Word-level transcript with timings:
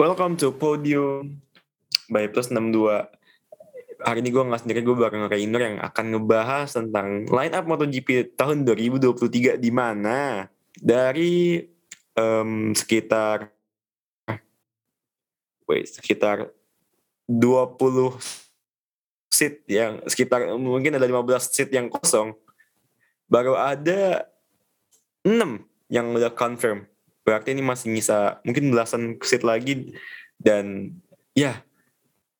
Welcome 0.00 0.40
to 0.40 0.48
Podium 0.56 1.44
by 2.08 2.24
Plus 2.32 2.48
62. 2.48 3.04
Hari 4.00 4.24
ini 4.24 4.32
gue 4.32 4.40
nggak 4.48 4.64
sendiri, 4.64 4.80
gue 4.80 4.96
bareng 4.96 5.28
Rainer 5.28 5.60
yang 5.60 5.76
akan 5.76 6.16
ngebahas 6.16 6.72
tentang 6.72 7.28
line 7.28 7.52
up 7.52 7.68
MotoGP 7.68 8.32
tahun 8.32 8.64
2023 8.64 9.60
di 9.60 9.68
mana 9.68 10.48
dari 10.72 11.60
em, 12.16 12.72
sekitar 12.72 13.52
wait, 15.68 15.92
sekitar 15.92 16.48
20 17.28 18.16
seat 19.28 19.68
yang 19.68 20.00
sekitar 20.08 20.48
mungkin 20.56 20.96
ada 20.96 21.04
15 21.04 21.44
seat 21.44 21.76
yang 21.76 21.92
kosong. 21.92 22.32
Baru 23.28 23.52
ada 23.52 24.32
6 25.28 25.60
yang 25.92 26.08
udah 26.16 26.32
confirm. 26.32 26.88
Berarti 27.30 27.54
ini 27.54 27.62
masih 27.62 27.94
nyisa 27.94 28.42
mungkin 28.42 28.74
belasan 28.74 29.22
seat 29.22 29.46
lagi 29.46 29.94
dan 30.42 30.90
ya 31.30 31.62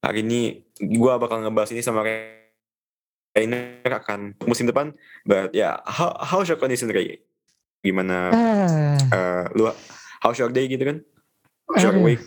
hari 0.03 0.27
ini 0.27 0.66
gua 0.99 1.15
bakal 1.15 1.39
ngebahas 1.47 1.71
ini 1.71 1.79
sama 1.79 2.03
Rainer 2.03 3.87
akan 3.87 4.35
musim 4.51 4.66
depan. 4.66 4.91
But 5.23 5.55
ya, 5.55 5.79
how, 5.87 6.19
how's 6.19 6.51
your 6.51 6.59
condition 6.59 6.91
Ray? 6.91 7.23
Gimana 7.87 8.35
Ah, 8.35 8.99
eh, 8.99 9.45
lu 9.55 9.71
how's 10.27 10.43
your 10.43 10.51
day 10.51 10.66
gitu 10.66 10.83
kan? 10.83 10.99
How's 11.71 11.87
your 11.87 12.02
week? 12.02 12.19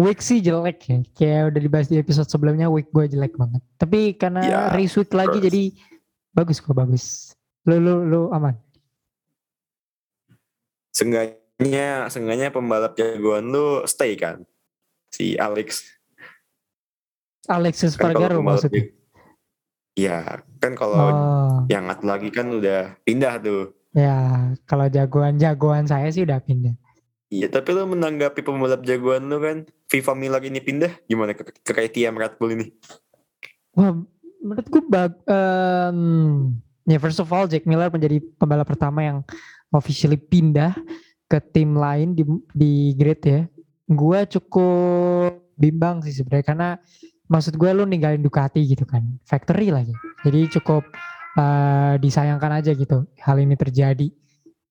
week 0.00 0.24
sih 0.24 0.40
jelek 0.40 0.80
ya. 0.88 0.98
Kayak 1.12 1.52
udah 1.52 1.60
dibahas 1.60 1.86
di 1.92 2.00
episode 2.00 2.32
sebelumnya 2.32 2.72
week 2.72 2.88
gue 2.88 3.04
jelek 3.12 3.36
banget. 3.36 3.60
Tapi 3.76 4.16
karena 4.16 4.40
Ya, 4.40 4.60
race 4.72 4.96
week 4.96 5.12
lagi 5.12 5.36
course. 5.36 5.46
jadi 5.52 5.62
bagus 6.32 6.64
kok 6.64 6.72
bagus. 6.72 7.36
Lu 7.68 7.76
lu 7.76 8.08
lu 8.08 8.20
aman. 8.32 8.56
Seenggaknya, 10.96 11.36
seenggaknya 12.10 12.52
pembalap 12.52 12.92
jagoan 12.94 13.48
lu 13.48 13.82
stay 13.88 14.14
kan? 14.14 14.44
Si 15.08 15.38
Alex. 15.38 15.84
Alexis 17.46 17.94
Kan 17.94 18.12
Spargaro 18.12 18.40
pembalap 18.40 18.66
maksudnya. 18.66 18.84
Iya, 19.94 20.42
kan 20.58 20.74
kalau 20.74 20.98
Oh, 20.98 21.54
yang 21.70 21.86
lagi 21.86 22.28
kan 22.34 22.50
udah 22.50 22.98
pindah 23.06 23.38
tuh. 23.38 23.70
ya 23.94 24.50
kalau 24.66 24.90
jagoan-jagoan 24.90 25.86
saya 25.86 26.10
sih 26.10 26.26
udah 26.26 26.42
pindah. 26.42 26.74
Iya, 27.30 27.46
tapi 27.46 27.70
lu 27.70 27.86
menanggapi 27.86 28.42
pembalap 28.42 28.82
jagoan 28.82 29.30
lu 29.30 29.38
kan, 29.38 29.62
Viva 29.86 30.12
Miller 30.18 30.42
ini 30.42 30.58
pindah, 30.58 30.90
gimana 31.06 31.30
ke, 31.30 31.46
ke 31.46 31.72
KTM 31.72 32.18
Red 32.18 32.34
Bull 32.42 32.58
ini? 32.58 32.74
Wah, 33.78 33.94
menurut 34.42 34.66
gue 34.66 34.82
bag, 34.86 35.14
em, 35.30 35.98
ya 36.90 36.98
first 36.98 37.22
of 37.22 37.30
all 37.30 37.46
Jack 37.46 37.66
Miller 37.66 37.86
menjadi 37.86 38.18
pembalap 38.34 38.66
pertama 38.66 39.02
yang 39.02 39.18
officially 39.70 40.18
pindah 40.18 40.74
ke 41.28 41.38
tim 41.52 41.76
lain 41.76 42.12
di 42.12 42.22
di 42.52 42.92
grid 42.94 43.20
ya. 43.24 43.40
Gue 43.88 44.24
cukup 44.28 45.40
bimbang 45.54 46.02
sih 46.02 46.12
sebenarnya 46.12 46.46
karena 46.46 46.68
maksud 47.28 47.56
gue 47.56 47.70
lu 47.72 47.84
ninggalin 47.88 48.20
Ducati 48.20 48.64
gitu 48.64 48.84
kan, 48.84 49.04
factory 49.24 49.72
lagi. 49.72 49.92
Jadi 50.24 50.48
cukup 50.60 50.84
eh, 51.36 51.94
disayangkan 52.00 52.60
aja 52.60 52.72
gitu 52.72 53.08
hal 53.20 53.36
ini 53.40 53.54
terjadi. 53.56 54.08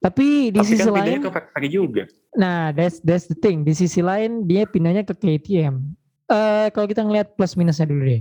Tapi 0.04 0.52
di 0.52 0.60
Tapi 0.60 0.68
sisi 0.68 0.84
kan 0.84 1.00
lain, 1.00 1.24
ke 1.24 1.32
factory 1.32 1.68
juga. 1.72 2.04
Nah, 2.36 2.76
that's 2.76 3.00
that's 3.00 3.24
the 3.24 3.38
thing. 3.40 3.64
Di 3.64 3.72
sisi 3.72 4.04
lain 4.04 4.44
dia 4.44 4.68
pindahnya 4.68 5.00
ke 5.00 5.16
KTM. 5.16 5.80
Eh 6.28 6.68
kalau 6.76 6.84
kita 6.84 7.00
ngelihat 7.00 7.32
plus 7.40 7.56
minusnya 7.56 7.88
dulu 7.88 8.04
deh. 8.04 8.20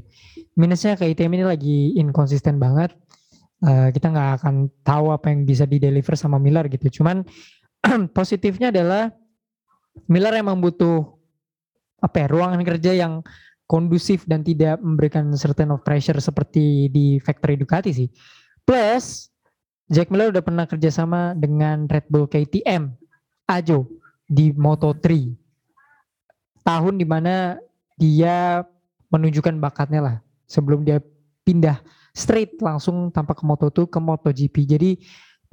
Minusnya 0.56 0.96
KTM 0.96 1.32
ini 1.36 1.44
lagi 1.44 1.78
inkonsisten 2.00 2.56
banget. 2.56 2.96
Eh 3.68 3.92
kita 3.92 4.16
nggak 4.16 4.30
akan 4.40 4.72
tahu 4.88 5.12
apa 5.12 5.28
yang 5.36 5.44
bisa 5.44 5.68
di 5.68 5.76
deliver 5.76 6.16
sama 6.16 6.40
Miller 6.40 6.72
gitu. 6.72 7.04
Cuman 7.04 7.28
positifnya 8.18 8.72
adalah 8.74 9.12
Miller 10.10 10.34
emang 10.40 10.58
butuh 10.58 11.06
apa 12.02 12.26
ya 12.26 12.28
ruangan 12.28 12.62
kerja 12.66 12.92
yang 12.98 13.24
kondusif 13.70 14.28
dan 14.28 14.44
tidak 14.44 14.82
memberikan 14.84 15.32
certain 15.40 15.72
of 15.72 15.86
pressure 15.86 16.18
seperti 16.20 16.92
di 16.92 17.18
factory 17.22 17.56
Ducati 17.56 17.92
sih. 17.96 18.10
Plus 18.64 19.32
Jack 19.92 20.10
Miller 20.10 20.32
udah 20.32 20.44
pernah 20.44 20.66
kerjasama 20.66 21.36
dengan 21.36 21.86
Red 21.88 22.08
Bull 22.08 22.28
KTM 22.28 22.92
Ajo 23.48 23.88
di 24.26 24.56
Moto3 24.56 25.36
tahun 26.64 26.96
di 26.96 27.06
mana 27.06 27.60
dia 28.00 28.64
menunjukkan 29.12 29.60
bakatnya 29.60 30.02
lah 30.02 30.16
sebelum 30.48 30.88
dia 30.88 31.04
pindah 31.44 31.84
straight 32.16 32.56
langsung 32.64 33.12
tanpa 33.12 33.36
ke 33.36 33.44
Moto2 33.44 33.86
ke 33.92 34.00
MotoGP 34.00 34.56
jadi 34.66 34.92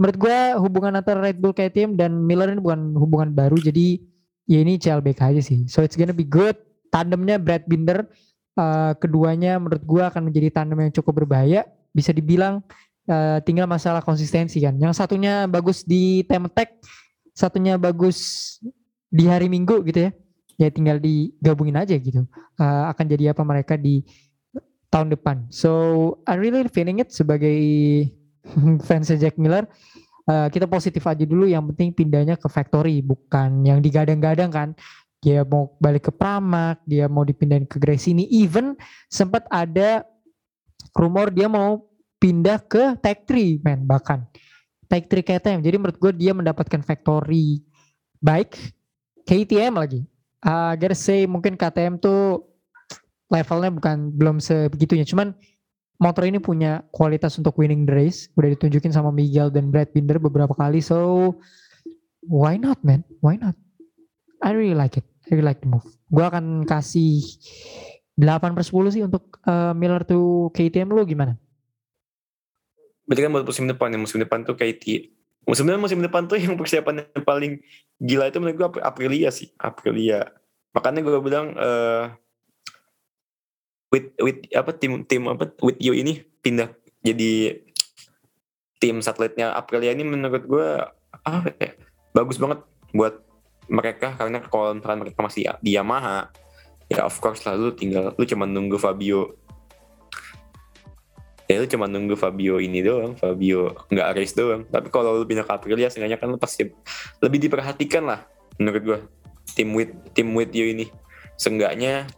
menurut 0.00 0.16
gue 0.16 0.38
hubungan 0.56 0.96
antara 0.96 1.20
Red 1.20 1.36
Bull 1.38 1.52
KTM 1.52 2.00
dan 2.00 2.16
Miller 2.16 2.48
ini 2.48 2.64
bukan 2.64 2.96
hubungan 2.96 3.36
baru 3.36 3.60
jadi 3.60 4.00
ya 4.48 4.58
ini 4.64 4.80
CLBK 4.80 5.20
aja 5.36 5.42
sih 5.44 5.68
so 5.68 5.84
it's 5.84 5.94
gonna 5.94 6.16
be 6.16 6.24
good 6.24 6.56
tandemnya 6.88 7.36
Brad 7.36 7.68
Binder 7.68 8.08
eh, 8.56 8.92
keduanya 8.96 9.60
menurut 9.60 9.84
gue 9.84 10.02
akan 10.02 10.32
menjadi 10.32 10.48
tandem 10.50 10.88
yang 10.88 10.92
cukup 10.96 11.22
berbahaya 11.22 11.68
bisa 11.92 12.16
dibilang 12.16 12.64
eh, 13.04 13.38
tinggal 13.44 13.68
masalah 13.68 14.00
konsistensi 14.00 14.56
kan 14.64 14.80
yang 14.80 14.96
satunya 14.96 15.44
bagus 15.44 15.84
di 15.84 16.24
attack 16.24 16.80
satunya 17.36 17.78
bagus 17.78 18.58
di 19.10 19.26
hari 19.26 19.50
Minggu 19.50 19.82
gitu 19.88 20.08
ya. 20.08 20.12
Ya 20.60 20.68
tinggal 20.68 21.00
digabungin 21.00 21.76
aja 21.76 21.96
gitu. 21.98 22.24
Eh, 22.60 22.84
akan 22.92 23.04
jadi 23.08 23.32
apa 23.32 23.42
mereka 23.42 23.74
di 23.80 24.04
tahun 24.92 25.14
depan. 25.14 25.50
So 25.50 25.70
I 26.28 26.36
really 26.36 26.68
feeling 26.68 27.00
it 27.00 27.10
sebagai 27.14 27.56
fans 28.86 29.10
Jack 29.10 29.36
Miller. 29.36 29.66
eh, 30.30 30.48
kita 30.52 30.70
positif 30.70 31.02
aja 31.06 31.24
dulu. 31.26 31.48
Yang 31.48 31.74
penting 31.74 31.88
pindahnya 31.96 32.36
ke 32.38 32.46
factory, 32.46 33.02
bukan 33.02 33.66
yang 33.66 33.82
digadang-gadang 33.82 34.50
kan. 34.52 34.68
Dia 35.20 35.44
mau 35.44 35.76
balik 35.76 36.08
ke 36.08 36.12
Pramak, 36.14 36.80
dia 36.88 37.04
mau 37.04 37.26
dipindahin 37.26 37.68
ke 37.68 37.76
Gresini. 37.76 38.24
Even 38.32 38.72
sempat 39.12 39.44
ada 39.52 40.06
rumor 40.96 41.28
dia 41.28 41.44
mau 41.44 41.84
pindah 42.20 42.60
ke 42.64 42.96
Tech 43.00 43.28
3 43.28 43.64
men 43.64 43.84
bahkan. 43.84 44.24
Tech 44.88 45.06
3 45.06 45.22
KTM. 45.22 45.60
Jadi 45.60 45.76
menurut 45.76 45.98
gue 46.00 46.12
dia 46.16 46.32
mendapatkan 46.32 46.80
factory 46.82 47.62
baik 48.20 48.56
KTM 49.24 49.76
lagi. 49.76 50.04
Uh, 50.40 50.72
gotta 50.76 50.96
say 50.96 51.28
mungkin 51.28 51.56
KTM 51.56 52.00
tuh 52.00 52.48
levelnya 53.30 53.70
bukan 53.70 53.96
belum 54.12 54.36
sebegitunya. 54.42 55.06
Cuman 55.06 55.32
motor 56.00 56.24
ini 56.24 56.40
punya 56.40 56.80
kualitas 56.90 57.36
untuk 57.36 57.60
winning 57.60 57.84
the 57.84 57.92
race. 57.92 58.32
Udah 58.34 58.56
ditunjukin 58.56 58.90
sama 58.90 59.12
Miguel 59.12 59.52
dan 59.52 59.68
Brad 59.68 59.92
Binder 59.92 60.16
beberapa 60.16 60.56
kali. 60.56 60.80
So 60.80 61.36
why 62.24 62.56
not 62.56 62.80
man? 62.80 63.04
Why 63.20 63.36
not? 63.36 63.54
I 64.40 64.56
really 64.56 64.74
like 64.74 64.96
it. 64.96 65.04
I 65.28 65.36
really 65.36 65.44
like 65.44 65.60
the 65.60 65.68
move. 65.68 65.84
Gue 66.08 66.24
akan 66.24 66.64
kasih 66.64 67.20
8 68.16 68.56
per 68.56 68.64
10 68.64 68.96
sih 68.96 69.02
untuk 69.04 69.38
uh, 69.44 69.76
Miller 69.76 70.02
to 70.08 70.48
KTM. 70.56 70.88
Lu 70.90 71.04
gimana? 71.04 71.36
Berarti 73.04 73.20
kan 73.28 73.30
buat 73.36 73.44
musim 73.44 73.68
depan 73.68 73.92
ya, 73.92 73.98
musim 74.00 74.18
depan 74.18 74.40
tuh 74.42 74.56
KT. 74.56 75.12
Sebenarnya 75.50 75.82
musim 75.82 76.00
depan 76.00 76.24
tuh 76.24 76.40
yang 76.40 76.56
persiapan 76.56 77.04
yang 77.04 77.24
paling 77.26 77.52
gila 78.00 78.32
itu 78.32 78.38
menurut 78.40 78.56
gue 78.56 78.66
Ap- 78.72 78.84
Aprilia 78.96 79.28
sih, 79.28 79.52
Aprilia. 79.60 80.32
Makanya 80.72 81.04
gue 81.04 81.20
bilang 81.20 81.52
eh 81.58 82.04
with 83.90 84.14
with 84.22 84.38
apa 84.54 84.70
tim 84.74 85.02
tim 85.04 85.26
apa 85.26 85.50
with 85.60 85.78
you 85.82 85.92
ini 85.92 86.22
pindah 86.40 86.70
jadi 87.02 87.60
tim 88.80 89.04
satelitnya 89.04 89.52
Aprilia 89.52 89.92
ini 89.92 90.06
menurut 90.08 90.42
gue 90.48 90.68
apa 91.20 91.52
ya, 91.60 91.76
bagus 92.16 92.40
banget 92.40 92.64
buat 92.96 93.20
mereka 93.70 94.16
karena 94.16 94.40
kalau 94.42 94.74
misalkan 94.74 95.04
mereka 95.04 95.20
masih 95.20 95.46
di 95.60 95.76
Yamaha 95.76 96.32
ya 96.90 97.06
of 97.06 97.14
course 97.22 97.46
lah 97.46 97.54
lu 97.54 97.70
tinggal 97.76 98.10
lu 98.16 98.24
cuma 98.26 98.48
nunggu 98.48 98.80
Fabio. 98.80 99.38
Ya 101.46 101.58
lu 101.58 101.66
cuma 101.66 101.90
nunggu 101.90 102.14
Fabio 102.14 102.62
ini 102.62 102.82
doang 102.82 103.14
Fabio 103.14 103.74
nggak 103.90 104.08
race 104.16 104.34
doang. 104.34 104.66
Tapi 104.66 104.90
kalau 104.90 105.18
lu 105.18 105.24
pindah 105.28 105.46
ke 105.46 105.52
Aprilia 105.54 105.86
seenggaknya 105.86 106.18
kan 106.18 106.34
lu 106.34 106.38
pasti 106.40 106.66
lebih 107.22 107.38
diperhatikan 107.46 108.06
lah 108.06 108.26
menurut 108.58 108.82
gua 108.82 108.98
tim 109.54 109.70
with 109.76 109.94
tim 110.14 110.34
with 110.34 110.50
you 110.50 110.66
ini. 110.66 110.90
Seenggaknya 111.38 112.10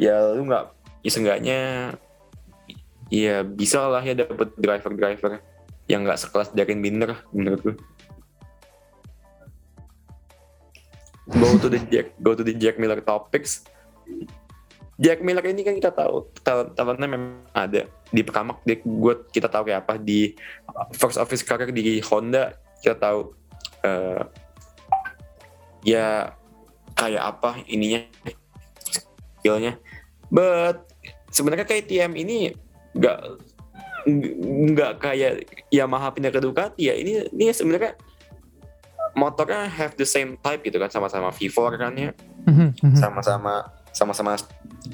ya 0.00 0.32
lu 0.32 0.48
nggak 0.48 0.79
ya 1.00 1.10
seenggaknya 1.10 1.58
ya 3.10 3.42
bisa 3.42 3.90
lah 3.90 4.04
ya 4.04 4.14
dapet 4.14 4.54
driver-driver 4.54 5.42
yang 5.90 6.06
nggak 6.06 6.20
sekelas 6.22 6.54
Darren 6.54 6.78
Binder 6.78 7.18
menurut 7.34 7.60
gua 7.66 7.74
go 11.30 11.50
to 11.58 11.68
the 11.70 11.80
Jack 11.90 12.18
go 12.18 12.34
to 12.34 12.42
the 12.42 12.54
Jack 12.54 12.78
Miller 12.78 12.98
topics. 13.02 13.62
Jack 15.00 15.24
Miller 15.24 15.40
ini 15.48 15.64
kan 15.64 15.72
kita 15.72 15.96
tahu 15.96 16.28
talent 16.44 16.76
talentnya 16.76 17.08
memang 17.08 17.40
ada. 17.56 17.88
Di 18.12 18.20
Pramac 18.20 18.60
di 18.68 18.76
gue 18.84 19.14
kita 19.32 19.48
tahu 19.48 19.70
kayak 19.70 19.88
apa. 19.88 19.96
Di 19.96 20.36
first 20.92 21.16
office 21.16 21.40
career 21.40 21.72
di 21.72 22.04
Honda 22.04 22.52
kita 22.84 23.00
tahu 23.00 23.32
eh, 23.80 24.22
ya 25.88 26.36
kayak 26.92 27.22
apa 27.22 27.64
ininya 27.64 28.04
skillnya. 29.40 29.80
But 30.28 30.89
sebenarnya 31.30 31.66
KTM 31.66 32.12
ini 32.18 32.50
nggak 32.94 33.18
nggak 34.74 34.92
kayak 34.98 35.46
Yamaha 35.70 36.10
pindah 36.10 36.32
ke 36.32 36.40
Ducati 36.40 36.88
ya 36.88 36.94
ini 36.96 37.30
ini 37.30 37.52
sebenarnya 37.52 37.94
motornya 39.14 39.66
have 39.66 39.94
the 39.98 40.06
same 40.06 40.38
type 40.40 40.62
gitu 40.62 40.78
kan 40.78 40.88
sama-sama 40.90 41.30
V4 41.34 41.58
kan 41.76 41.92
ya 41.94 42.12
Mhm, 42.40 42.72
mhm. 42.80 42.96
sama-sama 42.96 43.68
sama-sama 43.92 44.38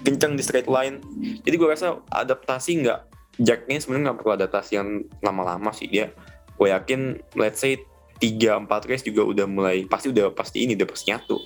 kencang 0.02 0.34
di 0.34 0.42
straight 0.42 0.66
line. 0.66 0.98
Jadi 1.46 1.54
gue 1.54 1.68
rasa 1.68 2.00
adaptasi 2.10 2.82
nggak 2.82 3.00
Jack 3.36 3.68
ini 3.68 3.78
sebenarnya 3.78 4.10
nggak 4.10 4.18
perlu 4.24 4.32
adaptasi 4.34 4.72
yang 4.80 4.88
lama-lama 5.20 5.70
sih 5.70 5.86
dia. 5.86 6.10
Gue 6.56 6.72
yakin 6.72 7.20
let's 7.36 7.60
say 7.60 7.76
3 8.18 8.64
4 8.64 8.88
race 8.88 9.04
juga 9.04 9.28
udah 9.28 9.44
mulai 9.44 9.84
pasti 9.84 10.08
udah 10.08 10.32
pasti 10.32 10.64
ini 10.64 10.72
udah 10.74 10.88
pasti 10.88 11.12
nyatu. 11.12 11.36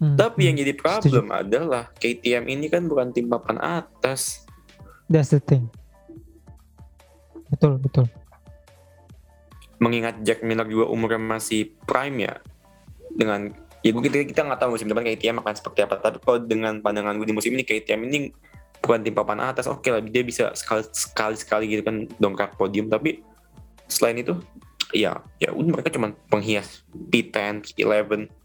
Hmm, 0.00 0.16
Tapi 0.16 0.48
yang 0.48 0.56
hmm. 0.56 0.64
jadi 0.64 0.72
problem 0.80 1.24
adalah 1.28 1.92
KTM 2.00 2.48
ini 2.48 2.72
kan 2.72 2.88
bukan 2.88 3.12
tim 3.12 3.28
papan 3.28 3.60
atas. 3.60 4.48
That's 5.12 5.36
the 5.36 5.44
thing. 5.44 5.68
Betul, 7.52 7.76
betul. 7.76 8.08
Mengingat 9.76 10.24
Jack 10.24 10.40
Miller 10.40 10.64
juga 10.64 10.88
umurnya 10.88 11.20
masih 11.20 11.76
prime 11.84 12.24
ya. 12.24 12.34
Dengan 13.12 13.52
ya 13.84 13.92
gue 13.92 14.02
kita 14.08 14.24
kita 14.24 14.40
nggak 14.44 14.60
tahu 14.60 14.76
musim 14.76 14.88
depan 14.88 15.04
KTM 15.04 15.36
akan 15.44 15.52
seperti 15.52 15.84
apa. 15.84 16.00
Tapi 16.00 16.16
kalau 16.24 16.38
dengan 16.48 16.80
pandangan 16.80 17.20
gue 17.20 17.28
di 17.28 17.36
musim 17.36 17.52
ini 17.52 17.68
KTM 17.68 18.00
ini 18.08 18.32
bukan 18.80 19.04
tim 19.04 19.12
papan 19.12 19.52
atas. 19.52 19.68
Oke 19.68 19.92
lah 19.92 20.00
dia 20.00 20.24
bisa 20.24 20.56
sekali 20.56 20.80
sekali 20.96 21.36
sekali 21.36 21.64
gitu 21.68 21.84
kan 21.84 22.08
dongkrak 22.16 22.56
podium. 22.56 22.88
Tapi 22.88 23.20
selain 23.84 24.16
itu 24.16 24.32
ya 24.96 25.20
ya 25.36 25.52
udah 25.52 25.76
mereka 25.76 25.92
cuma 25.92 26.16
penghias 26.32 26.88
P10, 27.12 27.76
P11. 27.76 28.39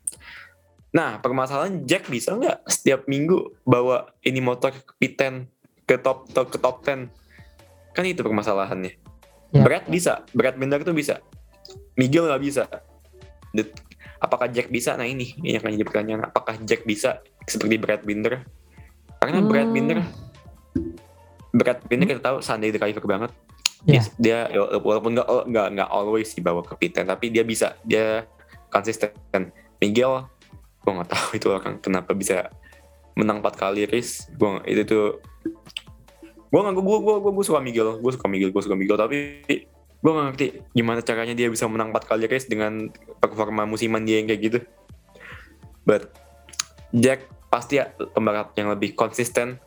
Nah 0.96 1.20
permasalahan 1.20 1.84
Jack 1.84 2.08
bisa 2.08 2.32
nggak 2.40 2.64
setiap 2.72 3.04
minggu 3.12 3.60
bawa 3.68 4.16
ini 4.24 4.40
motor 4.40 4.72
ke 4.72 4.96
P10 4.96 5.44
ke 5.84 6.00
top, 6.00 6.32
top 6.32 6.48
ke 6.48 6.58
top 6.58 6.82
10 6.88 7.12
kan 7.92 8.04
itu 8.08 8.24
permasalahannya. 8.24 8.96
Ya. 9.52 9.64
Brad 9.64 9.88
bisa, 9.88 10.24
Brad 10.36 10.56
Binder 10.60 10.84
tuh 10.84 10.96
bisa, 10.96 11.20
Miguel 11.96 12.28
nggak 12.28 12.44
bisa. 12.44 12.64
Apakah 14.20 14.52
Jack 14.52 14.68
bisa? 14.68 14.96
Nah 15.00 15.08
ini 15.08 15.36
ini 15.40 15.56
akan 15.60 15.76
jadi 15.76 15.86
pertanyaan. 15.88 16.22
Apakah 16.28 16.60
Jack 16.64 16.84
bisa 16.84 17.24
seperti 17.48 17.76
Brad 17.80 18.04
Binder? 18.04 18.44
Karena 19.20 19.40
Brad 19.44 19.72
Hmm. 19.72 19.76
Binder, 19.76 20.00
Brad 21.56 21.80
Binder 21.88 22.08
kita 22.08 22.22
tahu 22.24 22.38
Sunday 22.44 22.72
driver 22.76 23.04
banget. 23.08 23.32
Ya. 23.86 24.02
Dia, 24.18 24.50
dia 24.52 24.66
walaupun 24.82 25.16
nggak 25.16 25.28
nggak 25.28 25.68
nggak 25.78 25.90
always 25.92 26.34
dibawa 26.36 26.66
ke 26.66 26.74
P10 26.76 27.06
tapi 27.06 27.32
dia 27.32 27.44
bisa, 27.48 27.80
dia 27.86 28.28
konsisten. 28.68 29.14
Miguel, 29.80 30.26
gue 30.86 30.92
nggak 30.94 31.10
tahu 31.10 31.28
itu 31.34 31.48
orang 31.50 31.82
kenapa 31.82 32.14
bisa 32.14 32.54
menang 33.18 33.42
4 33.42 33.58
kali 33.58 33.90
race. 33.90 34.30
Gue 34.38 34.62
itu 34.70 34.86
tuh 34.86 35.06
gue 36.46 36.60
nggak 36.62 36.78
gue 36.78 36.98
gue 37.02 37.32
gue 37.34 37.46
suka 37.46 37.58
Miguel. 37.58 37.98
Gue 37.98 38.12
suka 38.14 38.30
Miguel 38.30 38.54
gue 38.54 38.62
suka 38.62 38.78
Miguel. 38.78 39.02
Tapi 39.02 39.18
gue 39.98 40.12
nggak 40.14 40.26
ngerti 40.30 40.46
gimana 40.78 41.02
caranya 41.02 41.34
dia 41.34 41.50
bisa 41.50 41.66
menang 41.66 41.90
4 41.90 42.06
kali 42.06 42.30
race 42.30 42.46
dengan 42.46 42.94
performa 43.18 43.66
musiman 43.66 44.06
dia 44.06 44.22
yang 44.22 44.30
kayak 44.30 44.42
gitu. 44.46 44.60
But 45.90 46.14
Jack 46.94 47.26
pasti 47.50 47.82
ya 47.82 47.90
pembalap 48.14 48.54
yang 48.54 48.70
lebih 48.70 48.94
konsisten. 48.94 49.58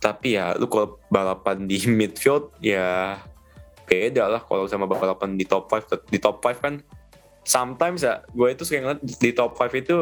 Tapi 0.00 0.40
ya 0.40 0.56
lu 0.56 0.72
kalau 0.72 0.96
balapan 1.12 1.68
di 1.68 1.84
midfield 1.98 2.56
ya 2.64 3.20
beda 3.88 4.28
lah 4.28 4.44
kalau 4.44 4.68
sama 4.68 4.84
balapan 4.84 5.40
di 5.40 5.48
top 5.48 5.64
5 5.72 6.12
di 6.12 6.20
top 6.20 6.44
5 6.44 6.60
kan 6.60 6.74
sometimes 7.48 8.04
ya 8.04 8.20
gue 8.28 8.48
itu 8.52 8.62
sering 8.68 8.84
ngeliat 8.84 9.00
di 9.00 9.30
top 9.32 9.56
5 9.56 9.72
itu 9.72 9.96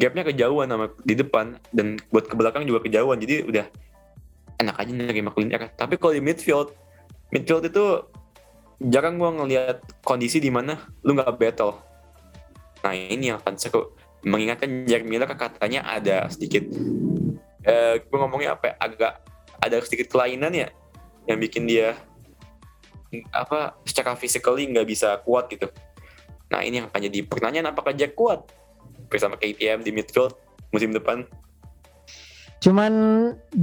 gapnya 0.00 0.24
kejauhan 0.24 0.72
sama 0.72 0.88
di 1.04 1.14
depan 1.14 1.60
dan 1.76 2.00
buat 2.08 2.24
ke 2.24 2.34
belakang 2.34 2.64
juga 2.64 2.88
kejauhan 2.88 3.20
jadi 3.20 3.44
udah 3.44 3.66
enak 4.56 4.76
aja 4.80 4.92
nerima 4.92 5.30
clean 5.32 5.52
air. 5.52 5.68
Tapi 5.76 6.00
kalau 6.00 6.16
di 6.16 6.22
midfield, 6.24 6.72
midfield 7.28 7.68
itu 7.68 7.84
jarang 8.80 9.20
gua 9.20 9.32
ngelihat 9.44 9.84
kondisi 10.04 10.40
di 10.40 10.48
mana 10.48 10.80
lu 11.04 11.16
nggak 11.16 11.36
battle. 11.36 11.76
Nah 12.84 12.92
ini 12.96 13.32
yang 13.32 13.38
akan 13.40 13.54
seru. 13.60 13.92
Mengingatkan 14.26 14.88
Jack 14.90 15.06
Miller 15.06 15.30
katanya 15.38 15.86
ada 15.86 16.26
sedikit, 16.26 16.66
eh 17.62 18.02
gue 18.02 18.18
ngomongnya 18.18 18.58
apa? 18.58 18.74
ya, 18.74 18.74
Agak 18.82 19.12
ada 19.62 19.76
sedikit 19.86 20.10
kelainan 20.10 20.50
ya 20.50 20.68
yang 21.30 21.38
bikin 21.38 21.62
dia 21.62 21.94
apa 23.30 23.78
secara 23.86 24.18
physically 24.18 24.66
nggak 24.66 24.88
bisa 24.88 25.22
kuat 25.22 25.46
gitu. 25.46 25.70
Nah 26.50 26.60
ini 26.62 26.82
yang 26.82 26.86
akan 26.90 27.00
jadi 27.10 27.18
pertanyaan 27.26 27.66
apakah 27.70 27.92
Jack 27.96 28.14
kuat 28.14 28.46
bersama 29.10 29.34
KTM 29.38 29.82
di 29.82 29.90
midfield 29.90 30.34
musim 30.70 30.94
depan? 30.94 31.26
Cuman 32.62 32.92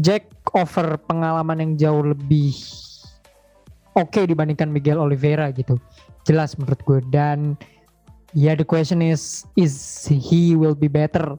Jack 0.03 0.29
over 0.53 0.99
pengalaman 1.07 1.59
yang 1.59 1.71
jauh 1.79 2.03
lebih 2.13 2.53
oke 3.97 4.21
dibandingkan 4.23 4.69
Miguel 4.69 4.99
Oliveira 5.01 5.49
gitu. 5.51 5.79
Jelas 6.23 6.55
menurut 6.55 6.79
gue 6.83 6.99
dan 7.11 7.59
ya 8.33 8.55
the 8.57 8.65
question 8.65 9.03
is 9.03 9.45
is 9.59 10.05
he 10.07 10.57
will 10.57 10.75
be 10.75 10.87
better 10.87 11.35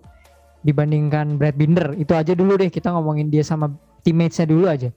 dibandingkan 0.64 1.36
Brad 1.36 1.56
Binder. 1.60 1.92
Itu 1.94 2.16
aja 2.16 2.32
dulu 2.32 2.56
deh 2.56 2.72
kita 2.72 2.88
ngomongin 2.90 3.28
dia 3.28 3.44
sama 3.44 3.72
teammates-nya 4.02 4.48
dulu 4.48 4.66
aja. 4.66 4.88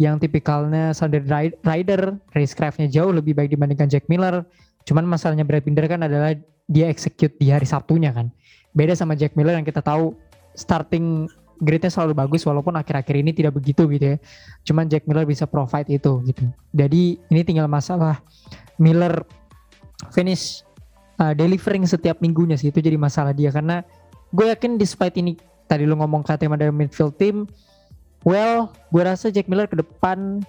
Yang 0.00 0.24
tipikalnya 0.24 0.96
standard 0.96 1.28
ri- 1.28 1.58
rider, 1.62 2.16
racecraft-nya 2.32 2.88
jauh 2.88 3.12
lebih 3.12 3.36
baik 3.36 3.52
dibandingkan 3.52 3.92
Jack 3.92 4.08
Miller. 4.08 4.42
Cuman 4.84 5.06
masalahnya 5.06 5.46
Brad 5.46 5.62
Binder 5.62 5.86
kan 5.86 6.02
adalah 6.02 6.34
dia 6.66 6.86
execute 6.88 7.34
di 7.38 7.50
hari 7.50 7.66
Sabtunya 7.66 8.10
kan. 8.14 8.30
Beda 8.72 8.96
sama 8.96 9.18
Jack 9.18 9.36
Miller 9.36 9.58
yang 9.58 9.66
kita 9.66 9.84
tahu 9.84 10.16
starting 10.56 11.28
gridnya 11.62 11.92
selalu 11.92 12.18
bagus 12.18 12.42
walaupun 12.42 12.74
akhir-akhir 12.74 13.14
ini 13.22 13.30
tidak 13.30 13.54
begitu 13.54 13.86
gitu 13.90 14.14
ya. 14.14 14.16
Cuman 14.66 14.90
Jack 14.90 15.06
Miller 15.06 15.28
bisa 15.28 15.46
provide 15.46 15.90
itu 15.92 16.22
gitu. 16.26 16.44
Jadi 16.74 17.18
ini 17.18 17.40
tinggal 17.46 17.70
masalah 17.70 18.18
Miller 18.80 19.22
finish 20.10 20.66
uh, 21.22 21.34
delivering 21.36 21.86
setiap 21.86 22.18
minggunya 22.18 22.58
sih 22.58 22.74
itu 22.74 22.82
jadi 22.82 22.98
masalah 22.98 23.30
dia 23.30 23.54
karena 23.54 23.86
gue 24.34 24.50
yakin 24.50 24.80
despite 24.80 25.14
ini 25.20 25.38
tadi 25.70 25.86
lu 25.86 25.94
ngomong 25.94 26.26
katanya 26.26 26.58
ada 26.58 26.74
midfield 26.74 27.14
team 27.14 27.46
well 28.26 28.74
gue 28.90 29.02
rasa 29.04 29.30
Jack 29.30 29.46
Miller 29.46 29.70
ke 29.70 29.78
depan 29.78 30.42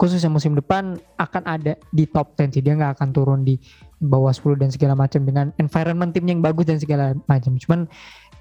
khususnya 0.00 0.32
musim 0.32 0.56
depan 0.56 0.96
akan 1.20 1.42
ada 1.44 1.76
di 1.92 2.08
top 2.08 2.32
10 2.40 2.56
sih. 2.56 2.64
Dia 2.64 2.72
nggak 2.72 2.96
akan 2.96 3.08
turun 3.12 3.44
di 3.44 3.60
bawah 4.00 4.32
10 4.32 4.56
dan 4.56 4.72
segala 4.72 4.96
macam 4.96 5.20
dengan 5.28 5.52
environment 5.60 6.16
tim 6.16 6.24
yang 6.24 6.40
bagus 6.40 6.64
dan 6.64 6.80
segala 6.80 7.12
macam. 7.28 7.60
Cuman 7.60 7.84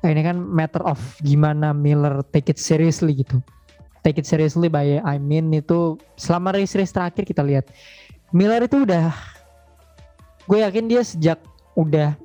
eh, 0.08 0.10
ini 0.16 0.24
kan 0.24 0.40
matter 0.40 0.80
of 0.88 0.96
gimana 1.20 1.76
Miller 1.76 2.24
take 2.32 2.48
it 2.48 2.56
seriously 2.56 3.12
gitu. 3.12 3.44
Take 4.08 4.24
it 4.24 4.28
seriously 4.32 4.72
by 4.72 5.04
I 5.04 5.20
mean 5.20 5.52
itu 5.52 6.00
selama 6.16 6.56
race-race 6.56 6.96
terakhir 6.96 7.28
kita 7.28 7.44
lihat 7.44 7.68
Miller 8.32 8.64
itu 8.64 8.88
udah 8.88 9.12
gue 10.48 10.64
yakin 10.64 10.88
dia 10.88 11.04
sejak 11.04 11.44
udah 11.76 12.16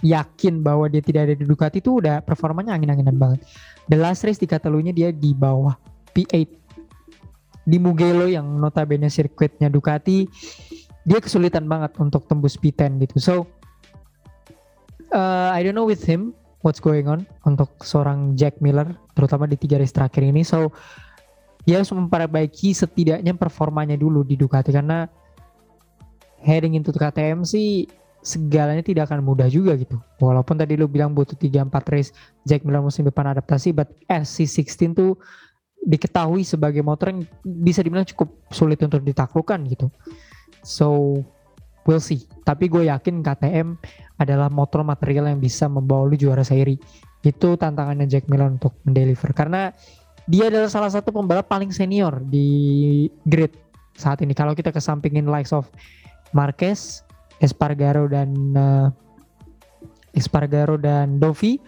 yakin 0.00 0.64
bahwa 0.64 0.88
dia 0.88 1.04
tidak 1.04 1.28
ada 1.28 1.34
di 1.36 1.44
Ducati 1.44 1.84
itu 1.84 2.00
udah 2.00 2.24
performanya 2.24 2.72
angin-anginan 2.72 3.20
banget. 3.20 3.44
The 3.84 4.00
last 4.00 4.24
race 4.24 4.40
di 4.40 4.48
Catalunya 4.48 4.96
dia 4.96 5.12
di 5.12 5.36
bawah 5.36 5.76
P8 6.16 6.63
di 7.64 7.80
Mugello 7.80 8.28
yang 8.28 8.44
notabene 8.60 9.08
sirkuitnya 9.08 9.72
Ducati 9.72 10.28
dia 11.04 11.20
kesulitan 11.20 11.68
banget 11.68 11.96
untuk 12.00 12.24
tembus 12.24 12.56
P10 12.56 12.96
gitu. 13.04 13.16
So 13.20 13.34
uh, 15.12 15.52
I 15.52 15.60
don't 15.60 15.76
know 15.76 15.84
with 15.84 16.04
him 16.04 16.32
what's 16.64 16.80
going 16.80 17.04
on 17.08 17.28
untuk 17.44 17.76
seorang 17.84 18.36
Jack 18.40 18.64
Miller 18.64 18.88
terutama 19.12 19.44
di 19.44 19.60
tiga 19.60 19.76
race 19.76 19.92
terakhir 19.92 20.24
ini. 20.24 20.40
So 20.40 20.72
dia 21.68 21.80
harus 21.80 21.92
memperbaiki 21.92 22.72
setidaknya 22.72 23.36
performanya 23.36 23.96
dulu 23.96 24.24
di 24.24 24.36
Ducati 24.36 24.72
karena 24.72 25.08
heading 26.40 26.76
into 26.76 26.92
KTM 26.92 27.44
sih 27.44 27.88
segalanya 28.24 28.80
tidak 28.80 29.12
akan 29.12 29.20
mudah 29.20 29.48
juga 29.52 29.76
gitu. 29.76 30.00
Walaupun 30.16 30.56
tadi 30.56 30.80
lu 30.80 30.88
bilang 30.88 31.12
butuh 31.12 31.36
3-4 31.36 31.92
race 31.92 32.10
Jack 32.48 32.64
Miller 32.64 32.80
musim 32.80 33.04
depan 33.04 33.28
adaptasi, 33.36 33.76
but 33.76 33.92
SC16 34.08 34.96
tuh 34.96 35.20
diketahui 35.84 36.42
sebagai 36.42 36.80
motor 36.80 37.12
yang 37.12 37.28
bisa 37.44 37.84
dibilang 37.84 38.08
cukup 38.08 38.32
sulit 38.50 38.80
untuk 38.80 39.04
ditaklukkan 39.04 39.60
gitu. 39.68 39.92
So 40.64 41.20
we'll 41.84 42.00
see. 42.00 42.24
Tapi 42.42 42.72
gue 42.72 42.88
yakin 42.88 43.20
KTM 43.20 43.76
adalah 44.16 44.48
motor 44.48 44.80
material 44.80 45.28
yang 45.28 45.40
bisa 45.40 45.68
membawa 45.68 46.08
lu 46.08 46.16
juara 46.16 46.42
seri. 46.42 46.80
Itu 47.20 47.56
tantangannya 47.60 48.08
Jack 48.08 48.28
Miller 48.28 48.48
untuk 48.52 48.76
mendeliver 48.84 49.32
karena 49.36 49.72
dia 50.24 50.48
adalah 50.48 50.72
salah 50.72 50.88
satu 50.88 51.12
pembalap 51.12 51.48
paling 51.52 51.68
senior 51.68 52.24
di 52.24 53.08
grid 53.28 53.52
saat 53.96 54.24
ini. 54.24 54.32
Kalau 54.32 54.56
kita 54.56 54.72
kesampingin 54.72 55.28
likes 55.28 55.52
of 55.52 55.68
Marquez, 56.32 57.04
Espargaro 57.44 58.08
dan 58.08 58.32
uh, 58.56 58.88
Espargaro 60.16 60.80
dan 60.80 61.20
Dovi, 61.20 61.60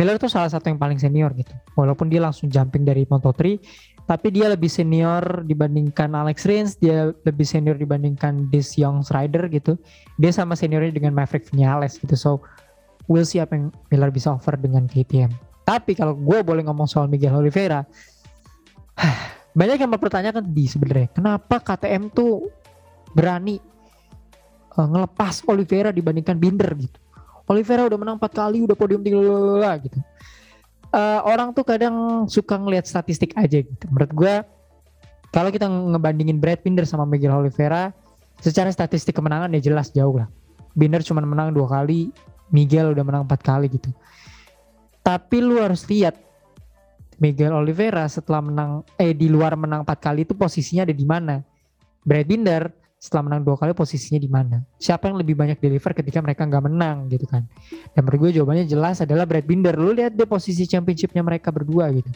Miller 0.00 0.16
tuh 0.16 0.32
salah 0.32 0.48
satu 0.48 0.72
yang 0.72 0.80
paling 0.80 0.96
senior 0.96 1.28
gitu. 1.36 1.52
Walaupun 1.76 2.08
dia 2.08 2.24
langsung 2.24 2.48
jumping 2.48 2.88
dari 2.88 3.04
Moto3, 3.04 3.60
tapi 4.08 4.32
dia 4.32 4.48
lebih 4.48 4.72
senior 4.72 5.44
dibandingkan 5.44 6.16
Alex 6.16 6.48
Rins, 6.48 6.80
dia 6.80 7.12
lebih 7.28 7.44
senior 7.44 7.76
dibandingkan 7.76 8.48
this 8.48 8.80
young 8.80 9.04
rider 9.12 9.44
gitu. 9.52 9.76
Dia 10.16 10.32
sama 10.32 10.56
seniornya 10.56 10.96
dengan 10.96 11.12
Maverick 11.12 11.52
Vinales 11.52 12.00
gitu. 12.00 12.16
So 12.16 12.30
we'll 13.12 13.28
see 13.28 13.44
apa 13.44 13.60
yang 13.60 13.68
Miller 13.92 14.08
bisa 14.08 14.32
offer 14.32 14.56
dengan 14.56 14.88
KTM. 14.88 15.28
Tapi 15.68 15.92
kalau 15.92 16.16
gue 16.16 16.38
boleh 16.40 16.64
ngomong 16.64 16.88
soal 16.88 17.04
Miguel 17.04 17.36
Oliveira, 17.36 17.84
banyak 19.60 19.84
yang 19.84 19.92
mempertanyakan 19.92 20.48
di 20.48 20.64
sebenarnya 20.64 21.12
kenapa 21.12 21.60
KTM 21.60 22.08
tuh 22.08 22.48
berani 23.12 23.60
uh, 24.80 24.88
ngelepas 24.88 25.44
Oliveira 25.44 25.92
dibandingkan 25.92 26.40
Binder 26.40 26.72
gitu. 26.72 26.99
Oliveira 27.50 27.90
udah 27.90 27.98
menang 27.98 28.16
empat 28.22 28.30
kali, 28.30 28.62
udah 28.62 28.78
podium 28.78 29.02
tiga 29.02 29.18
gitu. 29.82 29.98
Uh, 30.94 31.22
orang 31.26 31.50
tuh 31.50 31.66
kadang 31.66 32.26
suka 32.30 32.54
ngelihat 32.54 32.86
statistik 32.86 33.34
aja 33.34 33.58
gitu. 33.58 33.84
Menurut 33.90 34.12
gue, 34.14 34.34
kalau 35.34 35.50
kita 35.50 35.66
ngebandingin 35.66 36.38
Brad 36.38 36.62
Binder 36.62 36.86
sama 36.86 37.02
Miguel 37.02 37.34
Oliveira, 37.34 37.90
secara 38.38 38.70
statistik 38.70 39.18
kemenangan 39.18 39.50
ya 39.54 39.60
jelas 39.62 39.90
jauh 39.90 40.14
lah. 40.22 40.30
Binder 40.78 41.02
cuma 41.02 41.22
menang 41.26 41.50
dua 41.50 41.66
kali, 41.66 42.14
Miguel 42.54 42.94
udah 42.94 43.02
menang 43.02 43.22
empat 43.26 43.42
kali 43.42 43.66
gitu. 43.70 43.90
Tapi 45.02 45.42
lu 45.42 45.58
harus 45.58 45.82
lihat 45.90 46.18
Miguel 47.18 47.52
Oliveira 47.52 48.06
setelah 48.06 48.40
menang 48.40 48.86
eh 48.96 49.12
di 49.12 49.26
luar 49.26 49.58
menang 49.58 49.82
empat 49.82 49.98
kali 49.98 50.22
itu 50.22 50.34
posisinya 50.38 50.86
ada 50.86 50.94
di 50.94 51.06
mana. 51.06 51.42
Brad 52.06 52.26
Binder 52.26 52.79
setelah 53.00 53.32
menang 53.32 53.48
dua 53.48 53.56
kali 53.56 53.72
posisinya 53.72 54.20
di 54.20 54.28
mana. 54.28 54.60
Siapa 54.76 55.08
yang 55.08 55.16
lebih 55.16 55.32
banyak 55.32 55.56
deliver 55.56 55.96
ketika 55.96 56.20
mereka 56.20 56.44
nggak 56.44 56.68
menang 56.68 57.08
gitu 57.08 57.24
kan. 57.24 57.48
Dan 57.96 58.04
menurut 58.04 58.28
gue 58.28 58.30
jawabannya 58.36 58.68
jelas 58.68 59.00
adalah 59.00 59.24
Brad 59.24 59.48
Binder. 59.48 59.72
Lu 59.72 59.96
lihat 59.96 60.20
deh 60.20 60.28
posisi 60.28 60.68
championshipnya 60.68 61.24
mereka 61.24 61.48
berdua 61.48 61.88
gitu. 61.96 62.12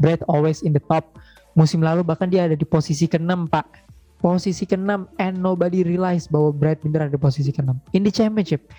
Brad 0.00 0.24
always 0.32 0.64
in 0.64 0.72
the 0.72 0.80
top. 0.88 1.12
Musim 1.52 1.84
lalu 1.84 2.00
bahkan 2.00 2.32
dia 2.32 2.48
ada 2.48 2.56
di 2.56 2.64
posisi 2.64 3.04
ke-6 3.04 3.52
pak. 3.52 3.68
Posisi 4.16 4.64
ke-6 4.64 5.20
and 5.20 5.36
nobody 5.36 5.84
realize 5.84 6.24
bahwa 6.24 6.56
Brad 6.56 6.80
Binder 6.80 7.04
ada 7.04 7.12
di 7.12 7.20
posisi 7.20 7.52
ke-6. 7.52 7.92
In 7.92 8.00
the 8.00 8.12
championship. 8.12 8.72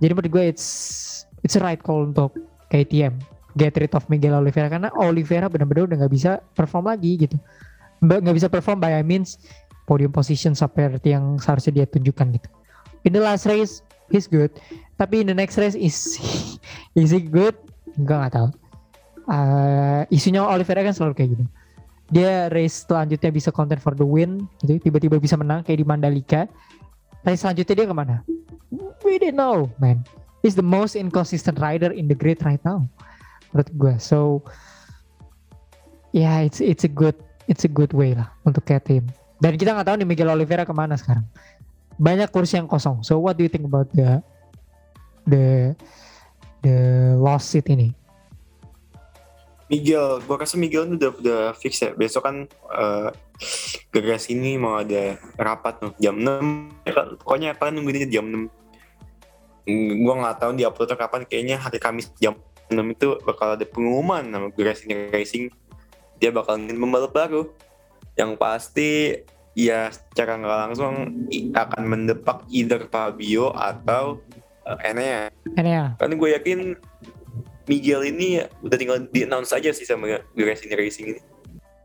Jadi 0.00 0.16
menurut 0.16 0.32
gue 0.32 0.44
it's 0.48 0.64
it's 1.44 1.60
a 1.60 1.62
right 1.62 1.84
call 1.84 2.08
untuk 2.08 2.32
KTM 2.72 3.20
get 3.54 3.76
rid 3.76 3.92
of 3.94 4.02
Miguel 4.10 4.34
Oliveira 4.34 4.66
karena 4.66 4.90
Oliveira 4.98 5.46
benar-benar 5.46 5.86
udah 5.86 5.96
nggak 6.02 6.14
bisa 6.14 6.42
perform 6.58 6.90
lagi 6.90 7.14
gitu 7.14 7.38
nggak 8.04 8.36
bisa 8.36 8.48
perform 8.52 8.82
by 8.82 8.92
I 8.92 9.04
means 9.06 9.40
podium 9.84 10.10
position 10.10 10.52
seperti 10.56 11.12
yang 11.12 11.36
seharusnya 11.40 11.82
dia 11.82 11.86
tunjukkan 11.88 12.40
gitu. 12.40 12.48
In 13.04 13.12
the 13.12 13.22
last 13.22 13.44
race 13.44 13.84
he's 14.08 14.28
good. 14.28 14.50
Tapi 14.96 15.24
in 15.24 15.28
the 15.28 15.36
next 15.36 15.60
race 15.60 15.76
is 15.76 16.18
is 16.98 17.12
he 17.12 17.20
good? 17.20 17.56
Enggak 17.96 18.16
nggak 18.28 18.32
tahu. 18.34 18.48
Uh, 19.24 20.02
isunya 20.12 20.44
Oliveira 20.44 20.84
kan 20.84 20.92
selalu 20.92 21.14
kayak 21.16 21.30
gitu. 21.38 21.44
Dia 22.12 22.52
race 22.52 22.84
selanjutnya 22.84 23.30
bisa 23.32 23.48
content 23.48 23.80
for 23.80 23.96
the 23.96 24.04
win 24.04 24.44
gitu. 24.64 24.80
Tiba-tiba 24.90 25.16
bisa 25.20 25.36
menang 25.36 25.64
kayak 25.64 25.80
di 25.80 25.86
Mandalika. 25.86 26.44
Race 27.24 27.40
selanjutnya 27.40 27.74
dia 27.74 27.86
ke 27.88 27.96
mana? 27.96 28.16
We 29.04 29.16
didn't 29.20 29.40
know 29.40 29.72
man. 29.80 30.04
He's 30.44 30.56
the 30.56 30.66
most 30.66 30.92
inconsistent 30.92 31.56
rider 31.56 31.88
in 31.88 32.04
the 32.04 32.16
grid 32.16 32.44
right 32.44 32.60
now 32.68 32.84
menurut 33.54 33.70
gue 33.78 33.94
so 34.02 34.42
yeah, 36.10 36.42
it's 36.42 36.58
it's 36.58 36.82
a 36.82 36.90
good 36.90 37.14
it's 37.46 37.62
a 37.62 37.70
good 37.70 37.94
way 37.94 38.18
lah 38.18 38.26
untuk 38.42 38.66
kayak 38.66 38.82
tim 38.90 39.06
dan 39.44 39.60
kita 39.60 39.76
nggak 39.76 39.84
tahu 39.92 39.96
nih 40.00 40.08
Miguel 40.08 40.32
Oliveira 40.32 40.64
ke 40.64 40.72
mana 40.72 40.96
sekarang 40.96 41.28
banyak 42.00 42.32
kursi 42.32 42.56
yang 42.56 42.64
kosong 42.64 43.04
so 43.04 43.20
what 43.20 43.36
do 43.36 43.44
you 43.44 43.52
think 43.52 43.68
about 43.68 43.86
the 43.92 44.24
the 45.28 45.76
the 46.64 46.76
lost 47.20 47.52
seat 47.52 47.68
ini 47.68 47.92
Miguel, 49.64 50.20
gue 50.20 50.36
rasa 50.36 50.60
Miguel 50.60 50.92
udah 50.92 51.10
udah 51.24 51.42
fix 51.56 51.80
ya. 51.80 51.96
Besok 51.96 52.28
kan 52.28 52.36
uh, 52.68 53.08
ini 54.28 54.60
mau 54.60 54.76
ada 54.76 55.16
rapat 55.40 55.80
tuh 55.80 55.90
jam 55.96 56.20
6. 56.20 56.84
Ya 56.84 56.92
kan, 56.92 57.16
pokoknya 57.16 57.48
apa 57.56 57.72
nungguin 57.72 58.12
jam 58.12 58.28
6. 58.28 60.04
Gue 60.04 60.14
nggak 60.20 60.36
tahu 60.36 60.52
di 60.52 60.68
upload 60.68 60.92
kapan. 60.94 61.24
Kayaknya 61.24 61.56
hari 61.56 61.80
Kamis 61.80 62.12
jam 62.20 62.36
6 62.68 62.76
itu 62.92 63.08
bakal 63.24 63.56
ada 63.56 63.64
pengumuman 63.64 64.20
nama 64.24 64.52
Racing 64.52 65.08
Racing 65.08 65.44
dia 66.22 66.30
bakal 66.30 66.56
ingin 66.56 66.78
pembalap 66.78 67.12
baru 67.12 67.50
yang 68.14 68.38
pasti 68.38 69.20
ya 69.54 69.90
secara 69.90 70.38
nggak 70.38 70.60
langsung 70.68 70.94
akan 71.54 71.82
mendepak 71.86 72.42
either 72.50 72.86
Fabio 72.90 73.54
atau 73.54 74.18
uh, 74.66 74.78
Enea. 74.82 75.30
Enea. 75.54 75.94
Karena 75.96 76.14
gue 76.18 76.30
yakin 76.34 76.60
Miguel 77.64 78.02
ini 78.12 78.44
udah 78.60 78.76
tinggal 78.76 78.98
di 79.08 79.24
announce 79.24 79.54
saja 79.54 79.72
sih 79.72 79.88
sama 79.88 80.20
Racing 80.36 80.74
Racing 80.74 81.06
ini. 81.16 81.20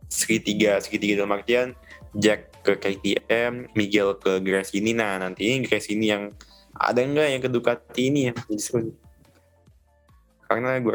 Segitiga, 0.10 0.82
segitiga 0.82 1.22
dalam 1.22 1.38
artian 1.38 1.78
Jack 2.18 2.66
ke 2.66 2.74
KTM, 2.76 3.70
Miguel 3.78 4.18
ke 4.18 4.42
Gresini. 4.42 4.92
Nah 4.92 5.22
nanti 5.22 5.46
ini 5.46 5.64
Gresini 5.64 6.10
yang 6.10 6.34
ada 6.74 7.00
nggak 7.00 7.28
yang 7.30 7.42
ke 7.46 7.50
Ducati 7.54 8.02
ini 8.10 8.22
ya? 8.28 8.34
Karena 10.50 10.82
gue 10.82 10.94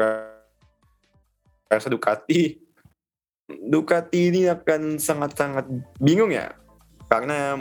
rasa 1.71 1.87
Ducati 1.87 2.59
Ducati 3.45 4.19
ini 4.33 4.41
akan 4.49 4.97
sangat-sangat 4.97 5.69
bingung 6.01 6.33
ya 6.33 6.49
karena 7.07 7.59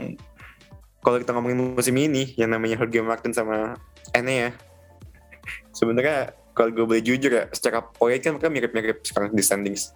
kalau 1.05 1.21
kita 1.21 1.37
ngomongin 1.37 1.77
musim 1.77 1.95
ini 2.01 2.33
yang 2.41 2.49
namanya 2.53 2.81
Jorge 2.81 3.05
Martin 3.05 3.33
sama 3.37 3.77
Ene 4.17 4.35
ya 4.35 4.51
sebenarnya 5.75 6.33
kalau 6.55 6.71
gue 6.71 6.85
boleh 6.87 7.03
jujur 7.03 7.35
ya 7.35 7.45
secara 7.51 7.83
poin 7.83 8.17
kan 8.23 8.39
mereka 8.39 8.49
mirip-mirip 8.49 9.03
sekarang 9.03 9.35
di 9.35 9.43
standings. 9.43 9.91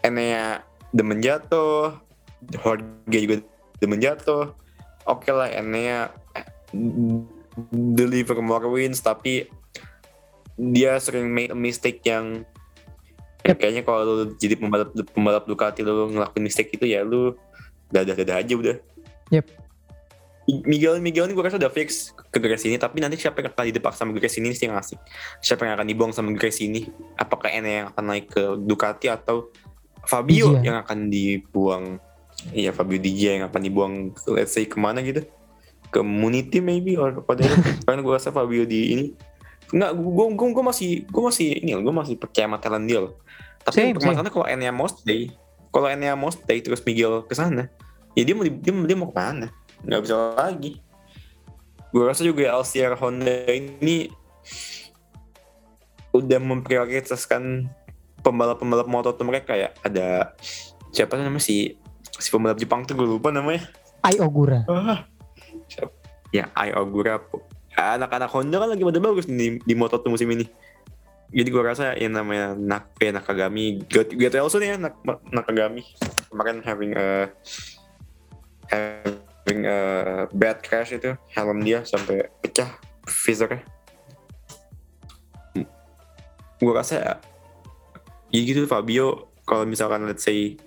Ene 0.00 0.64
demen 0.90 1.20
jatuh 1.20 2.00
Jorge 2.64 3.18
juga 3.20 3.36
demen 3.78 4.00
jatuh. 4.00 4.56
Oke 5.04 5.28
okay 5.28 5.32
lah 5.36 5.48
Ene 5.52 6.08
deliver 7.70 8.40
more 8.40 8.66
wins 8.72 9.04
tapi 9.04 9.46
dia 10.56 10.96
sering 11.00 11.28
make 11.28 11.52
a 11.52 11.56
mistake 11.56 12.00
yang 12.04 12.44
kayaknya 13.40 13.80
kalau 13.84 14.28
jadi 14.36 14.56
pembalap 14.56 14.92
pembalap 15.12 15.44
Ducati 15.48 15.80
lu 15.80 16.12
ngelakuin 16.12 16.44
mistake 16.44 16.76
itu 16.76 16.84
ya 16.84 17.00
lu 17.00 17.36
dadah-dadah 17.90 18.36
aja 18.40 18.54
udah. 18.56 18.76
Yep. 19.30 19.46
Miguel 20.50 20.98
Miguel 20.98 21.30
ini 21.30 21.34
gue 21.38 21.44
rasa 21.46 21.62
udah 21.62 21.70
fix 21.70 22.10
ke 22.34 22.42
Grace 22.42 22.66
ini 22.66 22.74
tapi 22.74 22.98
nanti 22.98 23.14
siapa 23.14 23.38
yang 23.38 23.54
akan 23.54 23.64
didepak 23.70 23.94
sama 23.94 24.10
Grace 24.18 24.42
ini 24.42 24.50
sih 24.50 24.66
yang 24.66 24.74
asik 24.74 24.98
siapa 25.38 25.62
yang 25.62 25.78
akan 25.78 25.86
dibuang 25.86 26.10
sama 26.10 26.34
Grace 26.34 26.58
ini 26.58 26.90
apakah 27.14 27.54
Ene 27.54 27.84
yang 27.84 27.86
akan 27.94 28.04
naik 28.10 28.26
ke 28.34 28.58
Ducati 28.58 29.06
atau 29.06 29.54
Fabio 30.02 30.58
DJ. 30.58 30.66
yang 30.66 30.76
akan 30.82 30.98
dibuang 31.06 31.84
iya 32.50 32.74
Fabio 32.74 32.98
DJ 32.98 33.38
yang 33.38 33.46
akan 33.46 33.62
dibuang 33.62 33.94
let's 34.26 34.50
say 34.50 34.66
ke 34.66 34.74
mana 34.74 35.04
gitu 35.06 35.22
ke 35.94 36.00
Munity 36.02 36.58
maybe 36.58 36.98
or 36.98 37.22
pada 37.22 37.46
karena 37.86 38.02
gue 38.02 38.14
rasa 38.16 38.34
Fabio 38.34 38.66
di 38.66 38.80
ini 38.96 39.06
Enggak, 39.70 39.92
gue 40.02 40.26
gue 40.34 40.48
gue 40.50 40.64
masih 40.66 40.90
gue 41.06 41.22
masih 41.22 41.46
ini 41.62 41.78
gue 41.78 41.94
masih 41.94 42.18
percaya 42.18 42.50
sama 42.50 42.58
talent 42.58 42.90
dia 42.90 43.06
loh. 43.06 43.14
Tapi 43.62 43.94
permasalahannya 43.94 44.32
kalau 44.34 44.46
Enya 44.50 44.74
mau 44.74 44.90
stay, 44.90 45.30
kalau 45.70 45.86
Enya 45.86 46.18
mau 46.18 46.30
stay 46.30 46.62
terus 46.62 46.82
Miguel 46.82 47.24
ke 47.26 47.34
sana, 47.34 47.70
ya 48.14 48.22
dia 48.26 48.34
mau 48.34 48.44
dia, 48.46 48.54
dia 48.58 48.96
mau 48.98 49.08
ke 49.10 49.16
mana? 49.16 49.48
Nggak 49.86 50.00
bisa 50.04 50.14
lagi. 50.36 50.82
Gue 51.90 52.06
rasa 52.06 52.22
juga 52.22 52.54
LCR 52.54 52.94
Honda 52.98 53.50
ini 53.50 54.10
udah 56.10 56.38
memprioritaskan 56.42 57.70
pembalap-pembalap 58.22 58.86
motor 58.90 59.14
tuh 59.14 59.26
mereka 59.26 59.54
ya 59.54 59.70
ada 59.86 60.34
siapa 60.90 61.14
namanya 61.14 61.38
si 61.38 61.78
si 62.18 62.28
pembalap 62.34 62.58
Jepang 62.58 62.82
tuh 62.82 62.98
gue 62.98 63.06
lupa 63.06 63.30
namanya 63.30 63.70
Ai 64.02 64.18
Ogura 64.18 64.66
ah, 64.66 65.06
ya 66.34 66.50
Ai 66.58 66.74
Ogura 66.74 67.22
anak-anak 67.80 68.30
Honda 68.32 68.56
kan 68.60 68.68
lagi 68.74 68.82
pada 68.82 69.00
bagus 69.00 69.26
di, 69.26 69.58
di 69.62 69.74
Moto2 69.74 70.06
musim 70.10 70.28
ini. 70.34 70.46
Jadi 71.30 71.48
gue 71.48 71.62
rasa 71.62 71.94
yang 71.94 72.18
namanya 72.18 72.58
Nak, 72.58 72.98
eh, 72.98 73.14
Nakagami, 73.14 73.86
Gato 73.86 74.36
also 74.42 74.58
nih 74.58 74.74
ya 74.74 74.76
Nak, 74.82 74.94
Nakagami 75.30 75.86
kemarin 76.26 76.58
having 76.66 76.92
a 76.98 77.30
having 78.70 79.62
a 79.66 79.78
bad 80.34 80.62
crash 80.62 80.90
itu 80.94 81.14
helm 81.30 81.62
dia 81.62 81.86
sampai 81.86 82.26
pecah 82.42 82.70
visornya. 83.06 83.62
Gue 86.58 86.74
rasa 86.74 87.22
ya, 88.30 88.40
gitu 88.42 88.66
Fabio 88.66 89.30
kalau 89.46 89.66
misalkan 89.66 90.06
let's 90.06 90.26
say 90.26 90.58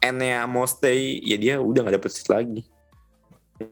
Enea 0.00 0.44
mau 0.44 0.68
stay 0.68 1.20
ya 1.24 1.36
dia 1.40 1.54
udah 1.60 1.84
gak 1.84 1.96
dapet 2.00 2.10
seat 2.12 2.28
lagi. 2.32 2.62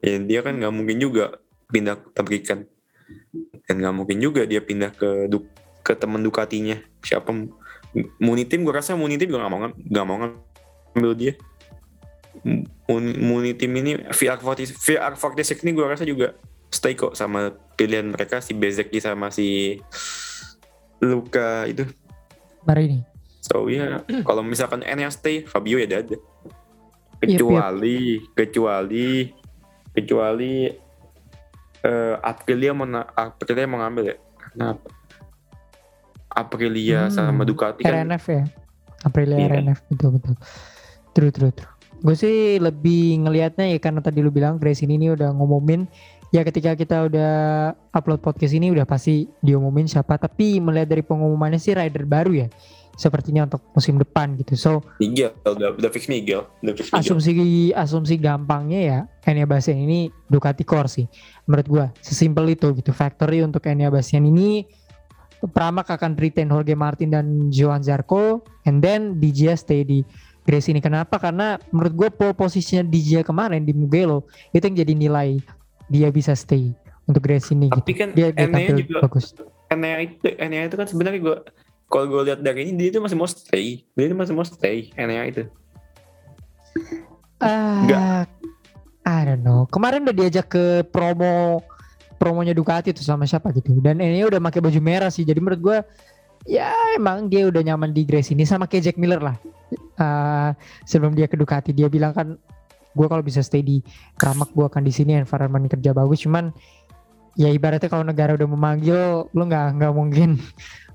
Ya 0.01 0.21
dia 0.21 0.41
kan 0.41 0.57
nggak 0.57 0.73
mungkin 0.73 0.97
juga 1.01 1.43
pindah 1.69 1.97
ke 1.97 2.09
pabrikan 2.13 2.69
dan 3.67 3.79
nggak 3.79 3.95
mungkin 3.95 4.19
juga 4.19 4.43
dia 4.45 4.61
pindah 4.63 4.91
ke 4.95 5.31
du 5.31 5.47
ke 5.83 5.95
temen 5.99 6.23
Ducatinya. 6.23 6.79
Siapa 7.03 7.31
Munitim 8.23 8.65
gue 8.65 8.75
rasa 8.75 8.97
Munitim 8.97 9.29
juga 9.29 9.45
nggak 9.45 9.53
mau 9.53 9.61
nggak 9.69 10.07
mau 10.07 10.17
ngambil 10.23 11.13
dia. 11.19 11.33
Munitim 13.23 13.71
ini 13.79 13.93
VR40 14.09 14.73
VR46 14.75 15.63
ini 15.63 15.71
gue 15.77 15.87
rasa 15.87 16.05
juga 16.09 16.35
stay 16.73 16.97
kok 16.97 17.13
sama 17.13 17.53
pilihan 17.77 18.09
mereka 18.09 18.41
si 18.41 18.57
Bezeki 18.57 18.99
sama 18.99 19.29
si 19.29 19.79
Luka 21.05 21.69
itu. 21.69 21.85
Mari 22.65 22.83
ini. 22.89 22.99
So 23.43 23.69
ya 23.69 24.01
yeah, 24.01 24.23
kalau 24.29 24.41
misalkan 24.41 24.81
N 24.87 25.05
yang 25.05 25.13
stay 25.13 25.45
Fabio 25.45 25.77
ya 25.77 25.91
ada 25.91 26.17
kecuali 27.23 28.19
yep, 28.19 28.23
yep. 28.23 28.35
kecuali 28.35 29.09
kecuali 29.95 30.55
uh, 31.87 32.15
Aprilia 32.23 32.73
mau 32.75 32.87
Aprilia 33.15 33.67
mau 33.67 33.83
ngambil 33.83 34.15
ya 34.15 34.17
kenapa 34.53 34.91
Aprilia 36.33 37.07
hmm, 37.07 37.13
sama 37.13 37.45
Ducati 37.45 37.85
kan. 37.85 38.09
RNF 38.09 38.25
ya? 38.33 38.43
Aprilia 39.05 39.37
iya. 39.37 39.49
RNF 39.61 39.81
betul 39.93 40.11
betul. 40.17 40.35
True 41.13 41.33
true 41.33 41.53
true. 41.53 41.73
Gue 42.03 42.17
sih 42.19 42.59
lebih 42.59 43.29
ngelihatnya 43.29 43.69
ya 43.69 43.79
karena 43.79 44.01
tadi 44.03 44.25
lu 44.25 44.33
bilang 44.33 44.59
Grace 44.59 44.83
ini, 44.83 44.99
ini 44.99 45.13
udah 45.13 45.31
ngumumin. 45.37 45.87
Ya 46.33 46.41
ketika 46.49 46.73
kita 46.73 47.13
udah 47.13 47.33
upload 47.93 48.25
podcast 48.25 48.57
ini 48.57 48.73
udah 48.73 48.89
pasti 48.89 49.29
diumumin 49.45 49.85
siapa. 49.85 50.17
Tapi 50.17 50.59
melihat 50.59 50.89
dari 50.97 51.05
pengumumannya 51.05 51.61
sih 51.61 51.77
rider 51.77 52.09
baru 52.09 52.33
ya 52.33 52.49
sepertinya 52.97 53.49
untuk 53.49 53.63
musim 53.73 53.97
depan 53.97 54.37
gitu. 54.41 54.53
So 54.57 54.71
Miguel 55.01 55.33
udah 55.45 55.77
udah 55.77 55.91
fix 55.91 56.07
Miguel 56.09 56.45
udah 56.61 56.75
fix 56.77 56.93
Miguel 56.93 57.01
asumsi 57.01 57.31
asumsi 57.73 58.15
gampangnya 58.21 58.81
ya 58.81 58.99
Enya 59.25 59.49
Bastian 59.49 59.81
ini 59.81 60.13
Ducati 60.29 60.65
Core 60.65 60.91
sih 60.91 61.07
menurut 61.49 61.67
gua. 61.69 61.87
Sesimpel 62.05 62.53
itu 62.53 62.69
gitu 62.77 62.93
factory 62.93 63.41
untuk 63.41 63.65
Enya 63.65 63.89
Bastian 63.89 64.29
ini. 64.29 64.65
Pramak 65.43 65.91
akan 65.91 66.15
retain 66.15 66.47
Jorge 66.47 66.79
Martin 66.79 67.11
dan 67.11 67.51
Johan 67.51 67.83
Zarco 67.83 68.47
and 68.63 68.79
then 68.79 69.19
DJ 69.19 69.59
stay 69.59 69.83
di 69.83 70.07
Grace 70.47 70.71
ini. 70.71 70.79
Kenapa? 70.79 71.19
Karena 71.19 71.59
menurut 71.75 71.95
gue 71.95 72.09
pole 72.15 72.31
posisinya 72.31 72.87
DJ 72.87 73.27
kemarin 73.27 73.67
di 73.67 73.75
Mugello 73.75 74.27
itu 74.55 74.63
yang 74.63 74.77
jadi 74.87 74.95
nilai 74.95 75.43
dia 75.91 76.15
bisa 76.15 76.39
stay 76.39 76.71
untuk 77.11 77.27
Grace 77.27 77.51
ini 77.51 77.67
tapi 77.71 77.91
gitu. 77.91 77.99
kan 77.99 78.09
dia, 78.15 78.31
dia 78.31 78.47
juga 78.79 79.03
bagus. 79.03 79.35
Enea 79.67 79.97
itu 80.07 80.29
Enea 80.39 80.71
itu 80.71 80.77
kan 80.79 80.87
sebenarnya 80.87 81.21
gue 81.23 81.37
kalau 81.93 82.09
gue 82.09 82.33
lihat 82.33 82.41
dari 82.41 82.73
ini 82.73 82.89
dia 82.89 82.89
itu 82.97 83.01
masih 83.05 83.21
mau 83.21 83.29
stay 83.29 83.85
dia 83.93 84.05
itu 84.09 84.17
masih 84.17 84.33
mau 84.33 84.49
stay 84.49 84.89
Enea 84.97 85.29
itu 85.29 85.45
Ah, 87.43 88.23
I 89.03 89.21
don't 89.27 89.43
know. 89.43 89.67
Kemarin 89.67 90.07
udah 90.07 90.15
diajak 90.15 90.47
ke 90.47 90.87
promo 90.95 91.59
promonya 92.23 92.55
Ducati 92.55 92.95
tuh 92.95 93.03
sama 93.03 93.27
siapa 93.27 93.51
gitu. 93.51 93.75
Dan 93.83 93.99
ini 93.99 94.23
udah 94.23 94.39
pakai 94.39 94.63
baju 94.63 94.79
merah 94.79 95.11
sih. 95.11 95.27
Jadi 95.27 95.43
menurut 95.43 95.59
gue 95.59 95.79
ya 96.47 96.71
emang 96.95 97.27
dia 97.27 97.51
udah 97.51 97.63
nyaman 97.67 97.91
di 97.91 98.07
Grace 98.07 98.31
ini 98.31 98.47
sama 98.47 98.71
kayak 98.71 98.95
Jack 98.95 98.97
Miller 98.99 99.19
lah. 99.19 99.37
Ah, 99.99 100.55
sebelum 100.87 101.19
dia 101.19 101.27
ke 101.27 101.35
Ducati 101.35 101.75
dia 101.75 101.91
bilang 101.91 102.15
kan 102.15 102.39
gue 102.95 103.07
kalau 103.11 103.27
bisa 103.27 103.43
stay 103.43 103.67
di 103.67 103.83
Kramak 104.15 104.55
gue 104.55 104.63
akan 104.63 104.87
di 104.87 104.95
sini 104.95 105.19
environment 105.19 105.67
kerja 105.67 105.91
bagus. 105.91 106.23
Cuman 106.23 106.55
ya 107.35 107.51
ibaratnya 107.51 107.91
kalau 107.91 108.07
negara 108.07 108.39
udah 108.39 108.47
memanggil 108.47 109.27
lu 109.35 109.43
nggak 109.51 109.83
nggak 109.83 109.93
mungkin 109.97 110.39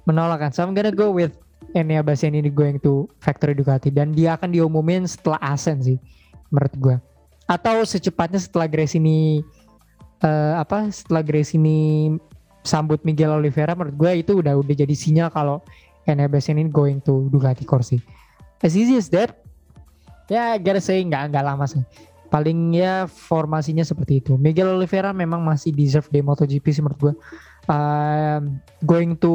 menolak 0.08 0.48
kan. 0.48 0.52
So 0.56 0.64
I'm 0.64 0.72
gonna 0.72 0.96
go 0.96 1.12
with 1.12 1.36
Enea 1.76 2.00
Bastian 2.02 2.34
ini 2.34 2.48
going 2.48 2.80
to 2.82 3.12
factory 3.20 3.52
Ducati. 3.52 3.92
Dan 3.92 4.16
dia 4.16 4.40
akan 4.40 4.56
diumumin 4.56 5.04
setelah 5.04 5.38
Asen 5.44 5.84
sih 5.84 6.00
menurut 6.48 6.74
gue 6.80 6.96
atau 7.48 7.88
secepatnya 7.88 8.44
setelah 8.44 8.68
Grace 8.68 9.00
ini 9.00 9.40
eh, 10.20 10.54
apa 10.60 10.92
setelah 10.92 11.24
Grace 11.24 11.56
ini 11.56 12.12
sambut 12.68 13.00
Miguel 13.08 13.32
Oliveira 13.32 13.72
menurut 13.72 13.96
gue 13.96 14.12
itu 14.20 14.32
udah 14.44 14.60
udah 14.60 14.76
jadi 14.76 14.92
sinyal 14.92 15.32
kalau 15.32 15.64
Enea 16.04 16.28
Bastian 16.28 16.60
ini 16.60 16.72
going 16.72 17.00
to 17.04 17.28
Ducati 17.32 17.64
Corsi. 17.64 18.00
As 18.64 18.76
easy 18.76 19.00
as 19.00 19.08
that. 19.12 19.36
Ya 20.28 20.60
gotta 20.60 20.84
say 20.84 21.00
nggak 21.04 21.32
nggak 21.32 21.44
lama 21.44 21.64
sih. 21.68 21.84
Paling 22.28 22.76
ya 22.76 23.08
formasinya 23.08 23.88
seperti 23.88 24.20
itu. 24.20 24.36
Miguel 24.36 24.76
Oliveira 24.76 25.16
memang 25.16 25.40
masih 25.40 25.72
deserve 25.72 26.12
di 26.12 26.20
MotoGP 26.20 26.66
sih 26.76 26.84
menurut 26.84 27.00
gue 27.00 27.14
Um, 27.68 28.64
going 28.88 29.20
to 29.20 29.34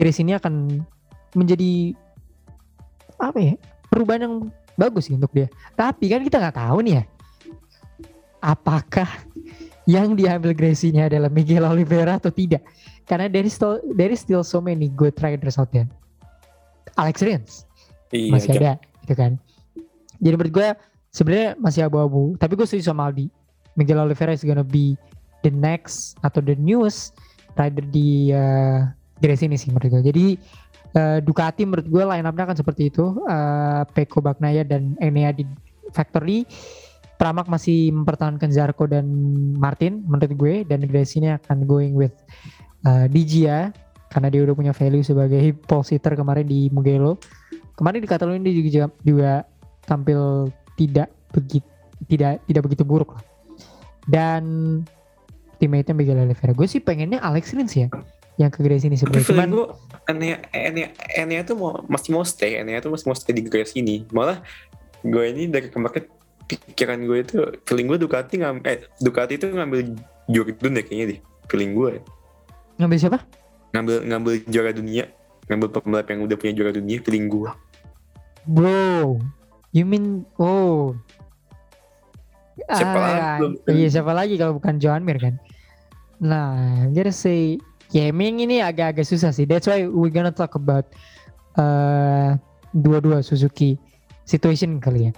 Grace 0.00 0.20
ini 0.20 0.32
akan 0.32 0.80
menjadi 1.36 1.92
apa 3.20 3.36
ya? 3.36 3.54
Perubahan 3.92 4.24
yang 4.24 4.34
bagus 4.80 5.08
sih 5.08 5.16
untuk 5.16 5.32
dia. 5.36 5.48
Tapi 5.76 6.08
kan 6.08 6.24
kita 6.24 6.40
nggak 6.40 6.56
tahu 6.56 6.80
nih 6.84 7.00
ya 7.00 7.04
apakah 8.46 9.08
yang 9.86 10.14
diambil 10.18 10.54
Gracie-nya 10.54 11.10
adalah 11.10 11.30
Miguel 11.30 11.66
Oliveira 11.66 12.18
atau 12.18 12.30
tidak. 12.30 12.62
Karena 13.06 13.30
there 13.30 13.46
is 13.46 13.54
still, 13.54 13.78
there 13.94 14.10
is 14.10 14.22
still 14.22 14.42
so 14.42 14.58
many 14.58 14.90
good 14.90 15.14
riders 15.22 15.58
out 15.58 15.70
there. 15.70 15.86
Alex 16.96 17.20
Rins 17.20 17.68
iya 18.14 18.32
masih 18.32 18.56
Jack. 18.56 18.62
ada 18.62 18.72
gitu 19.04 19.14
kan. 19.14 19.32
Jadi 20.16 20.34
menurut 20.34 20.52
gue 20.54 20.68
sebenarnya 21.12 21.50
masih 21.60 21.86
abu-abu. 21.86 22.34
Tapi 22.38 22.56
gue 22.56 22.66
setuju 22.66 22.90
sama 22.90 23.10
Aldi. 23.10 23.28
Miguel 23.76 24.00
Oliveira 24.00 24.32
is 24.32 24.42
gonna 24.42 24.64
be 24.64 24.96
the 25.46 25.52
next 25.54 26.18
atau 26.26 26.42
the 26.42 26.58
newest 26.58 27.14
rider 27.54 27.86
di 27.86 28.34
uh, 28.34 28.82
Grace 29.22 29.46
ini 29.46 29.54
sih 29.54 29.70
menurut 29.70 29.88
gue 29.88 30.02
jadi 30.12 30.26
uh, 30.98 31.18
Ducati 31.22 31.62
menurut 31.62 31.86
gue 31.86 32.02
line 32.02 32.26
up-nya 32.26 32.44
akan 32.50 32.58
seperti 32.58 32.90
itu. 32.90 33.16
Uh, 33.24 33.86
Peko 33.94 34.18
Bagnaya 34.20 34.66
dan 34.66 34.98
Enea 34.98 35.30
di 35.30 35.46
factory. 35.94 36.44
Pramak 37.16 37.48
masih 37.48 37.96
mempertahankan 37.96 38.52
Zarco 38.52 38.84
dan 38.84 39.08
Martin 39.56 40.04
menurut 40.04 40.36
gue. 40.36 40.54
Dan 40.68 40.84
Grace 40.84 41.16
ini 41.16 41.32
akan 41.32 41.64
going 41.64 41.96
with 41.96 42.12
uh, 42.84 43.08
Digia 43.08 43.72
karena 44.12 44.28
dia 44.28 44.44
udah 44.44 44.54
punya 44.54 44.72
value 44.76 45.04
sebagai 45.04 45.56
pole 45.64 45.84
sitter 45.84 46.12
kemarin 46.12 46.44
di 46.44 46.68
Mugello. 46.68 47.16
Kemarin 47.76 48.04
di 48.04 48.08
Catalunya 48.08 48.40
dia 48.44 48.54
juga, 48.56 48.84
juga 49.00 49.32
tampil 49.88 50.52
tidak 50.76 51.08
begitu 51.32 51.64
tidak 52.04 52.44
tidak 52.44 52.62
begitu 52.68 52.84
buruk 52.84 53.16
lah. 53.16 53.24
Dan 54.04 54.42
teammate-nya 55.58 55.94
Miguel 55.96 56.20
Oliveira. 56.22 56.52
Gue 56.52 56.68
sih 56.68 56.80
pengennya 56.80 57.20
Alex 57.20 57.56
Rins 57.56 57.74
ya 57.76 57.88
yang 58.36 58.52
ke 58.52 58.60
Grace 58.60 58.84
ini 58.84 59.00
sebenarnya. 59.00 59.28
Cuman 59.32 59.48
gue 59.48 59.66
Enea, 60.12 60.36
Enea, 60.52 60.88
Enea 61.16 61.40
tuh 61.42 61.56
mau, 61.56 61.72
masih 61.88 62.12
mau 62.12 62.24
stay 62.24 62.60
Enea 62.60 62.84
tuh 62.84 62.92
masih 62.92 63.08
mau 63.08 63.16
stay 63.16 63.32
di 63.32 63.42
Grace 63.48 63.72
ini 63.72 64.04
malah 64.12 64.44
gue 65.00 65.24
ini 65.24 65.48
dari 65.48 65.72
kemarin 65.72 66.04
pikiran 66.46 67.00
gue 67.02 67.18
itu 67.24 67.36
feeling 67.66 67.88
gue 67.90 67.98
Ducati 67.98 68.38
ngam, 68.38 68.62
eh 68.62 68.86
Ducati 69.02 69.40
itu 69.40 69.50
ngambil 69.50 69.98
juara 70.30 70.52
dunia 70.52 70.82
kayaknya 70.84 71.06
deh 71.16 71.18
feeling 71.50 71.72
gue 71.74 71.92
ngambil 72.76 72.98
siapa? 73.00 73.18
ngambil 73.74 73.96
ngambil 74.06 74.32
juara 74.46 74.70
dunia 74.70 75.04
ngambil 75.50 75.68
pembalap 75.74 76.06
yang 76.10 76.20
udah 76.22 76.36
punya 76.38 76.52
juara 76.54 76.72
dunia 76.74 76.98
feeling 77.02 77.26
gue 77.26 77.50
Bro, 78.46 79.18
you 79.74 79.82
mean 79.82 80.22
oh. 80.38 80.94
Siapa 82.66 82.98
lagi 82.98 83.20
Ah, 83.20 83.36
belum? 83.38 83.52
Iya 83.70 83.88
siapa 83.90 84.12
lagi 84.12 84.34
kalau 84.34 84.52
bukan 84.58 84.74
Johan 84.82 85.06
Mir 85.06 85.18
kan? 85.22 85.34
Nah, 86.18 86.88
say, 87.12 87.60
ya 87.94 88.10
emang 88.10 88.42
ini 88.42 88.58
agak-agak 88.58 89.06
susah 89.06 89.30
sih. 89.30 89.46
That's 89.46 89.68
why 89.70 89.86
we 89.86 90.10
gonna 90.10 90.34
talk 90.34 90.58
about 90.58 90.88
uh, 91.54 92.34
dua-dua 92.74 93.22
Suzuki 93.22 93.78
situation 94.26 94.82
kali 94.82 95.10
ya. 95.10 95.12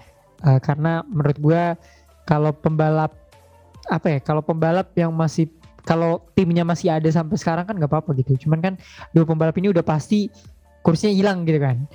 Uh, 0.45 0.61
karena 0.61 1.03
menurut 1.09 1.39
gua 1.41 1.63
kalau 2.29 2.53
pembalap 2.53 3.17
apa 3.89 4.07
ya? 4.07 4.19
Kalau 4.21 4.45
pembalap 4.45 4.93
yang 4.99 5.15
masih 5.15 5.49
kalau 5.89 6.21
timnya 6.37 6.69
masih 6.69 6.93
ada 6.93 7.09
sampai 7.09 7.41
sekarang 7.41 7.65
kan 7.65 7.75
nggak 7.81 7.89
apa-apa 7.89 8.13
gitu. 8.21 8.45
Cuman 8.45 8.61
kan 8.61 8.75
dua 9.17 9.25
pembalap 9.25 9.57
ini 9.57 9.73
udah 9.73 9.81
pasti 9.81 10.29
kursinya 10.85 11.17
hilang 11.17 11.49
gitu 11.49 11.63
kan. 11.65 11.89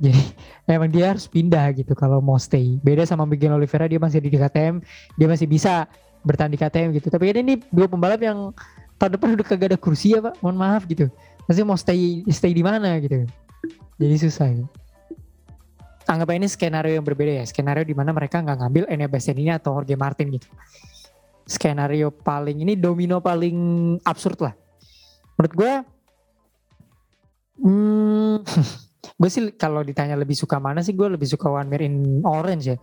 Jadi 0.00 0.22
emang 0.64 0.88
dia 0.88 1.12
harus 1.12 1.28
pindah 1.28 1.76
gitu 1.76 1.92
kalau 1.92 2.24
mau 2.24 2.40
stay. 2.40 2.80
Beda 2.80 3.04
sama 3.04 3.28
Miguel 3.28 3.52
Oliveira 3.52 3.84
dia 3.84 4.00
masih 4.00 4.24
di 4.24 4.32
KTM, 4.32 4.80
dia 5.20 5.28
masih 5.28 5.44
bisa 5.44 5.84
bertahan 6.24 6.48
di 6.48 6.56
KTM 6.56 6.96
gitu. 6.96 7.12
Tapi 7.12 7.36
ini 7.36 7.60
dua 7.68 7.84
pembalap 7.84 8.20
yang 8.24 8.56
tahun 8.96 9.20
depan 9.20 9.28
udah 9.36 9.46
kagak 9.46 9.76
ada 9.76 9.78
kursi 9.78 10.16
ya 10.16 10.24
pak. 10.24 10.40
Mohon 10.40 10.56
maaf 10.56 10.82
gitu. 10.88 11.12
Masih 11.44 11.62
mau 11.68 11.76
stay 11.76 12.24
stay 12.32 12.56
di 12.56 12.64
mana 12.64 12.96
gitu. 13.04 13.28
Jadi 14.00 14.16
susah. 14.16 14.48
Gitu. 14.56 14.68
Anggap 16.08 16.32
ini 16.32 16.48
skenario 16.48 16.96
yang 16.96 17.04
berbeda 17.04 17.44
ya. 17.44 17.44
Skenario 17.44 17.84
di 17.84 17.92
mana 17.92 18.10
mereka 18.16 18.40
nggak 18.40 18.56
ngambil 18.56 18.84
Enea 18.88 19.06
Bastianini 19.06 19.52
atau 19.52 19.76
Jorge 19.76 19.94
Martin 20.00 20.32
gitu. 20.32 20.48
Skenario 21.44 22.08
paling 22.08 22.64
ini 22.64 22.72
domino 22.72 23.20
paling 23.20 24.00
absurd 24.02 24.38
lah. 24.40 24.54
Menurut 25.36 25.54
gue, 25.56 25.72
hmm, 27.62 28.36
gue 29.00 29.30
sih 29.32 29.42
kalau 29.56 29.80
ditanya 29.80 30.16
lebih 30.16 30.36
suka 30.36 30.60
mana 30.60 30.84
sih 30.84 30.92
gue 30.92 31.08
lebih 31.08 31.28
suka 31.28 31.48
One 31.48 31.68
Mir 31.68 31.84
in 31.84 32.20
Orange 32.24 32.64
ya 32.72 32.76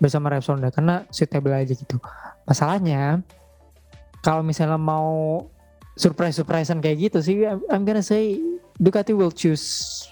bersama 0.00 0.32
Repsol 0.32 0.60
Honda 0.60 0.72
karena 0.72 1.04
suitable 1.12 1.52
aja 1.52 1.74
gitu. 1.74 2.00
Masalahnya 2.48 3.20
kalau 4.24 4.40
misalnya 4.40 4.80
mau 4.80 5.44
surprise 5.98 6.38
surprisean 6.38 6.78
kayak 6.78 7.10
gitu 7.10 7.18
sih 7.20 7.36
I'm, 7.44 7.82
gonna 7.82 8.04
say 8.04 8.38
Ducati 8.78 9.12
will 9.12 9.34
choose 9.34 10.06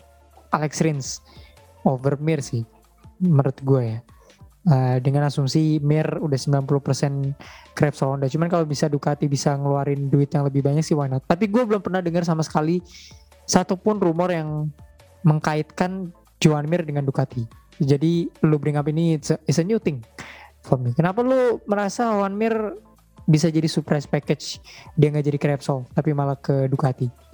Alex 0.50 0.82
Rins 0.82 1.22
over 1.86 2.18
Mir 2.18 2.42
sih 2.42 2.66
menurut 3.22 3.56
gue 3.62 3.84
ya. 3.96 4.00
Uh, 4.66 4.98
dengan 4.98 5.30
asumsi 5.30 5.78
Mir 5.78 6.18
udah 6.18 6.34
90% 6.34 6.66
ke 7.70 7.80
Repsol 7.86 8.18
Honda. 8.18 8.26
Cuman 8.26 8.50
kalau 8.50 8.66
bisa 8.66 8.90
Ducati 8.90 9.30
bisa 9.30 9.54
ngeluarin 9.54 10.10
duit 10.10 10.26
yang 10.34 10.42
lebih 10.42 10.66
banyak 10.66 10.82
sih 10.82 10.98
why 10.98 11.06
not. 11.06 11.22
Tapi 11.22 11.46
gue 11.46 11.62
belum 11.62 11.78
pernah 11.78 12.02
dengar 12.02 12.26
sama 12.26 12.42
sekali 12.42 12.82
satupun 13.46 14.02
rumor 14.02 14.34
yang 14.34 14.66
mengkaitkan 15.26 16.14
Joan 16.38 16.70
Mir 16.70 16.86
dengan 16.86 17.02
Ducati. 17.02 17.42
Jadi 17.82 18.30
lu 18.46 18.56
bring 18.56 18.78
up 18.78 18.86
ini 18.88 19.18
it's 19.18 19.34
a, 19.34 19.36
it's 19.44 19.60
a 19.60 19.66
new 19.66 19.82
thing 19.82 20.00
for 20.64 20.78
me. 20.78 20.94
Kenapa 20.94 21.20
lu 21.20 21.58
merasa 21.66 22.08
Joan 22.14 22.38
Mir 22.38 22.54
bisa 23.26 23.50
jadi 23.50 23.66
surprise 23.66 24.06
package 24.06 24.62
dia 24.94 25.10
nggak 25.10 25.26
jadi 25.26 25.38
ke 25.42 25.46
tapi 25.92 26.14
malah 26.14 26.38
ke 26.38 26.70
Ducati? 26.70 27.26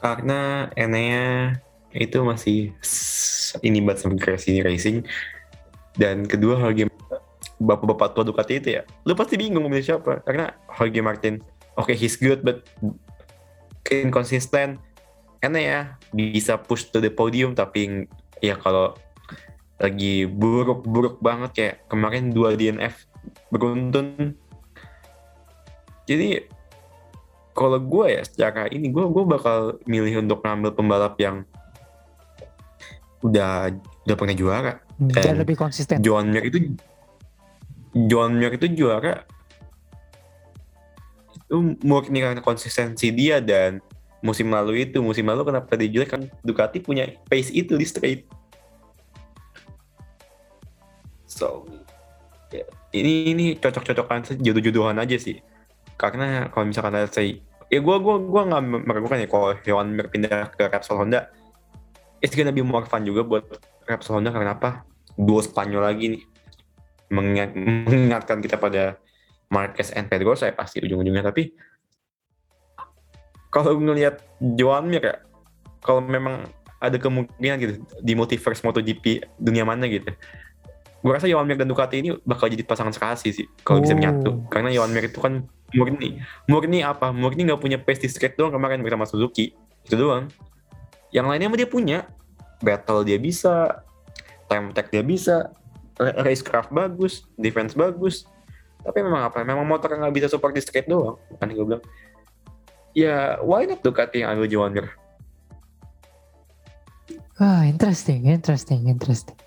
karena 0.00 0.72
Enea 0.74 1.60
itu 1.92 2.18
masih 2.24 2.72
ini 3.60 3.78
banget 3.84 3.98
sama 4.02 4.16
Gresini 4.16 4.64
Racing 4.64 5.04
dan 6.00 6.24
kedua 6.24 6.56
Jorge 6.56 6.88
bapak-bapak 7.60 8.16
tua 8.16 8.24
Ducati 8.24 8.56
itu 8.56 8.68
ya 8.80 8.82
lu 9.04 9.12
pasti 9.12 9.36
bingung 9.36 9.68
memilih 9.68 9.96
siapa 9.96 10.24
karena 10.24 10.56
Jorge 10.72 11.00
Martin 11.04 11.34
oke 11.76 11.92
he's 11.92 12.16
good 12.16 12.40
but 12.40 12.64
inconsistent 13.92 14.80
Enea 15.40 15.96
bisa 16.12 16.60
push 16.60 16.92
to 16.92 17.00
the 17.00 17.08
podium 17.08 17.56
tapi 17.56 18.04
ya 18.44 18.56
kalau 18.60 18.92
lagi 19.80 20.28
buruk-buruk 20.28 21.24
banget 21.24 21.50
kayak 21.56 21.76
kemarin 21.88 22.28
dua 22.28 22.52
DNF 22.52 23.08
beruntun 23.48 24.36
Jadi 26.04 26.42
kalau 27.54 27.78
gue 27.78 28.18
ya 28.18 28.22
secara 28.26 28.66
ini 28.66 28.90
gue 28.90 29.04
gue 29.04 29.24
bakal 29.24 29.78
milih 29.86 30.26
untuk 30.26 30.42
ngambil 30.42 30.74
pembalap 30.74 31.14
yang 31.22 31.46
udah 33.22 33.70
udah 34.04 34.16
pernah 34.18 34.34
juara. 34.34 34.72
Dan 34.98 35.38
lebih 35.38 35.54
konsisten. 35.54 36.02
John 36.02 36.34
Mir 36.34 36.50
itu 36.50 36.74
John 37.94 38.42
Mir 38.42 38.58
itu 38.58 38.66
juara 38.74 39.22
itu 41.30 41.78
murni 41.82 42.22
karena 42.22 42.42
konsistensi 42.42 43.10
dia 43.10 43.42
dan 43.42 43.82
musim 44.20 44.52
lalu 44.52 44.84
itu 44.84 45.00
musim 45.00 45.24
lalu 45.24 45.48
kenapa 45.48 45.72
dia 45.80 45.88
juara 45.88 46.08
kan 46.08 46.22
Ducati 46.44 46.80
punya 46.84 47.08
pace 47.28 47.52
itu 47.52 47.76
di 47.76 47.86
straight. 47.88 48.28
So 51.24 51.64
ya, 52.52 52.68
ini 52.92 53.32
ini 53.32 53.44
cocok-cocokan 53.56 54.40
jodoh-jodohan 54.40 55.00
aja 55.00 55.16
sih. 55.16 55.40
Karena 55.96 56.48
kalau 56.52 56.68
misalkan 56.68 56.96
let's 56.96 57.16
say 57.16 57.40
ya 57.72 57.80
gue 57.80 57.96
gua 58.02 58.20
gua 58.20 58.42
nggak 58.48 58.62
meragukan 58.84 59.20
ya. 59.24 59.28
Kalau 59.28 59.56
Hewan 59.64 59.96
Mir 59.96 60.12
pindah 60.12 60.52
ke 60.52 60.68
Repsol 60.68 61.00
Honda 61.00 61.32
it's 62.20 62.36
gonna 62.36 62.52
be 62.52 62.60
more 62.60 62.84
fun 62.84 63.02
juga 63.08 63.24
buat 63.24 63.44
Repsol 63.88 64.20
Honda. 64.20 64.30
Karena 64.30 64.54
apa? 64.54 64.84
Duo 65.16 65.40
Spanyol 65.40 65.82
lagi 65.84 66.06
nih. 66.16 66.22
Mengingat, 67.10 67.50
mengingatkan 67.58 68.38
kita 68.38 68.54
pada 68.54 68.94
Marquez 69.50 69.90
and 69.98 70.06
Pedro 70.06 70.38
saya 70.38 70.54
pasti 70.54 70.78
ujung-ujungnya. 70.78 71.26
Tapi 71.26 71.50
kalau 73.50 73.76
ngelihat 73.76 74.22
Joan 74.56 74.86
Mir 74.86 75.02
ya 75.02 75.16
kalau 75.80 76.00
memang 76.00 76.46
ada 76.78 76.96
kemungkinan 76.96 77.56
gitu 77.58 77.72
di 77.98 78.12
multiverse 78.14 78.62
MotoGP 78.62 79.04
dunia 79.36 79.62
mana 79.62 79.84
gitu 79.84 80.08
gue 81.00 81.12
rasa 81.12 81.26
Joan 81.26 81.44
Mir 81.44 81.56
dan 81.56 81.66
Ducati 81.66 81.98
ini 81.98 82.12
bakal 82.22 82.46
jadi 82.46 82.60
pasangan 82.60 82.92
sekasih 82.92 83.32
sih 83.32 83.46
kalau 83.60 83.80
bisa 83.80 83.92
Oh. 83.92 83.98
menyatu. 83.98 84.30
Karena 84.46 84.68
Joan 84.68 84.92
Mir 84.92 85.02
itu 85.02 85.16
kan 85.16 85.48
murni. 85.72 86.20
Murni 86.44 86.84
apa? 86.84 87.08
Murni 87.08 87.48
nggak 87.48 87.56
punya 87.56 87.80
pace 87.80 88.00
di 88.00 88.08
straight 88.08 88.36
doang 88.36 88.52
kemarin 88.52 88.78
bersama 88.78 89.08
Suzuki. 89.08 89.56
Itu 89.82 89.96
doang. 89.96 90.28
Yang 91.08 91.26
lainnya 91.26 91.48
mah 91.48 91.56
dia 91.56 91.64
punya. 91.66 91.98
Battle 92.60 93.00
dia 93.02 93.16
bisa 93.16 93.80
time 94.44 94.68
attack 94.68 94.92
dia 94.92 95.00
bisa 95.00 95.48
ra- 95.96 96.20
racecraft 96.20 96.68
bagus 96.68 97.24
defense 97.34 97.72
bagus. 97.72 98.28
Tapi 98.80 99.00
memang 99.00 99.32
apa? 99.32 99.40
Memang 99.40 99.64
motor 99.64 99.88
nggak 99.88 100.12
bisa 100.12 100.28
support 100.28 100.52
di 100.52 100.60
straight 100.60 100.84
doang. 100.84 101.16
Kan 101.40 101.48
gue 101.48 101.64
bilang 101.64 101.80
ya 102.96 103.38
why 103.44 103.66
not 103.66 103.80
Ducati 103.82 104.22
yang 104.22 104.36
ambil 104.36 104.48
Joan 104.50 104.72
Mir 104.74 104.88
Ah, 107.40 107.64
interesting, 107.64 108.28
interesting, 108.28 108.84
interesting. 108.84 109.38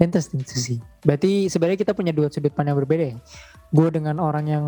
Interesting 0.00 0.40
to 0.40 0.56
see. 0.56 0.80
Berarti 1.04 1.52
sebenarnya 1.52 1.76
kita 1.76 1.92
punya 1.92 2.08
dua 2.08 2.32
sudut 2.32 2.48
pandang 2.48 2.80
berbeda 2.80 3.12
ya. 3.12 3.16
Gue 3.68 3.92
dengan 3.92 4.16
orang 4.24 4.48
yang 4.48 4.64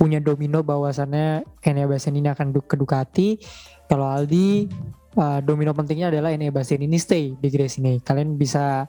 punya 0.00 0.24
domino 0.24 0.64
bahwasannya 0.64 1.44
Enea 1.60 1.84
Bastianini 1.84 2.32
akan 2.32 2.56
ke 2.64 2.76
Ducati. 2.80 3.36
Kalau 3.84 4.08
Aldi 4.08 4.72
uh, 5.20 5.44
domino 5.44 5.76
pentingnya 5.76 6.08
adalah 6.08 6.32
Enea 6.32 6.48
Bastianini 6.48 6.96
stay 6.96 7.36
di 7.36 7.48
race 7.52 7.76
ini. 7.76 8.00
Kalian 8.00 8.40
bisa 8.40 8.88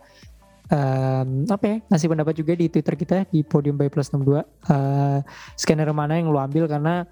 um, 0.71 1.43
apa 1.51 1.65
ya 1.67 1.77
ngasih 1.91 2.07
pendapat 2.07 2.33
juga 2.39 2.55
di 2.55 2.71
Twitter 2.71 2.95
kita 2.95 3.17
di 3.27 3.43
Podium 3.43 3.75
by 3.75 3.91
Plus 3.91 4.07
62 4.15 4.39
uh, 4.39 5.19
skenario 5.59 5.91
mana 5.91 6.15
yang 6.15 6.31
lo 6.31 6.39
ambil 6.39 6.71
karena 6.71 7.03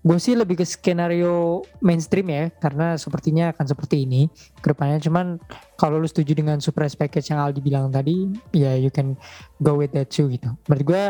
gue 0.00 0.16
sih 0.16 0.32
lebih 0.32 0.56
ke 0.56 0.64
skenario 0.64 1.60
mainstream 1.84 2.32
ya 2.32 2.48
karena 2.56 2.96
sepertinya 2.96 3.52
akan 3.52 3.68
seperti 3.68 4.08
ini 4.08 4.32
ke 4.64 4.72
depannya 4.72 4.96
cuman 4.96 5.36
kalau 5.76 6.00
lu 6.00 6.08
setuju 6.08 6.40
dengan 6.40 6.56
surprise 6.56 6.96
package 6.96 7.36
yang 7.36 7.40
Aldi 7.44 7.60
bilang 7.60 7.92
tadi 7.92 8.32
ya 8.56 8.72
you 8.80 8.88
can 8.88 9.12
go 9.60 9.76
with 9.76 9.92
that 9.92 10.08
too 10.08 10.32
gitu. 10.32 10.48
Menurut 10.72 10.84
gue 10.88 11.02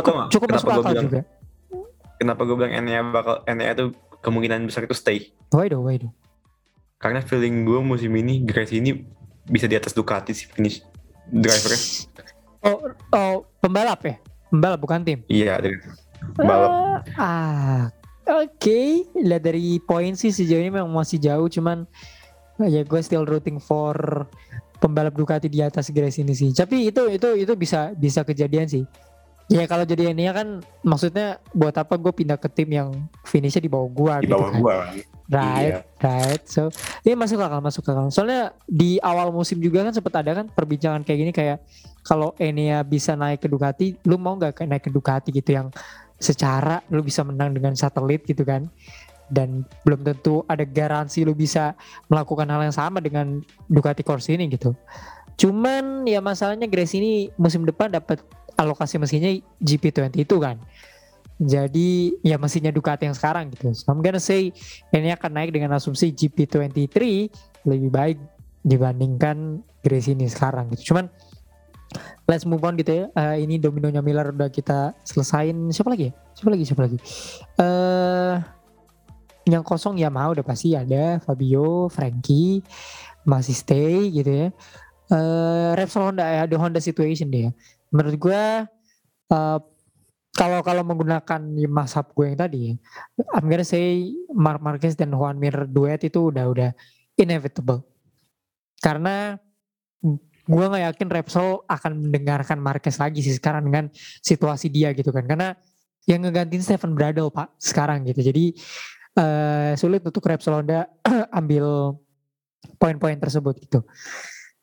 cukup 0.00 0.32
cukup 0.32 0.48
masuk 0.56 0.68
akal 0.72 0.92
bilang 0.96 1.06
juga. 1.12 1.20
kenapa 2.16 2.40
gue 2.48 2.56
bilang 2.56 2.72
Enea 2.72 3.04
bakal 3.04 3.44
Enea 3.44 3.76
itu 3.76 3.92
kemungkinan 4.24 4.64
besar 4.64 4.88
itu 4.88 4.96
stay? 4.96 5.36
Why 5.52 5.68
do 5.68 5.84
why 5.84 6.00
do 6.00 6.08
karena 7.04 7.20
feeling 7.20 7.68
gue 7.68 7.84
musim 7.84 8.16
ini 8.16 8.40
Grace 8.48 8.72
ini 8.72 9.04
bisa 9.44 9.68
di 9.68 9.76
atas 9.76 9.92
Ducati 9.92 10.32
sih 10.32 10.48
finish 10.48 10.80
drivernya. 11.28 12.08
Oh 12.64 12.80
oh 13.12 13.44
pembalap 13.60 14.00
ya? 14.08 14.16
Pembalap 14.48 14.80
bukan 14.80 15.04
tim? 15.04 15.20
Iya 15.28 15.60
dari 15.60 15.76
balap 16.40 17.04
ah, 17.20 17.92
oke. 18.26 18.80
Lihat 19.14 19.42
dari 19.42 19.78
poin 19.82 20.12
sih 20.16 20.32
sejauh 20.32 20.60
ini 20.60 20.72
memang 20.72 20.90
masih 20.90 21.20
jauh, 21.20 21.46
cuman 21.48 21.88
ah, 22.60 22.68
ya 22.68 22.82
gue 22.82 23.00
still 23.02 23.26
rooting 23.28 23.60
for 23.60 24.26
pembalap 24.78 25.16
Ducati 25.16 25.48
di 25.48 25.64
atas 25.64 25.88
Grace 25.88 26.20
ini 26.20 26.36
sih. 26.36 26.52
Tapi 26.52 26.92
itu 26.92 27.08
itu 27.08 27.28
itu 27.38 27.52
bisa 27.56 27.92
bisa 27.96 28.20
kejadian 28.22 28.68
sih. 28.68 28.84
Ya 29.52 29.68
kalau 29.68 29.84
jadi 29.84 30.16
ini 30.16 30.24
kan 30.32 30.64
maksudnya 30.80 31.36
buat 31.52 31.76
apa 31.76 32.00
gue 32.00 32.12
pindah 32.16 32.40
ke 32.40 32.48
tim 32.48 32.72
yang 32.72 32.88
finishnya 33.28 33.60
di 33.60 33.68
bawah 33.68 33.88
gua 33.92 34.14
di 34.20 34.24
gitu 34.24 34.40
bawah 34.40 34.48
kan. 34.48 34.60
gue 34.60 34.76
Right, 35.24 35.80
right. 36.04 36.42
So, 36.44 36.68
ini 37.00 37.16
masuk 37.16 37.40
akal, 37.40 37.64
masuk 37.64 37.80
akal. 37.88 38.12
Soalnya 38.12 38.52
di 38.68 39.00
awal 39.00 39.32
musim 39.32 39.56
juga 39.56 39.80
kan 39.80 39.96
sempat 39.96 40.20
ada 40.20 40.44
kan 40.44 40.46
perbincangan 40.52 41.00
kayak 41.00 41.18
gini 41.18 41.32
kayak 41.32 41.58
kalau 42.04 42.36
Enea 42.36 42.84
bisa 42.84 43.16
naik 43.16 43.40
ke 43.40 43.48
Ducati, 43.48 43.96
lu 44.04 44.20
mau 44.20 44.36
nggak 44.36 44.68
naik 44.68 44.84
ke 44.84 44.92
Ducati 44.92 45.32
gitu 45.32 45.56
yang 45.56 45.72
secara 46.18 46.80
lu 46.90 47.02
bisa 47.02 47.22
menang 47.26 47.52
dengan 47.54 47.74
satelit 47.74 48.24
gitu 48.24 48.46
kan? 48.46 48.68
Dan 49.32 49.64
belum 49.88 50.04
tentu 50.04 50.44
ada 50.46 50.62
garansi 50.68 51.24
lu 51.24 51.32
bisa 51.32 51.72
melakukan 52.12 52.44
hal 52.44 52.60
yang 52.60 52.76
sama 52.76 53.00
dengan 53.00 53.40
Ducati 53.72 54.04
Corsa 54.04 54.36
ini 54.36 54.52
gitu. 54.52 54.76
Cuman 55.34 56.04
ya 56.06 56.22
masalahnya 56.22 56.70
Grace 56.70 56.94
ini 56.94 57.32
musim 57.40 57.66
depan 57.66 57.90
dapat 57.90 58.22
alokasi 58.54 59.00
mesinnya 59.00 59.34
GP20 59.58 60.14
itu 60.14 60.36
kan. 60.38 60.60
Jadi 61.42 62.14
ya 62.22 62.38
mesinnya 62.38 62.70
Ducati 62.70 63.10
yang 63.10 63.16
sekarang 63.16 63.50
gitu. 63.50 63.74
So 63.74 63.90
I'm 63.90 64.04
gonna 64.04 64.22
say 64.22 64.54
ini 64.94 65.10
akan 65.10 65.34
naik 65.34 65.50
dengan 65.50 65.74
asumsi 65.74 66.14
GP23 66.14 66.94
lebih 67.66 67.90
baik 67.90 68.18
dibandingkan 68.62 69.60
Grace 69.82 70.08
ini 70.08 70.30
sekarang 70.30 70.70
gitu. 70.72 70.94
Cuman 70.94 71.10
let's 72.28 72.44
move 72.48 72.62
on 72.64 72.74
gitu 72.78 73.04
ya. 73.04 73.04
Eh, 73.14 73.44
ini 73.46 73.60
dominonya 73.60 74.00
Miller 74.00 74.32
udah 74.32 74.48
kita 74.48 74.94
selesain. 75.02 75.54
Siapa 75.70 75.92
lagi 75.92 76.10
ya? 76.10 76.12
Siapa 76.34 76.50
lagi? 76.50 76.64
Siapa 76.66 76.82
lagi? 76.84 76.98
Eh 77.58 78.34
yang 79.44 79.60
kosong 79.60 80.00
ya 80.00 80.08
mau 80.08 80.32
udah 80.32 80.40
pasti 80.40 80.72
ada 80.72 81.20
Fabio, 81.20 81.92
Frankie 81.92 82.64
masih 83.28 83.54
stay 83.56 84.08
gitu 84.10 84.30
ya. 84.30 84.48
Eh 85.12 85.70
Repsol 85.76 86.12
Honda 86.12 86.24
ya, 86.24 86.42
the 86.48 86.56
Honda 86.56 86.80
situation 86.80 87.28
deh 87.28 87.48
ya. 87.48 87.50
Menurut 87.92 88.16
gua 88.18 88.66
eh 89.30 89.58
kalau 90.34 90.66
kalau 90.66 90.82
menggunakan 90.82 91.40
masab 91.70 92.10
gue 92.10 92.34
yang 92.34 92.38
tadi 92.38 92.74
I'm 93.38 93.46
gonna 93.46 93.62
say 93.62 94.10
Mark 94.34 94.58
Marquez 94.58 94.98
dan 94.98 95.14
Juan 95.14 95.38
Mir 95.38 95.54
duet 95.70 96.02
itu 96.02 96.34
udah 96.34 96.50
udah 96.50 96.70
inevitable. 97.14 97.86
Karena 98.82 99.38
gue 100.44 100.64
nggak 100.64 100.84
yakin 100.92 101.08
Repsol 101.08 101.64
akan 101.64 101.92
mendengarkan 102.08 102.60
Marquez 102.60 103.00
lagi 103.00 103.24
sih 103.24 103.32
sekarang 103.32 103.64
dengan 103.64 103.88
situasi 104.20 104.68
dia 104.68 104.92
gitu 104.92 105.08
kan. 105.08 105.24
Karena 105.24 105.56
yang 106.04 106.20
ngegantiin 106.20 106.60
Stephen 106.60 106.92
Bradle 106.92 107.32
pak 107.32 107.56
sekarang 107.56 108.04
gitu. 108.04 108.20
Jadi 108.20 108.52
eh, 109.16 109.72
sulit 109.80 110.04
untuk 110.04 110.24
Repsol 110.24 110.60
Honda 110.60 110.84
ambil 111.40 111.96
poin-poin 112.76 113.16
tersebut 113.16 113.56
gitu. 113.60 113.80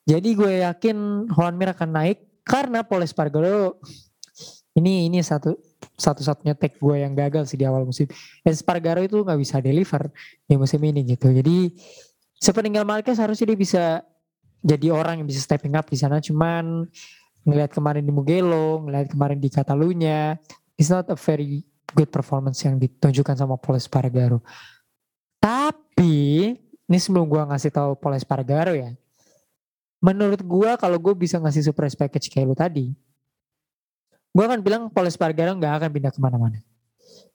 Jadi 0.06 0.30
gue 0.34 0.65
yakin 0.65 1.30
Juan 1.30 1.58
Mir 1.58 1.74
akan 1.74 1.89
naik 1.94 2.41
karena 2.46 2.82
Paul 2.82 3.06
Espargaro 3.06 3.78
ini 4.74 5.10
ini 5.12 5.22
satu 5.22 5.54
satu-satunya 5.98 6.58
tag 6.58 6.74
gue 6.82 6.96
yang 6.98 7.13
gagal 7.13 7.50
sih 7.50 7.58
di 7.58 7.65
awal 7.65 7.86
musim. 7.86 8.10
Espargaro 8.41 9.02
itu 9.06 9.22
nggak 9.22 9.39
bisa 9.39 9.62
deliver 9.62 10.10
di 10.46 10.56
musim 10.58 10.82
ini 10.82 11.06
gitu. 11.06 11.30
Jadi 11.30 11.78
sepeninggal 12.41 12.86
Marquez 12.86 13.22
harusnya 13.22 13.54
dia 13.54 13.60
bisa 13.60 13.84
jadi 14.62 14.93
orang 14.93 15.21
yang 15.21 15.28
bisa 15.28 15.41
stepping 15.41 15.74
up 15.74 15.89
di 15.89 15.97
sana. 15.97 16.21
Cuman 16.21 16.86
ngelihat 17.45 17.74
kemarin 17.74 18.06
di 18.06 18.13
Mugello, 18.13 18.86
ngelihat 18.86 19.13
kemarin 19.13 19.41
di 19.41 19.50
Catalunya, 19.50 20.38
it's 20.78 20.93
not 20.93 21.10
a 21.10 21.17
very 21.17 21.65
good 21.91 22.10
performance 22.13 22.62
yang 22.62 22.78
ditunjukkan 22.78 23.36
sama 23.36 23.58
Paul 23.58 23.82
Espargaro. 23.82 24.39
Tapi 25.41 26.54
ini 26.62 26.97
sebelum 27.02 27.26
gue 27.26 27.41
ngasih 27.41 27.74
tahu 27.74 27.97
Paul 27.97 28.15
Espargaro 28.15 28.78
ya, 28.78 28.93
menurut 29.97 30.41
gue 30.41 30.71
kalau 30.78 30.97
gue 31.02 31.13
bisa 31.17 31.41
ngasih 31.41 31.74
surprise 31.74 31.97
package 31.97 32.30
kayak 32.30 32.45
lu 32.45 32.56
tadi, 32.56 32.93
gue 34.32 34.43
akan 34.45 34.62
bilang 34.62 34.82
Paul 34.93 35.10
Espargaro 35.10 35.58
nggak 35.58 35.74
akan 35.82 35.89
pindah 35.89 36.12
ke 36.13 36.19
mana-mana. 36.21 36.62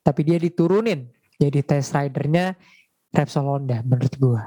Tapi 0.01 0.21
dia 0.23 0.39
diturunin 0.39 1.11
jadi 1.35 1.59
test 1.61 1.91
ridernya 1.91 2.55
Repsol 3.11 3.45
Honda 3.45 3.83
menurut 3.83 4.13
gue. 4.15 4.43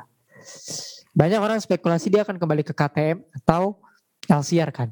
Banyak 1.10 1.40
orang 1.42 1.58
spekulasi 1.58 2.08
dia 2.08 2.22
akan 2.22 2.38
kembali 2.38 2.62
ke 2.62 2.72
KTM 2.74 3.22
atau 3.42 3.82
LCR 4.30 4.70
kan. 4.70 4.88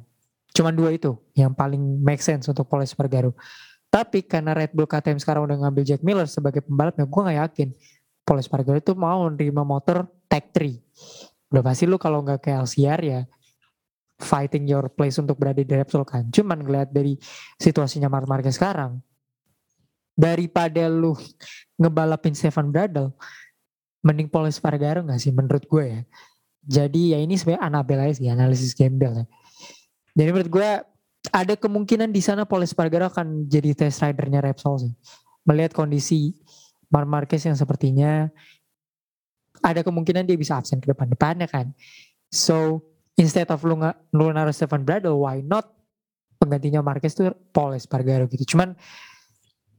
Cuman 0.50 0.74
dua 0.74 0.90
itu 0.90 1.14
yang 1.38 1.54
paling 1.54 1.81
make 2.02 2.22
sense 2.24 2.50
untuk 2.50 2.66
Paul 2.66 2.83
Espargaro. 2.83 3.37
Tapi 3.88 4.26
karena 4.26 4.52
Red 4.52 4.74
Bull 4.74 4.90
KTM 4.90 5.16
sekarang 5.22 5.48
udah 5.48 5.57
ngambil 5.64 5.83
Jack 5.87 6.02
Miller 6.04 6.28
sebagai 6.28 6.61
pembalapnya, 6.61 7.09
gue 7.09 7.22
gak 7.24 7.38
yakin 7.48 7.68
Paul 8.26 8.42
Espargaro 8.42 8.76
itu 8.76 8.92
mau 8.92 9.24
nerima 9.31 9.64
motor 9.64 10.04
Tech 10.28 10.52
3. 10.52 11.54
Udah 11.54 11.62
pasti 11.64 11.88
lu 11.88 11.96
kalau 11.96 12.20
nggak 12.20 12.44
ke 12.44 12.50
LCR 12.52 13.00
ya 13.00 13.20
fighting 14.18 14.68
your 14.68 14.90
place 14.92 15.16
untuk 15.16 15.38
berada 15.38 15.62
di 15.62 15.72
Repsol 15.72 16.04
kan. 16.04 16.26
Cuman 16.28 16.61
ngeliat 16.61 16.90
dari 16.92 17.16
situasinya 17.57 18.11
Mark 18.11 18.26
Marquez 18.26 18.59
sekarang, 18.59 18.98
daripada 20.18 20.90
lu 20.90 21.14
ngebalapin 21.78 22.35
Stefan 22.35 22.74
Bradl 22.74 23.14
mending 24.03 24.31
Paul 24.31 24.51
Espargaro 24.51 25.03
gak 25.05 25.21
sih 25.21 25.35
menurut 25.35 25.65
gue 25.67 25.85
ya? 25.85 26.01
Jadi 26.69 27.17
ya 27.17 27.19
ini 27.19 27.35
sebenarnya 27.39 27.65
Anabel 27.65 27.99
aja 28.05 28.15
sih 28.21 28.29
analisis 28.29 28.77
gembel 28.77 29.25
ya. 29.25 29.27
Jadi 30.19 30.29
menurut 30.35 30.51
gue 30.51 30.71
ada 31.33 31.55
kemungkinan 31.57 32.11
di 32.13 32.21
sana 32.23 32.45
Paul 32.45 32.65
Espargaro 32.65 33.09
akan 33.09 33.49
jadi 33.49 33.75
test 33.75 34.03
ridernya 34.03 34.45
Repsol 34.45 34.89
sih. 34.89 34.93
Melihat 35.49 35.73
kondisi 35.73 36.37
Mar 36.93 37.05
Marquez 37.05 37.45
yang 37.45 37.57
sepertinya 37.57 38.29
ada 39.65 39.81
kemungkinan 39.83 40.25
dia 40.25 40.39
bisa 40.39 40.57
absen 40.57 40.79
ke 40.79 40.89
depan-depannya 40.93 41.49
kan. 41.51 41.75
So 42.31 42.85
instead 43.19 43.51
of 43.51 43.65
lu, 43.65 43.77
lu 44.15 44.25
naruh 44.31 44.55
Stefan 44.55 44.87
Bradl 44.87 45.19
why 45.19 45.43
not 45.43 45.69
penggantinya 46.39 46.81
Marquez 46.81 47.17
tuh 47.19 47.35
Paul 47.51 47.75
Espargaro 47.75 48.31
gitu. 48.31 48.55
Cuman 48.55 48.79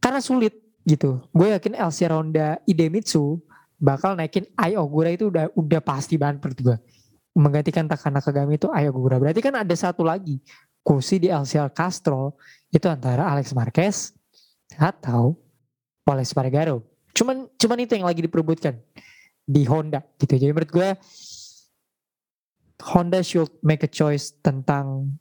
karena 0.04 0.20
sulit 0.20 0.58
gitu. 0.84 1.24
Gue 1.32 1.56
yakin 1.56 1.76
LC 1.76 2.10
Honda 2.12 2.60
Idemitsu 2.68 3.40
bakal 3.80 4.14
naikin 4.14 4.46
Ai 4.60 4.76
Ogura 4.76 5.10
itu 5.10 5.32
udah 5.32 5.50
udah 5.56 5.82
pasti 5.82 6.20
banget 6.20 6.44
menurut 6.44 6.60
gue. 6.60 6.78
Menggantikan 7.40 7.88
Takana 7.88 8.20
Kagami 8.20 8.60
itu 8.60 8.68
Ai 8.70 8.92
Ogura. 8.92 9.18
Berarti 9.18 9.40
kan 9.40 9.56
ada 9.56 9.76
satu 9.76 10.04
lagi 10.04 10.44
kursi 10.84 11.18
di 11.18 11.32
LCR 11.32 11.72
Castro 11.72 12.36
itu 12.70 12.86
antara 12.92 13.32
Alex 13.32 13.56
Marquez 13.56 14.12
atau 14.76 15.40
Paul 16.04 16.20
Espargaro. 16.22 16.84
Cuman 17.16 17.48
cuman 17.56 17.78
itu 17.80 17.96
yang 17.96 18.06
lagi 18.06 18.22
diperebutkan 18.22 18.76
di 19.48 19.66
Honda 19.66 20.04
gitu. 20.20 20.36
Jadi 20.38 20.52
menurut 20.52 20.72
gue 20.72 20.90
Honda 22.80 23.20
should 23.26 23.52
make 23.60 23.84
a 23.84 23.92
choice 23.92 24.36
tentang 24.40 25.12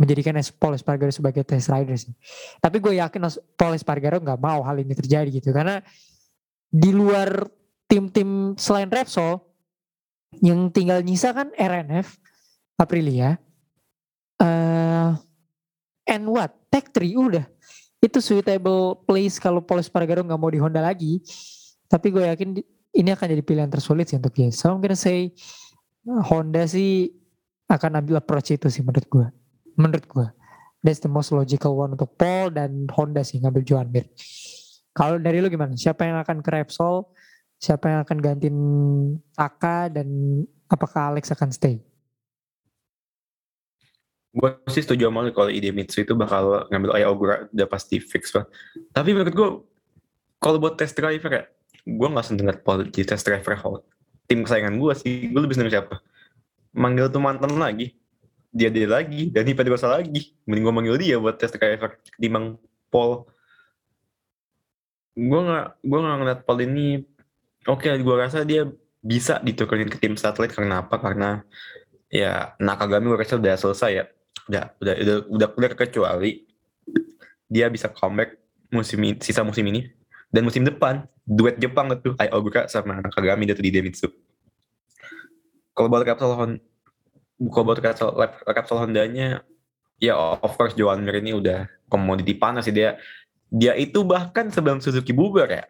menjadikan 0.00 0.34
Paul 0.56 0.74
Espargaro 0.74 1.12
sebagai 1.12 1.44
test 1.44 1.68
rider 1.68 1.94
sih. 1.94 2.14
Tapi 2.58 2.80
gue 2.82 2.98
yakin 2.98 3.22
Paul 3.54 3.76
Espargaro 3.76 4.18
nggak 4.18 4.40
mau 4.40 4.64
hal 4.64 4.80
ini 4.80 4.96
terjadi 4.96 5.28
gitu 5.28 5.52
karena 5.52 5.78
di 6.72 6.90
luar 6.90 7.44
tim-tim 7.92 8.56
selain 8.56 8.88
Repsol 8.88 9.44
yang 10.40 10.72
tinggal 10.72 11.04
nyisa 11.04 11.36
kan 11.36 11.52
RNF, 11.52 12.16
Aprilia, 12.80 13.36
uh, 14.40 15.12
and 16.08 16.24
what? 16.24 16.56
Tech 16.72 16.88
3 16.88 17.04
udah. 17.12 17.44
Itu 18.00 18.24
suitable 18.24 19.04
place 19.04 19.36
kalau 19.36 19.60
Paul 19.60 19.84
Espargaro 19.84 20.24
nggak 20.24 20.40
mau 20.40 20.48
di 20.48 20.56
Honda 20.56 20.80
lagi. 20.80 21.20
Tapi 21.84 22.08
gue 22.08 22.24
yakin 22.32 22.56
ini 22.96 23.08
akan 23.12 23.26
jadi 23.28 23.44
pilihan 23.44 23.68
tersulit 23.68 24.08
sih 24.08 24.16
untuk 24.16 24.32
dia. 24.32 24.48
So 24.48 24.72
I'm 24.72 24.80
gonna 24.80 24.96
say 24.96 25.36
Honda 26.08 26.64
sih 26.64 27.12
akan 27.70 28.04
ambil 28.04 28.20
approach 28.20 28.52
itu 28.52 28.68
sih 28.68 28.82
menurut 28.84 29.06
gue 29.08 29.26
menurut 29.80 30.04
gue 30.04 30.26
that's 30.84 31.00
the 31.00 31.08
most 31.08 31.32
logical 31.32 31.78
one 31.78 31.96
untuk 31.96 32.12
Paul 32.20 32.52
dan 32.52 32.84
Honda 32.92 33.24
sih 33.24 33.40
ngambil 33.40 33.62
Joan 33.64 33.88
Mir 33.88 34.04
kalau 34.92 35.16
dari 35.16 35.40
lu 35.40 35.48
gimana 35.48 35.72
siapa 35.78 36.04
yang 36.04 36.20
akan 36.20 36.44
ke 36.44 36.50
Repsol 36.52 37.08
siapa 37.62 37.86
yang 37.86 38.00
akan 38.02 38.18
gantiin 38.18 38.58
Taka 39.38 39.86
dan 39.86 40.08
apakah 40.66 41.14
Alex 41.14 41.30
akan 41.30 41.54
stay? 41.54 41.78
Gue 44.34 44.50
sih 44.72 44.82
setuju 44.82 45.12
sama 45.12 45.30
kalau 45.30 45.52
ide 45.52 45.70
Mitsu 45.70 46.02
itu 46.02 46.18
bakal 46.18 46.66
ngambil 46.72 46.98
Aya 46.98 47.06
Ogura 47.12 47.46
udah 47.52 47.68
pasti 47.68 48.00
fix 48.00 48.32
pak 48.32 48.48
tapi 48.96 49.12
menurut 49.12 49.34
gue 49.36 49.48
kalau 50.40 50.56
buat 50.56 50.80
test 50.80 50.96
driver 50.96 51.28
ya 51.28 51.44
gue 51.84 52.08
gak 52.08 52.24
seneng 52.24 52.48
Paul 52.64 52.88
jadi 52.88 53.12
test 53.12 53.28
driver 53.28 53.52
tim 54.24 54.40
kesayangan 54.40 54.80
gue 54.80 54.92
sih 54.96 55.14
gue 55.28 55.40
lebih 55.40 55.54
seneng 55.54 55.70
siapa? 55.70 56.00
Manggil 56.72 57.12
tuh 57.12 57.20
mantan 57.20 57.60
lagi 57.60 57.92
dia 58.52 58.68
dia 58.68 58.84
lagi 58.84 59.32
dan 59.32 59.48
Ipa 59.48 59.64
Pedrosa 59.64 59.88
lagi. 59.88 60.36
Mending 60.44 60.64
gue 60.68 60.74
manggil 60.76 60.96
dia 61.00 61.16
buat 61.16 61.40
tes 61.40 61.50
driver 61.50 61.96
ketimbang 62.12 62.60
Paul. 62.92 63.24
Gue 65.16 65.40
nggak 65.40 65.66
gue 65.80 65.98
nggak 65.98 66.16
ngeliat 66.20 66.40
Paul 66.44 66.60
ini 66.68 67.00
oke 67.66 67.88
gue 67.88 68.16
rasa 68.16 68.42
dia 68.42 68.66
bisa 69.02 69.42
ditukerin 69.42 69.90
ke 69.90 69.98
tim 69.98 70.14
satelit 70.14 70.54
karena 70.54 70.86
apa? 70.86 70.96
Karena 70.98 71.42
ya 72.06 72.54
Nakagami 72.62 73.10
gue 73.10 73.18
rasa 73.18 73.38
udah 73.38 73.56
selesai 73.58 73.90
ya. 73.92 74.04
Udah 74.46 74.64
udah 74.78 74.94
udah 74.98 75.16
udah 75.30 75.48
clear 75.54 75.74
kecuali 75.74 76.46
dia 77.46 77.68
bisa 77.68 77.92
comeback 77.92 78.40
musim 78.72 79.20
sisa 79.20 79.44
musim 79.44 79.66
ini 79.68 79.90
dan 80.30 80.46
musim 80.46 80.62
depan. 80.62 81.06
Duet 81.22 81.54
Jepang 81.62 81.86
tuh 82.02 82.18
Ai 82.18 82.34
Ogura 82.34 82.66
sama 82.66 82.98
Nakagami 82.98 83.46
dia 83.46 83.54
tuh 83.54 83.62
di 83.62 83.70
Demitsu. 83.70 84.10
Kalau 85.70 85.86
buat 85.86 86.02
Capsule 86.02 86.58
buka 87.42 87.60
buat 87.66 87.78
kapsul, 87.82 88.14
kapsul 88.54 88.78
Hondanya 88.78 89.42
ya 89.98 90.14
of 90.14 90.54
course 90.54 90.78
Joan 90.78 91.02
Mir 91.02 91.18
ini 91.18 91.34
udah 91.34 91.66
komoditi 91.90 92.34
panas 92.38 92.66
sih. 92.66 92.74
Dia 92.74 92.98
dia 93.50 93.74
itu 93.74 94.02
bahkan 94.06 94.50
sebelum 94.50 94.78
Suzuki 94.78 95.10
bubar 95.12 95.50
ya 95.50 95.64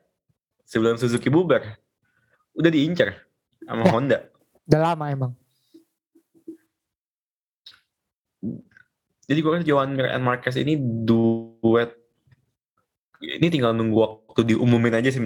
sebelum 0.73 0.97
Suzuki 0.97 1.29
bubar 1.29 1.77
udah 2.57 2.71
diincar 2.73 3.13
sama 3.69 3.85
ya, 3.85 3.93
Honda. 3.93 4.19
Udah 4.65 4.81
lama 4.81 5.05
emang. 5.13 5.33
Jadi 9.29 9.39
gue 9.39 9.53
kan 9.53 9.65
Joan 9.69 9.93
Mir 9.93 10.09
and 10.09 10.25
Marquez 10.25 10.57
ini 10.57 10.81
duet. 10.81 11.93
Ini 13.23 13.53
tinggal 13.53 13.77
nunggu 13.77 13.97
waktu 14.01 14.57
diumumin 14.57 14.97
aja 14.97 15.13
sih 15.13 15.21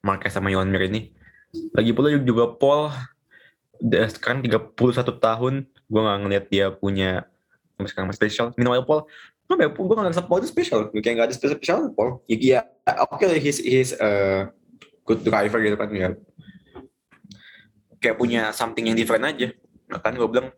Marquez 0.00 0.32
sama 0.32 0.48
Joan 0.54 0.70
Mir 0.70 0.86
ini. 0.86 1.10
Lagi 1.74 1.90
pula 1.90 2.14
juga 2.14 2.54
Paul 2.54 2.94
sekarang 3.82 4.46
31 4.46 4.78
tahun 5.18 5.54
gue 5.66 6.00
gak 6.00 6.20
ngeliat 6.22 6.44
dia 6.48 6.70
punya 6.70 7.26
sekarang 7.82 8.14
masih 8.14 8.20
spesial. 8.22 8.46
Minimal 8.54 8.86
Paul 8.86 9.02
gak 9.58 9.72
gue 9.74 9.94
gak 9.94 10.06
ngerasa 10.10 10.24
Paul 10.24 10.40
itu 10.42 10.50
spesial 10.50 10.88
kayak 10.92 11.14
gak 11.18 11.26
ada 11.30 11.34
spesial 11.34 11.56
spesial 11.58 11.80
Paul. 11.92 12.22
Ya, 12.26 12.64
ya 12.64 12.92
oke 13.06 13.26
he's, 13.38 13.58
he's 13.62 13.92
uh, 13.96 14.48
good 15.06 15.22
driver 15.22 15.58
gitu 15.62 15.76
kan 15.78 15.88
ya. 15.92 16.08
Kayak 18.02 18.16
punya 18.18 18.50
something 18.50 18.88
yang 18.88 18.98
different 18.98 19.22
aja. 19.22 19.54
Nah, 19.86 20.00
kan 20.02 20.16
gue 20.16 20.28
bilang 20.28 20.50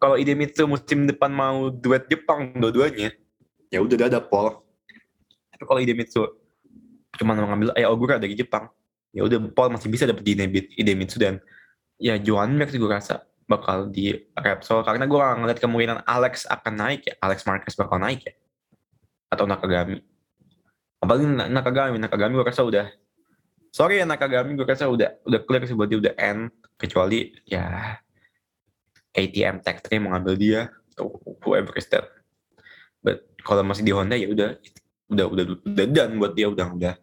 kalau 0.00 0.16
ide 0.16 0.32
itu 0.32 0.64
musim 0.64 1.04
depan 1.04 1.28
mau 1.28 1.68
duet 1.68 2.08
Jepang 2.08 2.56
dua-duanya 2.56 3.12
ya 3.68 3.78
udah 3.84 4.08
ada 4.08 4.20
Paul. 4.24 4.60
Tapi 5.52 5.64
kalau 5.68 5.80
ide 5.82 5.92
itu 5.92 6.24
cuma 7.20 7.36
mau 7.36 7.52
ngambil 7.52 7.76
Aya 7.76 7.92
Ogura 7.92 8.16
dari 8.16 8.32
Jepang 8.32 8.72
ya 9.10 9.26
udah 9.26 9.38
Paul 9.50 9.74
masih 9.74 9.90
bisa 9.90 10.06
dapat 10.06 10.22
di 10.22 10.38
Idemitsu 10.78 11.18
dan 11.18 11.42
ya 11.98 12.16
Johan 12.16 12.54
Mir 12.54 12.70
gue 12.70 12.90
rasa 12.90 13.26
bakal 13.50 13.90
di 13.90 14.14
Repsol 14.38 14.86
karena 14.86 15.10
gue 15.10 15.18
gak 15.18 15.38
ngeliat 15.42 15.58
kemungkinan 15.58 15.98
Alex 16.06 16.46
akan 16.46 16.74
naik 16.78 17.02
ya. 17.02 17.14
Alex 17.18 17.42
Marquez 17.42 17.74
bakal 17.74 17.98
naik 17.98 18.22
ya. 18.22 18.34
Atau 19.26 19.50
Nakagami. 19.50 19.98
Apalagi 21.02 21.26
Nakagami. 21.26 21.98
Nakagami 21.98 22.32
gue 22.38 22.46
rasa 22.46 22.62
udah 22.62 22.86
sorry 23.74 23.98
ya 23.98 24.06
Nakagami 24.06 24.54
gue 24.54 24.62
rasa 24.62 24.86
udah 24.86 25.18
udah 25.26 25.40
clear 25.42 25.66
sih 25.66 25.74
buat 25.74 25.90
dia 25.90 25.98
udah 25.98 26.14
end. 26.14 26.54
Kecuali 26.78 27.34
ya 27.42 27.98
ATM 29.18 29.66
Tech 29.66 29.82
3 29.82 29.98
mau 29.98 30.14
ngambil 30.14 30.34
dia. 30.38 30.60
Atau 30.94 31.18
whoever 31.42 31.74
is 31.74 31.90
that. 31.90 32.06
But 33.02 33.26
kalau 33.42 33.66
masih 33.66 33.82
di 33.82 33.90
Honda 33.90 34.14
ya 34.14 34.30
udah 34.30 34.54
udah 35.10 35.26
udah 35.26 35.44
udah 35.66 35.86
done 35.90 36.14
buat 36.22 36.32
dia. 36.38 36.46
Udah 36.46 36.70
udah. 36.70 36.94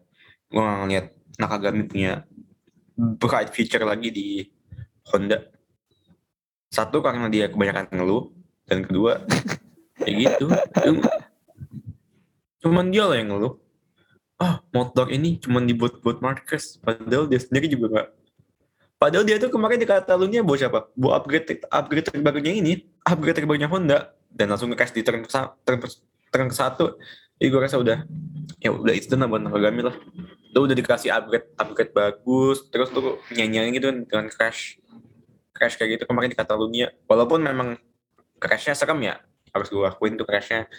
Gue 0.48 0.62
gak 0.64 0.78
ngeliat 0.80 1.06
Nakagami 1.36 1.84
punya 1.84 2.24
bright 2.96 3.52
future 3.52 3.84
lagi 3.84 4.08
di 4.08 4.48
Honda 5.12 5.57
satu 6.68 7.00
karena 7.00 7.26
dia 7.32 7.48
kebanyakan 7.48 7.88
ngeluh. 7.92 8.32
Dan 8.68 8.84
kedua 8.84 9.24
kayak 10.00 10.14
gitu. 10.22 10.46
Cuman 12.64 12.92
dia 12.92 13.08
lah 13.08 13.16
yang 13.16 13.32
ngeluh. 13.32 13.56
Ah 14.38 14.62
motor 14.70 15.10
ini 15.10 15.40
cuman 15.42 15.66
dibuat 15.66 15.98
buat 16.04 16.20
Marcus. 16.22 16.78
Padahal 16.78 17.26
dia 17.26 17.40
sendiri 17.42 17.66
juga 17.66 17.86
gak 17.90 18.08
padahal 18.98 19.22
dia 19.22 19.38
tuh 19.38 19.50
kemarin 19.54 19.78
di 19.78 19.86
Catalunya 19.86 20.42
bawa 20.42 20.58
siapa? 20.58 20.78
Bawa 20.98 21.22
upgrade 21.22 21.62
upgrade 21.70 22.06
terbarunya 22.10 22.52
ini? 22.58 22.82
Upgrade 23.06 23.38
terbarunya 23.38 23.70
Honda. 23.70 24.10
Dan 24.28 24.52
langsung 24.52 24.68
ngekas 24.74 24.92
di 24.92 25.06
turn, 25.06 25.24
turn, 25.64 25.78
turn 26.34 26.46
ke 26.50 26.56
satu. 26.58 26.98
Jadi 27.38 27.46
gue 27.54 27.60
rasa 27.62 27.78
udah 27.78 28.02
ya 28.58 28.74
udah 28.74 28.94
itu 28.94 29.14
lah 29.14 29.30
buat 29.30 29.38
Nakagami 29.38 29.86
lah. 29.86 29.94
Lu 30.50 30.66
udah 30.66 30.74
dikasih 30.74 31.14
upgrade 31.14 31.46
upgrade 31.54 31.92
bagus. 31.94 32.66
Terus 32.74 32.90
lu 32.90 33.22
nyanyi 33.30 33.78
gitu 33.78 33.94
kan 33.94 33.98
dengan 34.04 34.26
crash 34.34 34.82
crash 35.58 35.74
kayak 35.74 35.98
gitu. 35.98 36.04
Kemarin 36.06 36.30
di 36.30 36.38
Catalunya. 36.38 36.94
Walaupun 37.10 37.42
memang 37.42 37.74
crashnya 38.38 38.78
serem 38.78 39.02
ya. 39.02 39.18
Harus 39.50 39.68
gue 39.68 39.82
akuin 39.82 40.14
tuh 40.14 40.22
crashnya. 40.22 40.70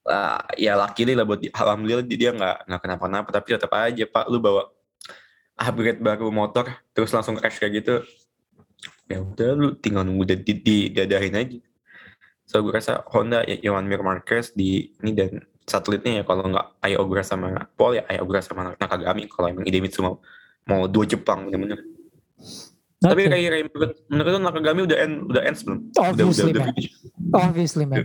Uh, 0.00 0.40
ya 0.56 0.80
laki 0.80 1.04
lah 1.12 1.28
buat 1.28 1.44
alhamdulillah 1.52 2.04
dia 2.04 2.30
nggak 2.36 2.68
nggak 2.68 2.80
kenapa-napa. 2.84 3.28
Tapi 3.32 3.56
tetap 3.56 3.72
aja 3.72 4.04
pak 4.04 4.28
lu 4.28 4.36
bawa 4.36 4.68
upgrade 5.60 6.00
baru 6.00 6.32
motor 6.32 6.68
terus 6.92 7.12
langsung 7.16 7.40
crash 7.40 7.56
kayak 7.56 7.80
gitu. 7.80 7.94
Ya 9.08 9.24
udah 9.24 9.50
lu 9.56 9.68
tinggal 9.80 10.06
nunggu 10.06 10.36
di, 10.44 10.54
di, 10.60 10.76
dadahin 10.92 11.34
aja. 11.36 11.58
So 12.44 12.60
gue 12.60 12.72
rasa 12.74 13.00
Honda 13.10 13.46
ya 13.46 13.56
Johan 13.60 13.86
Mir 13.86 14.02
Marquez 14.02 14.52
di 14.52 14.90
ini 15.00 15.12
dan 15.14 15.40
satelitnya 15.68 16.20
ya 16.20 16.24
kalau 16.26 16.50
nggak 16.50 16.66
Ayo 16.82 17.06
Ogura 17.06 17.22
sama 17.22 17.70
Paul 17.78 18.02
ya 18.02 18.04
Ayo 18.10 18.26
Ogura 18.26 18.42
sama 18.42 18.74
Nakagami. 18.74 19.30
Kalau 19.30 19.46
emang 19.46 19.64
Idemitsu 19.66 20.02
mau 20.02 20.18
mau 20.66 20.90
dua 20.90 21.06
Jepang 21.06 21.46
bener-bener 21.46 21.99
Okay. 23.00 23.08
Tapi 23.16 23.22
kayak 23.32 23.48
kayak 23.48 23.64
menurut, 23.72 23.92
menurut 24.12 24.32
Nakagami 24.44 24.80
udah 24.84 24.98
end 25.00 25.14
udah 25.24 25.42
end 25.48 25.56
sebelum. 25.56 25.78
Obviously, 25.96 26.52
udah, 26.52 26.52
udah, 26.52 26.64
man. 26.68 26.76
Obviously, 27.32 27.84
man. 27.88 27.98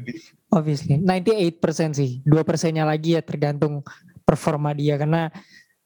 Obviously. 0.55 0.95
98% 1.03 1.99
sih. 1.99 2.23
Dua 2.23 2.47
persennya 2.47 2.88
lagi 2.88 3.19
ya 3.19 3.19
tergantung 3.19 3.84
performa 4.23 4.71
dia 4.71 4.95
karena 4.95 5.27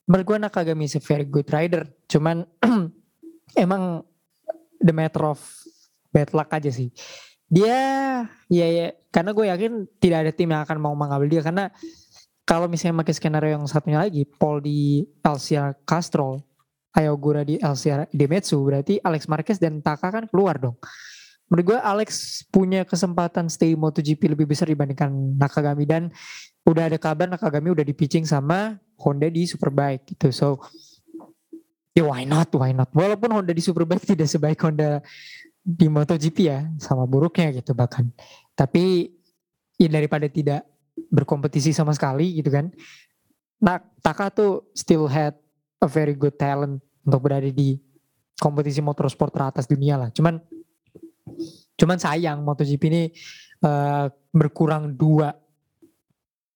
menurut 0.05 0.25
gue 0.29 0.37
Nakagami 0.45 0.85
is 0.85 0.93
a 0.93 1.01
very 1.01 1.25
good 1.25 1.49
rider. 1.49 1.89
Cuman 2.05 2.45
emang 3.65 4.05
the 4.77 4.93
matter 4.93 5.25
of 5.25 5.41
bad 6.13 6.29
luck 6.37 6.53
aja 6.53 6.69
sih. 6.69 6.93
Dia 7.49 7.81
ya 8.45 8.67
ya 8.69 8.93
karena 9.09 9.33
gue 9.33 9.45
yakin 9.49 9.71
tidak 9.97 10.17
ada 10.21 10.31
tim 10.37 10.53
yang 10.53 10.61
akan 10.61 10.77
mau 10.77 10.93
mengambil 10.93 11.25
dia 11.33 11.41
karena 11.41 11.73
kalau 12.45 12.65
misalnya 12.65 13.05
pakai 13.05 13.13
skenario 13.13 13.57
yang 13.57 13.65
satunya 13.69 14.01
lagi, 14.01 14.25
Paul 14.25 14.57
di 14.65 15.05
LCR 15.21 15.85
Castrol, 15.85 16.41
Ayogura 16.95 17.45
di 17.45 17.61
LCR 17.61 18.09
Demetsu, 18.09 18.57
berarti 18.65 18.97
Alex 19.01 19.29
Marquez 19.29 19.61
dan 19.61 19.81
Taka 19.83 20.09
kan 20.09 20.25
keluar 20.25 20.57
dong. 20.57 20.77
Menurut 21.49 21.73
gue 21.73 21.79
Alex 21.81 22.41
punya 22.53 22.85
kesempatan 22.85 23.49
stay 23.49 23.73
MotoGP 23.73 24.37
lebih 24.37 24.45
besar 24.45 24.69
dibandingkan 24.69 25.09
Nakagami 25.37 25.85
dan 25.85 26.13
udah 26.61 26.89
ada 26.89 26.97
kabar 27.01 27.25
Nakagami 27.25 27.73
udah 27.73 27.81
di 27.81 27.93
pitching 27.97 28.25
sama 28.25 28.77
Honda 29.01 29.25
di 29.33 29.49
Superbike 29.49 30.13
gitu. 30.13 30.29
So 30.29 30.47
ya 31.97 32.05
why 32.05 32.21
not, 32.29 32.53
why 32.53 32.69
not. 32.69 32.93
Walaupun 32.93 33.33
Honda 33.33 33.49
di 33.49 33.65
Superbike 33.65 34.05
tidak 34.05 34.29
sebaik 34.29 34.61
Honda 34.61 35.01
di 35.65 35.89
MotoGP 35.89 36.37
ya, 36.45 36.69
sama 36.77 37.09
buruknya 37.09 37.49
gitu 37.49 37.73
bahkan. 37.73 38.13
Tapi 38.53 39.09
ya 39.81 39.89
daripada 39.89 40.29
tidak 40.29 40.69
berkompetisi 41.09 41.73
sama 41.73 41.97
sekali 41.97 42.37
gitu 42.37 42.53
kan. 42.53 42.69
Nah, 43.59 43.81
Taka 44.05 44.29
tuh 44.31 44.69
still 44.77 45.09
had 45.09 45.35
a 45.79 45.87
very 45.87 46.15
good 46.15 46.35
talent 46.35 46.83
untuk 47.07 47.19
berada 47.23 47.47
di 47.47 47.79
kompetisi 48.39 48.79
motorsport 48.79 49.31
teratas 49.31 49.67
dunia 49.67 49.99
lah. 49.99 50.09
Cuman 50.11 50.39
cuman 51.79 51.97
sayang 51.99 52.43
MotoGP 52.43 52.83
ini 52.91 53.03
uh, 53.63 54.11
berkurang 54.31 54.95
dua 54.95 55.35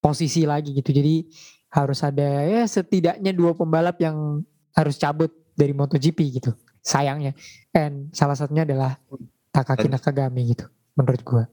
posisi 0.04 0.44
lagi 0.44 0.76
gitu. 0.76 0.92
Jadi 0.92 1.28
harus 1.74 2.00
ada 2.06 2.46
ya 2.46 2.64
setidaknya 2.68 3.34
dua 3.34 3.56
pembalap 3.58 3.98
yang 4.04 4.44
harus 4.76 4.96
cabut 5.00 5.32
dari 5.56 5.72
MotoGP 5.72 6.20
gitu. 6.44 6.52
Sayangnya. 6.84 7.36
And 7.72 8.12
salah 8.12 8.36
satunya 8.36 8.68
adalah 8.68 9.00
Takaki 9.54 9.88
Nakagami 9.88 10.54
gitu 10.56 10.66
menurut 10.98 11.22
gue. 11.22 11.44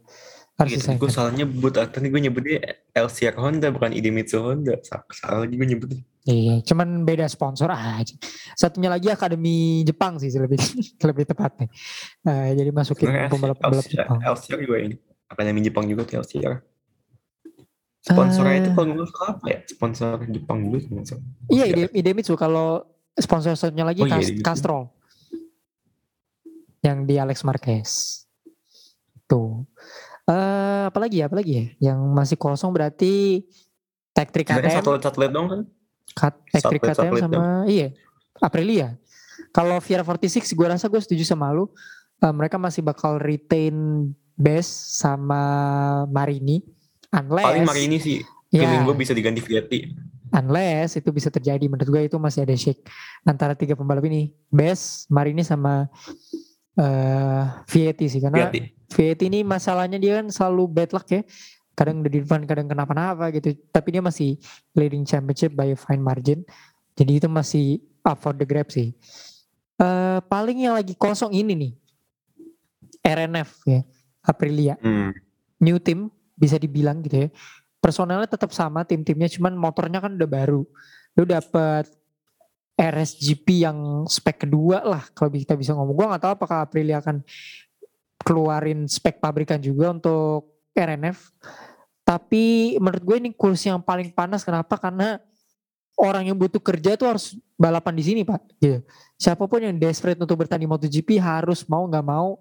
Harus 0.60 0.76
gitu, 0.76 0.92
gue 0.92 1.10
salah 1.10 1.32
nyebut 1.32 1.72
tadi 1.72 2.12
gue 2.12 2.20
nyebutnya 2.20 2.60
LCR 2.92 3.32
Honda 3.40 3.72
bukan 3.72 3.96
Idemitsu 3.96 4.44
Honda. 4.44 4.76
Salah 4.84 5.48
lagi 5.48 5.56
gue 5.56 5.68
nyebutnya. 5.72 6.04
Iya 6.28 6.60
cuman 6.68 7.08
beda 7.08 7.24
sponsor 7.32 7.72
aja. 7.72 8.12
Satunya 8.52 8.92
lagi 8.92 9.08
akademi 9.08 9.80
Jepang 9.88 10.20
sih 10.20 10.28
lebih 10.36 10.60
lebih 11.08 11.24
tepatnya. 11.24 11.72
Uh, 12.20 12.52
jadi 12.52 12.70
masukin 12.76 13.08
pembalap-pembalap 13.32 13.88
Jepang. 13.88 14.20
LCR 14.20 14.60
juga 14.60 14.76
ini. 14.84 14.96
Akademi 15.32 15.64
Jepang 15.64 15.88
juga 15.88 16.04
tuh 16.04 16.20
LCR 16.20 16.60
sponsornya 18.00 18.56
uh, 18.56 18.60
itu 18.64 18.70
kalau 18.72 18.86
nggak 18.96 19.28
apa 19.28 19.46
ya? 19.46 19.58
Sponsor 19.68 20.16
Jepang 20.32 20.58
juga 20.64 20.78
sponsor 20.80 21.16
iya 21.52 21.64
Ide, 21.68 21.92
Idemitsu 21.92 22.32
kalau 22.32 22.80
sponsor 23.12 23.52
satunya 23.52 23.84
lagi 23.84 24.00
oh, 24.00 24.08
iya, 24.08 24.40
Castrol. 24.40 24.88
Yang 26.80 26.98
di 27.04 27.14
Alex 27.20 27.44
Marquez. 27.44 27.90
Tuh 29.28 29.68
Uh, 30.28 30.88
apalagi 30.90 31.22
ya, 31.22 31.30
apalagi 31.30 31.52
ya? 31.52 31.64
Yang 31.90 32.00
masih 32.12 32.36
kosong 32.36 32.70
berarti 32.72 33.44
Tektrik 34.10 34.46
KTM. 34.50 34.82
Satu 34.82 34.98
satelit 34.98 35.30
dong 35.32 35.46
kan? 35.48 35.60
Tektrik 36.50 36.82
KTM 36.82 37.14
sama 37.22 37.32
dong. 37.32 37.44
iya 37.70 37.94
Aprilia. 38.42 38.98
Kalau 39.50 39.78
Viera 39.82 40.02
46 40.02 40.52
gue 40.54 40.66
rasa 40.66 40.86
gue 40.86 41.00
setuju 41.00 41.24
sama 41.24 41.50
lu. 41.54 41.70
Uh, 42.20 42.34
mereka 42.36 42.60
masih 42.60 42.84
bakal 42.84 43.16
retain 43.16 43.72
best 44.36 45.00
sama 45.00 45.40
Marini. 46.08 46.60
Unless, 47.10 47.48
Paling 47.48 47.66
Marini 47.66 47.98
sih. 47.98 48.18
Ya, 48.50 48.66
feeling 48.66 48.84
gue 48.86 48.96
bisa 48.98 49.12
diganti 49.14 49.40
Vietti. 49.40 49.78
Unless 50.30 51.00
itu 51.00 51.10
bisa 51.10 51.32
terjadi. 51.32 51.64
Menurut 51.66 51.88
gue 51.88 52.02
itu 52.06 52.16
masih 52.20 52.44
ada 52.46 52.54
shake 52.54 52.86
antara 53.26 53.56
tiga 53.56 53.74
pembalap 53.74 54.04
ini. 54.06 54.30
Best, 54.52 55.10
Marini 55.10 55.42
sama 55.42 55.88
uh, 56.78 57.64
Vietti 57.66 58.06
sih. 58.06 58.20
Karena 58.22 58.46
Vietti 58.46 58.80
Viet 58.90 59.22
ini 59.22 59.46
masalahnya 59.46 60.02
dia 60.02 60.18
kan 60.18 60.26
selalu 60.34 60.62
bad 60.66 60.90
luck 60.90 61.06
ya. 61.06 61.22
Kadang 61.78 62.02
udah 62.02 62.10
di 62.10 62.20
depan, 62.20 62.42
kadang 62.44 62.66
kenapa-napa 62.66 63.30
gitu. 63.30 63.54
Tapi 63.70 63.88
dia 63.94 64.02
masih 64.02 64.36
leading 64.74 65.06
championship 65.06 65.54
by 65.54 65.70
a 65.72 65.78
fine 65.78 66.02
margin. 66.02 66.42
Jadi 66.98 67.22
itu 67.22 67.28
masih 67.30 67.80
up 68.02 68.18
for 68.18 68.34
the 68.34 68.42
grab 68.42 68.68
sih. 68.68 68.92
Uh, 69.80 70.20
paling 70.26 70.66
yang 70.66 70.74
lagi 70.74 70.92
kosong 70.98 71.32
ini 71.32 71.54
nih. 71.54 71.72
RNF 73.00 73.50
ya. 73.64 73.80
Aprilia. 74.20 74.74
Hmm. 74.82 75.14
New 75.62 75.78
team 75.80 76.10
bisa 76.34 76.58
dibilang 76.58 77.00
gitu 77.06 77.24
ya. 77.24 77.28
Personalnya 77.80 78.28
tetap 78.28 78.52
sama 78.52 78.84
tim-timnya 78.84 79.30
cuman 79.32 79.56
motornya 79.56 80.02
kan 80.02 80.18
udah 80.18 80.28
baru. 80.28 80.62
Lu 81.16 81.24
dapet 81.24 81.88
RSGP 82.80 83.68
yang 83.68 84.08
spek 84.08 84.48
kedua 84.48 84.80
lah 84.80 85.04
kalau 85.12 85.28
kita 85.28 85.52
bisa 85.52 85.76
ngomong. 85.76 85.92
Gue 85.92 86.06
gak 86.08 86.22
tahu 86.24 86.32
apakah 86.32 86.64
Aprilia 86.64 87.04
akan 87.04 87.20
keluarin 88.24 88.88
spek 88.88 89.20
pabrikan 89.20 89.60
juga 89.60 89.92
untuk 89.92 90.64
RNF. 90.72 91.28
Tapi 92.08 92.74
menurut 92.80 93.04
gue 93.04 93.16
ini 93.20 93.30
kursi 93.36 93.68
yang 93.68 93.84
paling 93.84 94.08
panas 94.16 94.40
kenapa? 94.40 94.80
Karena 94.80 95.20
orang 96.00 96.32
yang 96.32 96.36
butuh 96.40 96.58
kerja 96.58 96.96
tuh 96.96 97.12
harus 97.12 97.36
balapan 97.60 97.92
di 97.92 98.04
sini 98.08 98.20
pak. 98.24 98.40
Gitu. 98.56 98.80
Siapa 99.20 99.44
pun 99.44 99.60
yang 99.60 99.76
desperate 99.76 100.16
untuk 100.16 100.40
bertanding 100.40 100.72
MotoGP 100.72 101.20
harus 101.20 101.68
mau 101.68 101.84
nggak 101.84 102.06
mau 102.08 102.40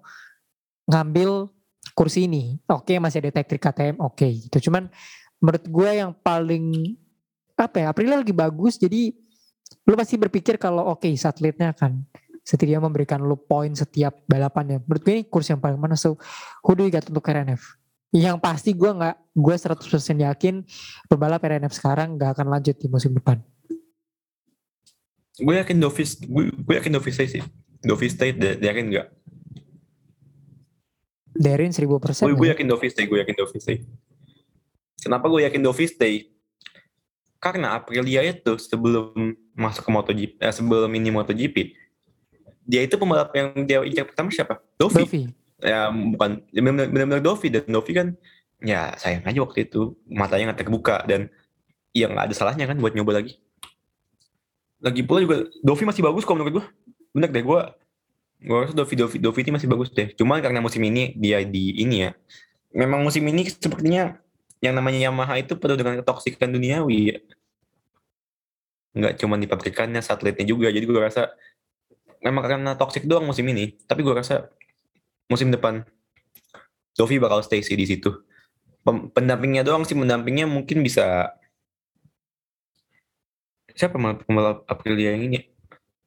ngambil 0.88 1.52
kursi 1.92 2.24
ini. 2.24 2.56
Oke 2.64 2.96
masih 2.96 3.20
ada 3.20 3.44
teknik 3.44 3.60
KTM, 3.60 3.96
oke 4.00 4.24
gitu. 4.48 4.72
Cuman 4.72 4.88
menurut 5.36 5.64
gue 5.68 5.90
yang 5.92 6.16
paling 6.16 6.96
apa 7.60 7.76
ya? 7.84 7.86
Aprilia 7.92 8.16
lagi 8.24 8.32
bagus 8.32 8.80
jadi 8.80 9.12
lu 9.86 9.94
pasti 9.94 10.18
berpikir 10.18 10.58
kalau 10.58 10.94
oke 10.94 11.06
okay, 11.06 11.14
satelitnya 11.14 11.74
akan 11.74 12.06
setidaknya 12.44 12.82
memberikan 12.82 13.20
lu 13.22 13.36
poin 13.38 13.70
setiap 13.72 14.24
balapannya. 14.26 14.82
Menurut 14.82 15.02
gue 15.04 15.12
ini 15.20 15.24
kursi 15.28 15.54
yang 15.54 15.62
paling 15.62 15.78
mana. 15.78 15.94
So, 15.94 16.18
who 16.64 16.72
do 16.74 16.82
you 16.88 16.92
got 16.92 17.06
untuk 17.06 17.22
RNF? 17.22 17.62
Yang 18.10 18.42
pasti 18.42 18.74
gue 18.74 18.90
nggak, 18.90 19.16
gue 19.38 19.54
100% 19.54 20.26
yakin 20.26 20.54
pembalap 21.06 21.46
RNF 21.46 21.70
sekarang 21.78 22.18
nggak 22.18 22.34
akan 22.34 22.46
lanjut 22.50 22.74
di 22.74 22.90
musim 22.90 23.14
depan. 23.14 23.38
Gue 25.40 25.56
yakin 25.56 25.78
Dovis, 25.78 26.18
gue, 26.18 26.50
gue 26.50 26.74
yakin 26.74 26.92
Dovis 26.98 27.16
sih. 27.16 27.42
Dovis 27.80 28.12
stay, 28.12 28.34
yakin 28.36 28.92
nggak? 28.92 29.08
Darin 31.38 31.72
1000 31.72 31.86
persen. 32.02 32.28
Gue, 32.28 32.34
gue 32.36 32.48
yakin 32.52 32.66
Dovis 32.66 32.92
stay, 32.92 33.06
gue 33.06 33.18
yakin 33.22 33.36
Dovis 33.38 33.62
stay. 33.62 33.86
Kenapa 35.00 35.30
gue 35.32 35.46
yakin 35.48 35.62
Dovis 35.64 35.96
stay? 35.96 36.28
Karena 37.40 37.78
Aprilia 37.80 38.20
itu 38.20 38.60
sebelum 38.60 39.32
masuk 39.60 39.84
ke 39.84 39.90
MotoGP, 39.92 40.32
eh, 40.40 40.54
sebelum 40.56 40.88
ini 40.96 41.12
MotoGP, 41.12 41.76
dia 42.64 42.80
itu 42.86 42.94
pembalap 42.96 43.28
yang 43.36 43.52
dia 43.68 43.84
injak 43.84 44.08
pertama 44.08 44.32
siapa? 44.32 44.64
Dovi. 44.80 45.04
Dovi. 45.04 45.22
Ya 45.60 45.92
bukan 45.92 46.40
benar-benar 46.54 47.20
Dovi 47.20 47.52
dan 47.52 47.68
Dovi 47.68 47.92
kan 47.92 48.08
ya 48.64 48.92
sayang 48.96 49.24
aja 49.28 49.40
waktu 49.44 49.68
itu 49.68 49.96
matanya 50.08 50.52
nggak 50.52 50.60
terbuka 50.64 51.04
dan 51.04 51.28
ya 51.92 52.08
nggak 52.08 52.30
ada 52.30 52.34
salahnya 52.36 52.64
kan 52.64 52.80
buat 52.80 52.96
nyoba 52.96 53.20
lagi. 53.20 53.36
Lagi 54.80 55.04
pula 55.04 55.20
juga 55.20 55.36
Dovi 55.60 55.84
masih 55.84 56.00
bagus 56.00 56.24
kok 56.24 56.32
menurut 56.32 56.62
gue. 56.62 56.64
Bener 57.12 57.28
deh 57.28 57.44
gue 57.44 57.60
gue 58.40 58.56
rasa 58.56 58.72
Dovi 58.72 58.94
Dovi 58.96 59.16
Dovi 59.20 59.40
ini 59.44 59.52
masih 59.60 59.68
bagus 59.68 59.92
deh. 59.92 60.08
Cuma 60.16 60.40
karena 60.40 60.64
musim 60.64 60.80
ini 60.80 61.12
dia 61.18 61.44
di 61.44 61.76
ini 61.76 62.08
ya. 62.08 62.10
Memang 62.72 63.04
musim 63.04 63.26
ini 63.26 63.44
sepertinya 63.50 64.16
yang 64.62 64.76
namanya 64.76 65.10
Yamaha 65.10 65.40
itu 65.40 65.56
penuh 65.58 65.76
dengan 65.76 66.00
ketoksikan 66.00 66.48
duniawi 66.48 66.98
ya. 67.12 67.18
Nggak 68.90 69.22
cuma 69.22 69.38
di 69.38 69.46
pabrikannya, 69.46 70.02
satelitnya 70.02 70.46
juga. 70.46 70.68
Jadi 70.70 70.84
gue 70.84 71.00
rasa 71.00 71.30
memang 72.20 72.42
karena 72.44 72.70
toxic 72.74 73.06
doang 73.06 73.26
musim 73.28 73.46
ini. 73.48 73.78
Tapi 73.86 74.02
gue 74.02 74.14
rasa 74.14 74.50
musim 75.30 75.48
depan 75.48 75.86
Dovi 76.98 77.16
bakal 77.22 77.40
stay 77.46 77.62
sih 77.62 77.78
di 77.78 77.86
situ. 77.86 78.10
Pendampingnya 78.84 79.62
doang 79.62 79.86
sih, 79.86 79.94
pendampingnya 79.94 80.50
mungkin 80.50 80.82
bisa 80.82 81.30
siapa 83.72 83.96
pembalap 83.96 84.66
Aprilia 84.66 85.14
yang 85.14 85.30
ini? 85.30 85.38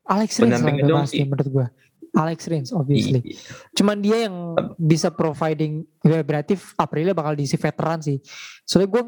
Alex 0.03 0.43
Rins 0.43 0.59
lah 0.59 0.75
doang 0.83 1.07
sih 1.07 1.23
menurut 1.23 1.47
gue. 1.47 1.67
Alex 2.13 2.45
Rins 2.45 2.69
obviously. 2.75 3.25
Iya. 3.25 3.39
Cuman 3.73 3.97
dia 4.03 4.29
yang 4.29 4.53
bisa 4.77 5.09
providing 5.09 5.81
ya 6.05 6.21
berarti 6.21 6.53
Aprilia 6.77 7.15
bakal 7.17 7.33
diisi 7.33 7.57
veteran 7.57 8.03
sih. 8.03 8.21
Soalnya 8.67 8.89
gue 8.93 9.03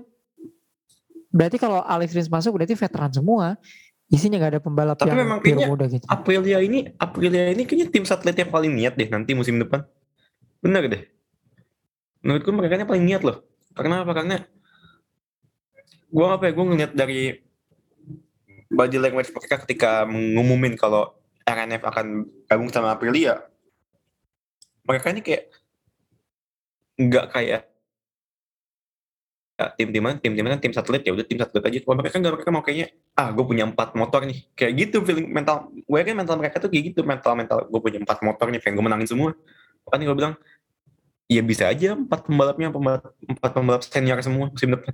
berarti 1.36 1.60
kalau 1.60 1.84
Alex 1.84 2.16
Rins 2.16 2.32
masuk 2.32 2.56
berarti 2.56 2.80
veteran 2.80 3.12
semua 3.12 3.60
isinya 4.08 4.40
gak 4.40 4.52
ada 4.56 4.62
pembalap 4.64 4.96
Tapi 4.96 5.12
yang 5.12 5.20
memang 5.28 5.40
kayaknya 5.44 5.68
muda 5.68 5.86
gitu. 5.92 6.06
Aprilia 6.08 6.64
ini 6.64 6.88
Aprilia 6.96 7.52
ini 7.52 7.68
kayaknya 7.68 7.92
tim 7.92 8.06
satelit 8.08 8.40
yang 8.40 8.54
paling 8.54 8.72
niat 8.72 8.96
deh 8.96 9.12
nanti 9.12 9.36
musim 9.36 9.60
depan. 9.60 9.84
Benar 10.64 10.88
deh. 10.88 11.04
Menurutku 12.24 12.50
mereka 12.56 12.86
paling 12.88 13.04
niat 13.04 13.22
loh. 13.22 13.44
Karena 13.76 14.08
apa? 14.08 14.16
Karena 14.16 14.40
gue 16.10 16.26
apa 16.26 16.44
ya? 16.48 16.52
Gue 16.56 16.66
ngeliat 16.72 16.92
dari 16.96 17.36
body 18.72 18.98
language 18.98 19.30
mereka 19.36 19.56
ketika 19.68 19.92
mengumumin 20.08 20.74
kalau 20.80 21.14
RNF 21.46 21.84
akan 21.86 22.26
gabung 22.50 22.70
sama 22.72 22.96
Aprilia. 22.96 23.46
Mereka 24.86 25.14
ini 25.14 25.22
kayak 25.22 25.44
nggak 26.96 27.26
kayak 27.36 27.62
tim 29.56 29.88
timan 29.88 30.20
tim 30.20 30.36
timan 30.36 30.60
kan 30.60 30.62
tim 30.68 30.74
satelit 30.76 31.02
ya 31.08 31.16
udah 31.16 31.24
tim 31.24 31.40
satelit 31.40 31.64
aja 31.64 31.78
kalau 31.88 31.96
mereka 31.96 32.16
nggak 32.20 32.34
mereka 32.36 32.50
mau 32.52 32.64
kayaknya 32.64 32.88
ah 33.16 33.32
gue 33.32 33.46
punya 33.48 33.64
empat 33.64 33.96
motor 33.96 34.28
nih 34.28 34.44
kayak 34.52 34.74
gitu 34.76 34.98
feeling 35.08 35.32
mental 35.32 35.72
gue 35.72 36.00
kan 36.04 36.16
mental 36.16 36.36
mereka 36.36 36.60
tuh 36.60 36.68
kayak 36.68 36.92
gitu 36.92 37.08
mental 37.08 37.40
mental 37.40 37.64
gue 37.64 37.80
punya 37.80 38.04
empat 38.04 38.20
motor 38.20 38.52
nih 38.52 38.60
pengen 38.60 38.76
gue 38.76 38.86
menangin 38.86 39.08
semua 39.08 39.32
kan 39.88 40.00
gue 40.04 40.16
bilang 40.18 40.36
ya 41.32 41.40
bisa 41.40 41.72
aja 41.72 41.96
empat 41.96 42.28
pembalapnya 42.28 42.68
pembalap, 42.70 43.16
empat 43.24 43.52
pembalap 43.56 43.82
senior 43.88 44.20
semua 44.20 44.52
musim 44.52 44.76
depan 44.76 44.92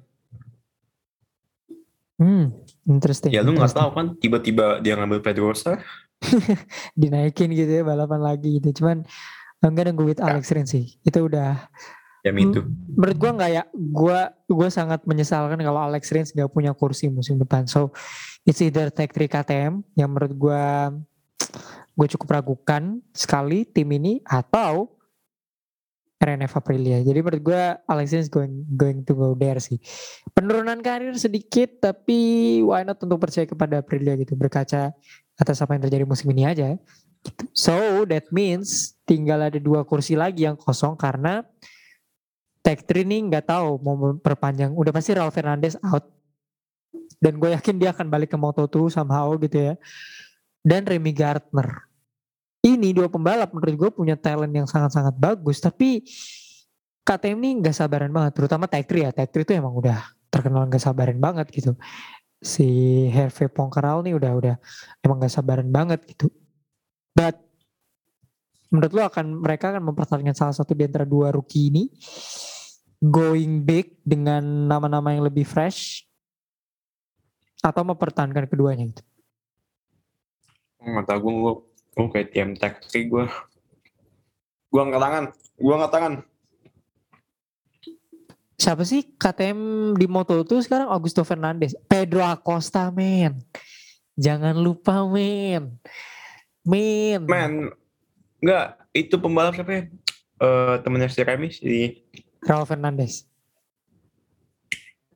Hmm, 2.22 2.54
interesting. 2.86 3.34
ya 3.34 3.42
lu 3.42 3.58
nggak 3.58 3.74
tahu 3.74 3.98
kan 3.98 4.14
tiba-tiba 4.22 4.78
dia 4.78 4.94
ngambil 4.94 5.26
Pedrosa 5.26 5.82
dinaikin 7.02 7.50
gitu 7.50 7.82
ya 7.82 7.84
balapan 7.84 8.22
lagi 8.22 8.62
gitu. 8.62 8.78
Cuman 8.78 9.02
I'm 9.66 9.74
gonna 9.74 9.90
go 9.90 10.06
with 10.06 10.22
Alex 10.22 10.54
Rins 10.54 10.70
sih. 10.70 11.02
Itu 11.02 11.26
udah 11.26 11.66
ya 12.22 12.32
itu 12.38 12.62
menurut 12.94 13.18
gua 13.18 13.32
nggak 13.34 13.52
ya 13.52 13.64
gua 13.74 14.20
gua 14.46 14.70
sangat 14.70 15.02
menyesalkan 15.10 15.58
kalau 15.58 15.82
Alex 15.82 16.14
Rins 16.14 16.30
gak 16.34 16.54
punya 16.54 16.72
kursi 16.78 17.10
musim 17.10 17.42
depan. 17.42 17.66
So 17.66 17.90
it's 18.46 18.62
either 18.62 18.94
Tech 18.94 19.10
3 19.10 19.26
KTM 19.26 19.82
yang 19.98 20.10
menurut 20.14 20.34
gua 20.38 20.94
gue 21.92 22.08
cukup 22.18 22.40
ragukan 22.40 23.04
sekali 23.12 23.68
tim 23.68 23.86
ini 23.92 24.24
atau 24.24 24.96
RNF 26.22 26.54
Aprilia. 26.54 27.02
Jadi 27.02 27.18
menurut 27.18 27.42
gue 27.42 27.64
Alex 27.90 28.14
Rins 28.14 28.30
going 28.30 28.66
going 28.78 29.02
to 29.02 29.18
go 29.18 29.34
there 29.34 29.58
sih. 29.58 29.82
Penurunan 30.38 30.78
karir 30.86 31.18
sedikit 31.18 31.82
tapi 31.82 32.62
why 32.62 32.86
not 32.86 33.02
untuk 33.02 33.18
percaya 33.18 33.50
kepada 33.50 33.82
Aprilia 33.82 34.14
gitu 34.22 34.38
berkaca 34.38 34.94
atas 35.34 35.58
apa 35.66 35.74
yang 35.74 35.82
terjadi 35.90 36.06
musim 36.06 36.30
ini 36.30 36.46
aja. 36.46 36.78
Gitu. 37.26 37.44
So 37.58 38.06
that 38.06 38.30
means 38.30 38.94
tinggal 39.10 39.42
ada 39.42 39.58
dua 39.58 39.82
kursi 39.82 40.14
lagi 40.14 40.46
yang 40.46 40.58
kosong 40.58 40.94
karena 40.94 41.42
Tech 42.62 42.86
3 42.86 43.02
ini 43.02 43.26
nggak 43.26 43.50
tahu 43.50 43.82
mau 43.82 43.98
memperpanjang. 43.98 44.70
Udah 44.78 44.94
pasti 44.94 45.18
Raul 45.18 45.34
Fernandez 45.34 45.74
out. 45.82 46.06
Dan 47.18 47.38
gue 47.42 47.54
yakin 47.54 47.78
dia 47.82 47.90
akan 47.94 48.10
balik 48.10 48.34
ke 48.34 48.38
Moto2 48.38 48.94
somehow 48.94 49.34
gitu 49.42 49.58
ya. 49.58 49.74
Dan 50.62 50.86
Remy 50.86 51.14
Gardner. 51.14 51.90
Ini 52.62 52.94
dua 52.94 53.10
pembalap 53.10 53.50
menurut 53.58 53.74
gue 53.74 53.90
punya 53.90 54.14
talent 54.14 54.54
yang 54.54 54.70
sangat-sangat 54.70 55.18
bagus. 55.18 55.58
Tapi 55.58 56.06
KTM 57.02 57.38
ini 57.42 57.50
nggak 57.66 57.74
sabaran 57.74 58.14
banget. 58.14 58.38
Terutama 58.38 58.70
Tech 58.70 58.86
3 58.86 59.10
ya. 59.10 59.10
Tech 59.10 59.34
3 59.34 59.42
itu 59.42 59.54
emang 59.58 59.74
udah 59.74 59.98
terkenal 60.30 60.70
nggak 60.70 60.82
sabaran 60.86 61.18
banget 61.18 61.50
gitu. 61.50 61.74
Si 62.42 62.66
Hervé 63.10 63.50
Poncaral 63.50 64.06
nih 64.06 64.14
udah 64.14 64.32
udah 64.38 64.56
emang 65.02 65.18
nggak 65.18 65.34
sabaran 65.34 65.70
banget 65.74 66.06
gitu. 66.06 66.30
But 67.18 67.42
menurut 68.72 68.94
lo 68.94 69.02
akan 69.10 69.44
mereka 69.44 69.76
akan 69.76 69.84
mempertahankan 69.92 70.34
salah 70.38 70.56
satu 70.56 70.72
di 70.72 70.88
antara 70.88 71.04
dua 71.04 71.30
rookie 71.36 71.68
ini 71.68 71.92
going 73.02 73.66
big 73.66 73.98
dengan 74.06 74.46
nama-nama 74.70 75.10
yang 75.10 75.26
lebih 75.26 75.42
fresh 75.42 76.06
atau 77.66 77.82
mempertahankan 77.82 78.46
keduanya 78.46 78.94
gitu. 78.94 79.04
nggak 80.82 81.06
tahu 81.06 81.20
gue 81.22 81.34
gue 81.34 81.54
gue 81.98 82.08
kayak 82.10 82.30
tim 82.34 82.50
taksi 82.58 83.06
gue 83.06 83.26
gue 84.74 84.82
angkat 84.82 85.02
tangan 85.02 85.26
gue 85.58 85.74
angkat 85.74 85.94
tangan 85.94 86.16
Siapa 88.62 88.86
sih 88.86 89.02
KTM 89.18 89.94
di 89.98 90.06
Moto 90.06 90.38
itu 90.38 90.62
sekarang 90.62 90.86
Augusto 90.94 91.26
Fernandez, 91.26 91.74
Pedro 91.90 92.22
Acosta 92.22 92.94
men. 92.94 93.42
Jangan 94.14 94.54
lupa 94.54 95.02
men. 95.10 95.82
Men. 96.62 97.26
man 97.26 97.74
nggak 98.38 98.94
itu 98.94 99.18
pembalap 99.18 99.58
siapa 99.58 99.74
ya 99.74 99.84
Eh 100.42 100.76
temennya 100.82 101.06
si 101.06 101.22
Remy 101.22 101.48
si 101.54 101.74
Raul 102.46 102.66
Fernandez. 102.66 103.26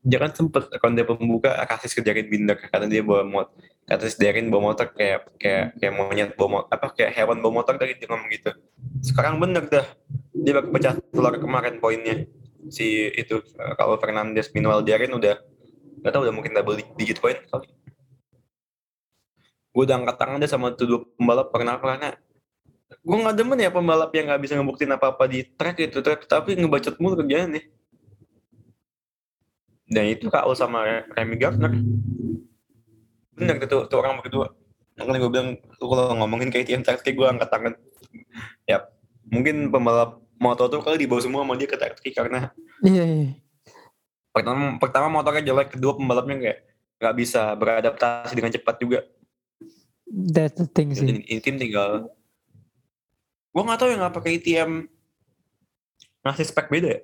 dia 0.05 0.21
kan 0.21 0.30
sempet 0.38 0.69
ronde 0.78 1.01
pembuka 1.01 1.49
kasih 1.65 1.97
kejarin 1.97 2.30
binder 2.30 2.53
karena 2.61 2.86
dia 2.86 3.01
bawa 3.01 3.26
mot 3.26 3.49
kata 3.89 4.05
si 4.05 4.21
Darin 4.21 4.53
bawa 4.53 4.69
motor 4.69 4.93
kayak 4.93 5.34
kayak 5.41 5.82
kayak 5.82 5.93
monyet 5.97 6.30
bawa 6.38 6.61
motor 6.61 6.69
apa 6.78 6.93
kayak 6.93 7.11
hewan 7.17 7.41
bawa 7.41 7.65
motor 7.65 7.73
dari 7.82 7.97
dia 7.97 8.05
ngomong 8.13 8.30
gitu. 8.30 8.53
Sekarang 9.01 9.41
bener 9.41 9.65
dah 9.65 9.82
dia 10.30 10.61
baru 10.61 10.69
pecah 10.69 10.93
telur 11.09 11.34
kemarin 11.41 11.82
poinnya. 11.82 12.30
Si 12.69 13.09
itu 13.17 13.41
kalau 13.82 13.97
Fernandes 13.97 14.53
Minuel 14.53 14.86
Darin 14.86 15.09
udah 15.09 15.41
nggak 16.05 16.13
tahu 16.13 16.21
udah 16.21 16.36
mungkin 16.38 16.53
double 16.53 16.78
digit 17.01 17.17
poin 17.17 17.41
gue 19.76 19.84
udah 19.84 19.97
angkat 19.99 20.15
tangan 20.21 20.39
deh 20.39 20.47
sama 20.47 20.71
tuh 20.71 20.86
dua 20.88 20.99
pembalap 21.19 21.51
apa 21.51 21.57
karena 21.91 22.09
gue 22.86 23.17
nggak 23.17 23.36
demen 23.38 23.57
ya 23.57 23.73
pembalap 23.73 24.13
yang 24.13 24.29
nggak 24.29 24.41
bisa 24.45 24.53
ngebuktiin 24.57 24.93
apa 24.93 25.13
apa 25.13 25.25
di 25.25 25.41
track 25.45 25.77
itu 25.81 25.99
track 26.05 26.29
tapi 26.29 26.53
ngebacot 26.57 26.97
mulu 27.01 27.17
kerjaan 27.21 27.57
nih. 27.57 27.65
Dan 29.86 30.05
itu 30.09 30.33
Kak 30.33 30.49
sama 30.57 31.05
Remy 31.13 31.36
Gardner. 31.38 31.73
Bener 33.38 33.55
tuh, 33.69 33.86
tuh 33.86 33.97
orang 34.01 34.17
berdua. 34.21 34.49
Makanya 34.97 35.19
gue 35.21 35.31
bilang 35.31 35.49
lu 35.59 35.86
kalau 35.86 36.13
ngomongin 36.17 36.49
KTM 36.49 36.81
taktik 36.81 37.13
gue 37.13 37.27
angkat 37.27 37.49
tangan. 37.53 37.73
Ya 38.65 38.89
mungkin 39.29 39.69
pembalap 39.69 40.21
moto 40.38 40.69
tuh 40.69 40.81
kali 40.81 41.01
dibawa 41.01 41.21
semua 41.21 41.41
sama 41.45 41.57
dia 41.57 41.69
ke 41.69 41.77
taktik 41.77 42.13
karena 42.13 42.51
Iya, 42.83 43.03
iya. 43.07 43.29
pertama 44.36 44.75
pertama 44.77 45.07
motornya 45.07 45.41
jelek 45.41 45.79
kedua 45.79 45.95
pembalapnya 45.95 46.36
kayak 46.38 46.59
nggak 46.99 47.15
bisa 47.15 47.55
beradaptasi 47.55 48.33
dengan 48.36 48.51
cepat 48.51 48.75
juga. 48.83 48.99
That's 50.05 50.59
the 50.59 50.67
thing 50.69 50.93
sih. 50.93 51.07
ini, 51.07 51.21
ini 51.25 51.39
tim 51.41 51.55
tinggal 51.57 52.11
gue 53.56 53.62
nggak 53.64 53.80
tahu 53.80 53.89
yang 53.95 54.03
apa 54.03 54.20
KTM 54.20 54.72
ngasih 56.28 56.45
spek 56.51 56.68
beda 56.68 56.99
ya? 56.99 57.01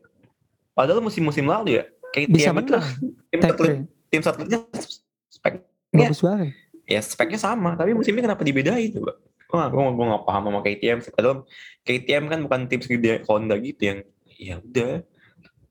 Padahal 0.75 0.99
musim-musim 0.99 1.47
lalu 1.47 1.79
ya 1.79 1.83
KTM 2.11 2.35
Bisa 2.35 2.51
itu 2.51 2.59
menang. 2.59 2.85
tim 3.31 3.39
satelit 3.39 3.75
tim 4.11 4.21
satelitnya 4.21 4.59
spek 5.31 5.63
Bagus 5.91 6.19
banget. 6.19 6.51
ya 6.87 6.99
speknya 6.99 7.39
sama 7.39 7.79
tapi 7.79 7.95
musim 7.95 8.11
ini 8.11 8.27
kenapa 8.27 8.43
dibedain 8.43 8.91
coba? 8.99 9.15
Wah, 9.51 9.67
gue 9.67 9.79
gue 9.83 10.05
gak 10.15 10.23
paham 10.23 10.43
sama 10.47 10.59
KTM 10.63 10.97
padahal 11.11 11.37
KTM 11.83 12.23
kan 12.31 12.39
bukan 12.47 12.59
tim 12.71 12.79
segede 12.79 13.23
Honda 13.27 13.55
gitu 13.59 13.81
yang 13.83 13.99
ya 14.39 14.55
udah. 14.63 15.03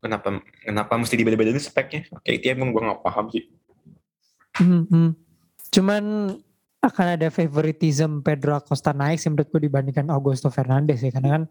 Kenapa 0.00 0.40
kenapa 0.64 0.92
mesti 0.96 1.12
dibeda-bedain 1.16 1.60
speknya? 1.60 2.08
KTM 2.24 2.56
kan 2.60 2.68
gue 2.72 2.82
gak 2.88 3.02
paham 3.04 3.24
sih. 3.32 3.44
Hmm, 4.60 4.84
hmm. 4.88 5.10
Cuman 5.72 6.04
akan 6.80 7.20
ada 7.20 7.28
favoritism 7.28 8.24
Pedro 8.24 8.56
Acosta 8.56 8.96
naik 8.96 9.20
sih 9.20 9.28
menurut 9.28 9.52
gue 9.52 9.68
dibandingkan 9.68 10.08
Augusto 10.08 10.48
Fernandez 10.48 11.04
ya 11.04 11.12
karena 11.12 11.36
kan 11.36 11.42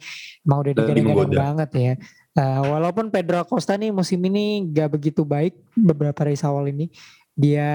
emang 0.42 0.58
udah 0.66 0.74
Dan 0.74 0.82
digadang-gadang 0.90 1.30
banget 1.38 1.70
ya. 1.78 1.94
Uh, 2.34 2.62
walaupun 2.78 3.14
Pedro 3.14 3.38
Acosta 3.42 3.78
nih 3.78 3.94
musim 3.94 4.18
ini 4.26 4.66
gak 4.74 4.98
begitu 4.98 5.22
baik 5.22 5.54
beberapa 5.78 6.26
race 6.26 6.42
awal 6.42 6.66
ini 6.74 6.90
dia 7.38 7.70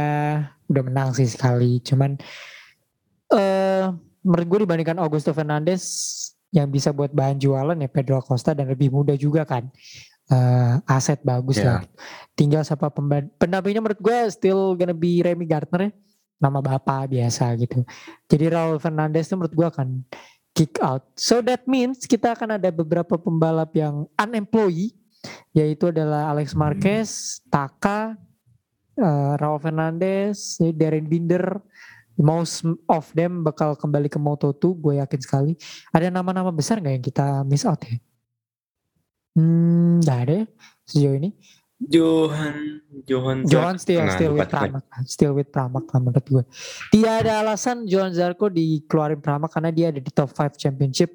udah 0.66 0.82
menang 0.82 1.14
sih 1.14 1.30
sekali. 1.30 1.78
Cuman 1.78 2.18
eh 3.30 3.86
menurut 4.24 4.46
gue 4.50 4.58
dibandingkan 4.66 4.98
Augusto 4.98 5.30
Fernandez 5.30 5.82
yang 6.50 6.70
bisa 6.70 6.90
buat 6.90 7.10
bahan 7.14 7.38
jualan 7.38 7.78
ya 7.78 7.88
Pedro 7.90 8.18
Acosta 8.18 8.50
dan 8.50 8.66
lebih 8.66 8.90
muda 8.90 9.14
juga 9.14 9.46
kan. 9.46 9.70
Eh, 10.24 10.74
aset 10.88 11.20
bagus 11.20 11.60
Ya. 11.60 11.66
lah. 11.66 11.80
Tinggal 12.32 12.64
siapa 12.64 12.88
pendampingnya 13.38 13.84
menurut 13.84 14.00
gue 14.00 14.18
still 14.32 14.72
gonna 14.74 14.96
be 14.96 15.20
Remy 15.20 15.44
Gardner 15.44 15.80
ya. 15.86 15.92
Nama 16.38 16.58
bapak 16.60 17.14
biasa 17.14 17.54
gitu. 17.56 17.86
Jadi 18.28 18.44
Raul 18.50 18.78
Fernandez 18.82 19.30
tuh 19.30 19.38
menurut 19.40 19.54
gue 19.54 19.66
akan 19.68 19.88
kick 20.54 20.78
out. 20.82 21.02
So 21.18 21.42
that 21.42 21.66
means 21.66 22.06
kita 22.06 22.34
akan 22.38 22.56
ada 22.56 22.70
beberapa 22.70 23.18
pembalap 23.18 23.74
yang 23.74 24.06
unemployed 24.14 24.94
yaitu 25.56 25.88
adalah 25.88 26.30
Alex 26.30 26.52
Marquez, 26.52 27.40
Taka, 27.48 28.14
eh, 28.98 29.32
Raul 29.40 29.58
Fernandez, 29.58 30.60
Darren 30.76 31.08
Binder. 31.08 31.58
Most 32.14 32.62
of 32.86 33.10
them 33.10 33.42
bakal 33.42 33.74
kembali 33.74 34.06
ke 34.06 34.22
Moto2, 34.22 34.62
gue 34.78 34.94
yakin 35.02 35.20
sekali. 35.22 35.52
Ada 35.90 36.14
nama-nama 36.14 36.54
besar 36.54 36.78
nggak 36.78 36.94
yang 37.02 37.06
kita 37.10 37.26
miss 37.42 37.66
out 37.66 37.82
ya? 37.82 37.98
Hmm, 39.34 39.98
nggak 39.98 40.18
ada 40.22 40.34
ya 40.38 40.46
sejauh 40.86 41.16
ini. 41.18 41.30
Johan 41.88 42.80
Johan 43.04 43.44
Johan 43.44 43.76
still 43.76 44.04
Nah, 44.04 44.14
still 44.14 44.32
with 44.36 44.48
bukan, 44.48 44.68
Pramac, 44.70 44.84
still 45.04 45.32
with 45.36 45.50
Pramac 45.52 45.84
lah 45.90 46.00
menurut 46.00 46.26
gue. 46.26 46.44
Tidak 46.94 47.14
ada 47.24 47.44
alasan 47.44 47.84
Johan 47.84 48.12
Zarco 48.12 48.48
dikeluarin 48.48 49.20
Pramac 49.20 49.52
karena 49.52 49.70
dia 49.74 49.92
ada 49.92 50.00
di 50.00 50.10
top 50.12 50.32
5 50.32 50.56
championship 50.56 51.12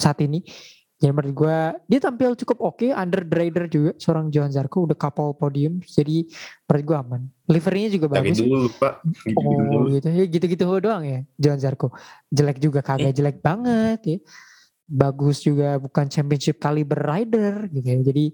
saat 0.00 0.20
ini. 0.24 0.44
Jadi 0.96 1.12
menurut 1.12 1.32
gue 1.36 1.58
dia 1.92 2.00
tampil 2.00 2.32
cukup 2.40 2.72
oke, 2.72 2.88
under 2.88 3.20
the 3.20 3.36
radar 3.36 3.68
juga 3.68 3.92
seorang 4.00 4.32
Johan 4.32 4.48
Zarco 4.48 4.88
udah 4.88 4.96
couple 4.96 5.36
podium. 5.36 5.84
Jadi 5.84 6.24
menurut 6.64 6.84
gue 6.88 6.96
aman. 6.96 7.22
Liverynya 7.52 7.90
juga 7.92 8.16
dari 8.16 8.32
bagus. 8.32 8.40
dulu 8.40 8.68
pak 8.80 8.94
gitu, 9.04 9.36
Oh 9.44 9.84
gitu 9.92 10.08
ya 10.08 10.24
gitu-gitu 10.24 10.64
doang 10.80 11.04
ya 11.04 11.20
Johan 11.36 11.60
Zarco. 11.60 11.92
Jelek 12.32 12.64
juga 12.64 12.80
kagak 12.80 13.12
jelek 13.12 13.44
banget 13.44 14.00
ya. 14.08 14.18
Bagus 14.88 15.44
juga 15.44 15.76
bukan 15.76 16.08
championship 16.08 16.56
caliber 16.56 16.96
rider 16.96 17.68
gitu 17.68 17.86
ya. 17.92 18.00
Jadi 18.00 18.24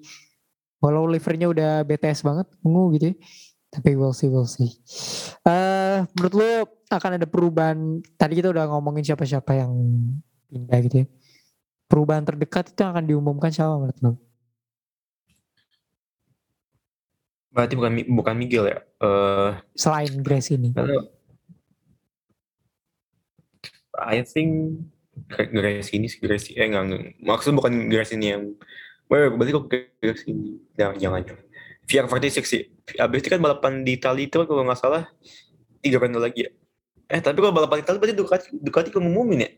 walau 0.82 1.06
livernya 1.06 1.46
udah 1.46 1.72
BTS 1.86 2.26
banget 2.26 2.50
ungu 2.66 2.98
gitu 2.98 3.14
ya. 3.14 3.16
Tapi 3.72 3.96
we'll 3.96 4.12
see 4.12 4.28
we'll 4.28 4.44
see. 4.44 4.68
Eh 5.48 6.04
menurut 6.18 6.34
lo 6.36 6.48
akan 6.92 7.16
ada 7.16 7.24
perubahan 7.24 8.04
tadi 8.20 8.36
kita 8.36 8.52
udah 8.52 8.68
ngomongin 8.68 9.06
siapa-siapa 9.06 9.56
yang 9.56 9.72
pindah 10.50 10.78
gitu 10.84 10.96
ya. 11.02 11.06
Perubahan 11.88 12.26
terdekat 12.26 12.74
itu 12.74 12.82
akan 12.82 13.04
diumumkan 13.06 13.48
siapa 13.48 13.78
menurut 13.78 13.98
lo? 14.04 14.12
Berarti 17.52 17.74
bukan 17.76 17.92
bukan 18.12 18.34
Miguel 18.36 18.64
ya? 18.68 18.78
Eh, 19.00 19.50
selain 19.76 20.12
Grace 20.20 20.52
ini. 20.52 20.72
I 23.92 24.24
think 24.24 24.80
Grace 25.28 25.92
ini 25.92 26.08
sih 26.08 26.20
Grace 26.20 26.48
eh 26.56 26.64
enggak, 26.64 26.82
enggak. 26.88 27.02
maksud 27.20 27.52
bukan 27.52 27.92
Grace 27.92 28.16
ini 28.16 28.32
yang 28.32 28.56
Wah, 29.12 29.28
berarti 29.28 29.52
kok 29.52 29.68
Grace 30.00 30.24
ini 30.24 30.56
jangan 30.72 30.96
jangan 30.96 31.20
VR 31.84 32.08
46 32.08 32.48
sih. 32.48 32.62
Abis 32.96 33.20
itu 33.20 33.28
kan 33.28 33.44
balapan 33.44 33.84
di 33.84 34.00
Itali 34.00 34.24
itu 34.24 34.40
kan 34.40 34.48
kalau 34.48 34.64
nggak 34.64 34.80
salah 34.80 35.04
tiga 35.84 36.00
ronde 36.00 36.16
lagi 36.16 36.48
ya? 36.48 36.50
Eh 37.12 37.20
tapi 37.20 37.44
kalau 37.44 37.52
balapan 37.52 37.76
di 37.76 37.84
Itali 37.84 37.98
berarti 38.00 38.16
Ducati 38.16 38.46
Ducati 38.56 38.88
kok 38.88 39.04
ngumumin 39.04 39.44
ya? 39.44 39.50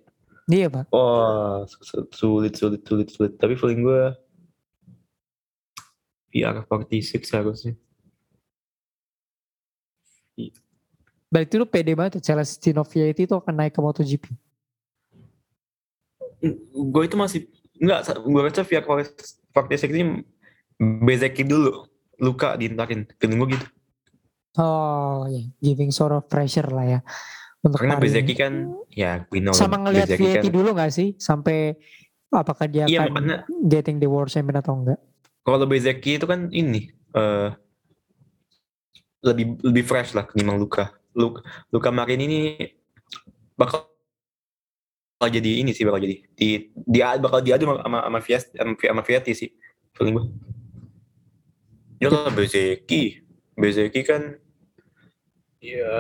Iya 0.51 0.67
pak. 0.75 0.91
wah 0.91 1.63
su- 1.71 2.11
sulit 2.11 2.59
sulit 2.59 2.83
sulit 2.83 3.09
sulit. 3.15 3.33
Tapi 3.39 3.55
feeling 3.55 3.87
gue 3.87 4.03
VR 6.35 6.67
46 6.67 7.31
harusnya. 7.31 7.79
Berarti 11.31 11.55
lu 11.55 11.67
pede 11.71 11.95
banget 11.95 12.19
ya 12.19 12.35
Celestino 12.35 12.83
Vietti 12.83 13.23
itu 13.23 13.35
akan 13.39 13.55
naik 13.55 13.71
ke 13.71 13.79
MotoGP. 13.79 14.25
gue 16.75 17.03
itu 17.07 17.17
masih 17.17 17.47
enggak 17.85 18.01
gue 18.25 18.41
rasa 18.41 18.65
via 18.65 18.81
Fortescue 19.53 19.93
ini 19.93 20.25
Bezeki 20.81 21.45
dulu 21.45 21.85
luka 22.19 22.57
diintakin 22.57 23.05
feeling 23.21 23.39
gue 23.45 23.51
gitu 23.61 23.69
Oh 24.55 25.27
ya, 25.27 25.43
giving 25.59 25.91
sort 25.91 26.15
of 26.15 26.31
pressure 26.31 26.71
lah 26.71 26.87
ya. 26.87 27.01
Untuk 27.59 27.83
karena. 27.83 27.99
Bezeki 27.99 28.39
kan 28.39 28.71
ya 28.87 29.27
we 29.35 29.43
know 29.43 29.51
Sama 29.51 29.83
ngelihat 29.83 30.15
Bezeki 30.15 30.47
kan 30.47 30.47
dulu 30.47 30.79
gak 30.79 30.95
sih? 30.95 31.19
Sampai 31.19 31.75
apakah 32.31 32.71
dia 32.71 32.87
iya 32.87 33.03
akan 33.03 33.19
makanya 33.19 33.39
getting 33.67 33.99
the 33.99 34.07
world 34.07 34.31
champion 34.31 34.63
atau 34.63 34.79
enggak? 34.79 35.03
kalau 35.45 35.69
Bezeki 35.69 36.17
itu 36.19 36.27
kan 36.27 36.49
ini 36.51 36.89
eh 37.15 37.51
lebih 39.25 39.61
lebih 39.61 39.85
fresh 39.85 40.17
lah 40.17 40.25
ketimbang 40.29 40.59
Luka 40.59 40.93
Luka, 41.15 41.41
Luka 41.71 41.89
Marin 41.95 42.21
ini 42.21 42.59
bakal 43.55 43.87
bakal 45.19 45.31
jadi 45.41 45.51
ini 45.63 45.71
sih 45.73 45.85
bakal 45.87 46.01
jadi 46.03 46.17
di 46.35 46.49
dia 46.85 47.17
bakal 47.17 47.41
diadu 47.41 47.65
sama 47.65 47.81
sama 47.81 47.99
sama 48.03 48.21
Fiat 48.21 48.43
sama, 48.91 49.03
Fiat 49.03 49.23
sih 49.31 49.51
feeling 49.95 50.15
gue 50.19 50.27
ya 52.03 52.09
lah 52.11 52.31
Bezeki 52.35 53.23
Bezeki 53.55 54.01
kan 54.03 54.23
ya 55.63 55.97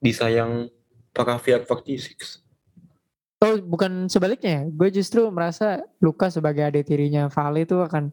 disayang 0.00 0.72
para 1.12 1.38
Fiat 1.38 1.68
46 1.68 2.44
Oh 3.44 3.60
bukan 3.60 4.08
sebaliknya 4.08 4.62
ya. 4.62 4.72
Gue 4.72 4.88
justru 4.88 5.28
merasa 5.28 5.84
Luka 6.00 6.32
sebagai 6.32 6.64
adik 6.64 6.88
tirinya 6.88 7.28
Vale 7.28 7.68
itu 7.68 7.76
akan 7.76 8.08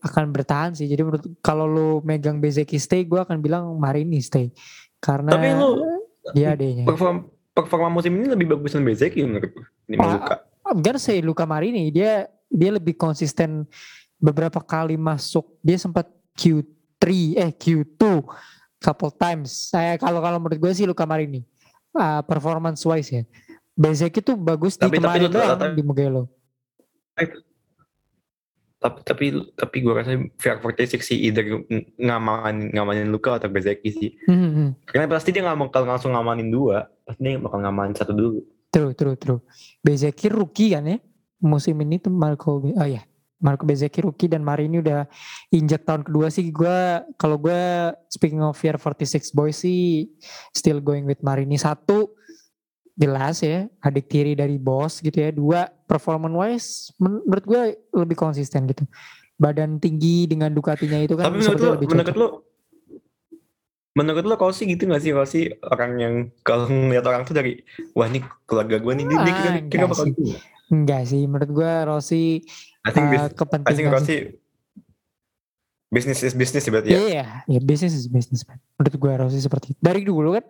akan 0.00 0.24
bertahan 0.32 0.72
sih. 0.72 0.88
Jadi 0.88 1.04
menurut 1.04 1.24
kalau 1.44 1.68
lu 1.68 2.00
megang 2.00 2.40
Bezeki 2.40 2.80
stay, 2.80 3.04
gue 3.04 3.20
akan 3.20 3.44
bilang 3.44 3.68
Marini 3.76 4.24
stay. 4.24 4.48
Karena 4.96 5.36
Tapi 5.36 5.52
lu 5.60 5.84
dia 6.32 6.56
adanya. 6.56 6.88
perform 6.88 7.35
performa 7.56 7.88
musim 7.88 8.12
ini 8.12 8.28
lebih 8.28 8.52
bagus 8.52 8.70
dari 8.70 8.84
Bezeki 8.84 9.20
menurut 9.24 9.48
gue 9.48 9.64
dibanding 9.88 10.04
Ah, 10.04 10.12
Luka 10.12 10.34
I'm 10.66 10.78
gonna 10.78 11.00
say 11.00 11.24
Luka 11.24 11.48
Marini 11.48 11.88
dia 11.88 12.28
dia 12.46 12.70
lebih 12.70 12.94
konsisten 12.94 13.64
beberapa 14.16 14.58
kali 14.58 14.94
masuk. 14.94 15.56
Dia 15.60 15.76
sempat 15.76 16.04
Q3 16.34 17.04
eh 17.34 17.50
Q2 17.50 18.02
couple 18.76 19.12
times. 19.12 19.70
Saya 19.70 19.94
kalau 19.94 20.18
kalau 20.18 20.36
menurut 20.36 20.58
gue 20.58 20.72
sih 20.72 20.84
Luka 20.84 21.04
Marini 21.04 21.46
Ah, 21.90 22.20
performance 22.20 22.84
wise 22.84 23.08
ya. 23.10 23.22
Bezeki 23.72 24.20
tuh 24.20 24.36
bagus 24.36 24.76
di 24.76 24.84
Tapi- 24.84 24.96
tapi 24.96 25.04
kemarin 25.16 25.22
lu- 25.22 25.32
doang 25.32 25.48
tapi- 25.54 25.74
di 25.74 25.82
Mugello. 25.82 26.22
Tapi 28.86 29.02
tapi 29.02 29.24
tapi 29.52 29.76
gue 29.82 29.92
rasa 29.92 30.14
VR46 30.14 31.02
sih 31.02 31.18
either 31.26 31.42
ng- 31.42 31.98
ngamanin 31.98 32.70
ngamanin 32.70 33.10
Luka 33.10 33.36
atau 33.36 33.50
Bezeki 33.50 33.90
sih 33.90 34.10
Hmm, 34.24 34.50
hmm. 34.54 34.68
karena 34.86 35.10
pasti 35.10 35.34
dia 35.34 35.42
nggak 35.42 35.58
bakal 35.66 35.82
langsung 35.84 36.14
ngamanin 36.14 36.48
dua 36.48 36.86
pasti 37.02 37.20
dia 37.20 37.36
bakal 37.36 37.58
ngamanin 37.60 37.94
satu 37.94 38.14
dulu 38.14 38.40
True, 38.66 38.92
true, 38.92 39.16
true. 39.16 39.40
Bezeki 39.80 40.28
rookie 40.28 40.76
kan 40.76 40.84
ya. 40.84 40.98
Musim 41.40 41.80
ini 41.80 41.96
tuh 41.96 42.12
Marco, 42.12 42.60
oh 42.60 42.84
ya, 42.84 43.00
Marco 43.40 43.64
Bezeki 43.64 44.04
rookie 44.04 44.28
dan 44.28 44.44
Marini 44.44 44.84
udah 44.84 45.08
injak 45.48 45.88
tahun 45.88 46.04
kedua 46.04 46.28
sih. 46.28 46.52
Gue 46.52 47.00
kalau 47.16 47.40
gue 47.40 47.56
speaking 48.12 48.44
of 48.44 48.58
year 48.60 48.76
46 48.76 49.32
boys 49.32 49.64
sih 49.64 50.12
still 50.52 50.84
going 50.84 51.08
with 51.08 51.24
Marini. 51.24 51.56
Satu 51.56 52.12
jelas 52.96 53.38
ya 53.38 53.68
adik 53.78 54.06
tiri 54.06 54.32
dari 54.32 54.56
bos 54.56 54.98
gitu 54.98 55.14
ya. 55.14 55.30
Dua 55.30 55.60
performance 55.84 56.32
wise 56.34 56.68
men- 56.96 57.20
menurut 57.22 57.44
gue 57.44 57.60
lebih 57.94 58.16
konsisten 58.16 58.64
gitu. 58.64 58.88
Badan 59.36 59.76
tinggi 59.76 60.24
dengan 60.24 60.48
Ducatinya 60.48 60.96
itu 60.98 61.12
kan 61.12 61.28
tapi 61.28 61.38
menurut 61.38 61.60
lo 61.60 61.70
lebih 61.76 61.86
menurut 61.86 62.16
lo 62.16 62.28
menurut 63.92 64.24
lo 64.24 64.34
kau 64.34 64.48
sih 64.48 64.64
gitu 64.66 64.84
gak 64.86 65.00
sih 65.00 65.10
kau 65.10 65.24
sih 65.24 65.44
orang 65.62 65.92
yang 65.96 66.14
kalau 66.40 66.64
ngeliat 66.66 67.04
orang 67.04 67.22
tuh 67.22 67.32
dari 67.32 67.60
wah 67.92 68.04
ini 68.04 68.20
keluarga 68.44 68.76
gue 68.76 68.92
nih 68.92 69.04
dia, 69.06 69.18
dia 69.18 69.24
kira, 69.30 69.48
Ah, 69.48 69.56
kira 69.56 69.60
enggak 69.62 69.88
bakal 69.88 70.04
sih. 70.04 70.12
gitu 70.12 70.22
Enggak 70.66 71.02
sih, 71.06 71.22
menurut 71.24 71.50
gue 71.50 71.72
Rossi 71.84 72.24
I 72.82 72.90
think 72.90 73.06
uh, 73.06 73.10
bis- 73.10 73.20
I 73.20 73.28
think 73.28 73.38
kepentingan 73.38 74.02
sih 74.02 74.20
bisnis 75.86 76.20
is 76.20 76.34
bisnis 76.34 76.66
berarti 76.66 76.90
ya 76.90 76.98
Iya, 76.98 77.26
ya 77.46 77.60
bisnis 77.62 77.94
is 77.94 78.06
business 78.06 78.42
man. 78.44 78.58
Menurut 78.74 78.94
gue 78.96 79.12
Rossi 79.16 79.38
seperti 79.38 79.72
itu. 79.72 79.78
Dari 79.78 80.02
dulu 80.02 80.34
kan 80.34 80.44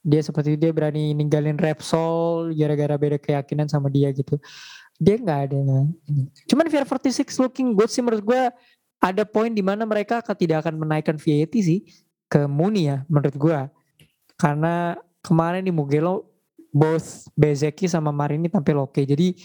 dia 0.00 0.20
seperti 0.24 0.56
dia 0.56 0.72
berani 0.72 1.12
ninggalin 1.12 1.60
Repsol 1.60 2.56
gara-gara 2.56 2.96
beda 2.96 3.18
keyakinan 3.20 3.68
sama 3.68 3.92
dia 3.92 4.08
gitu. 4.16 4.40
Dia 4.96 5.16
nggak 5.16 5.40
ada. 5.48 5.58
Cuman 6.48 6.66
VR46 6.68 7.36
looking 7.40 7.76
good 7.76 7.88
sih 7.92 8.00
menurut 8.04 8.24
gue 8.24 8.42
ada 9.00 9.22
poin 9.24 9.48
di 9.48 9.64
mana 9.64 9.88
mereka 9.88 10.20
tidak 10.36 10.64
akan 10.64 10.76
menaikkan 10.76 11.16
VAT 11.16 11.54
sih 11.56 11.84
ke 12.28 12.44
Muni 12.44 12.88
ya 12.88 13.04
menurut 13.08 13.36
gue. 13.36 13.58
Karena 14.36 14.96
kemarin 15.24 15.64
di 15.64 15.72
Mugello 15.72 16.28
both 16.72 17.28
Bezeki 17.36 17.88
sama 17.88 18.12
Marini 18.12 18.48
tampil 18.48 18.76
oke. 18.80 19.00
Jadi 19.04 19.36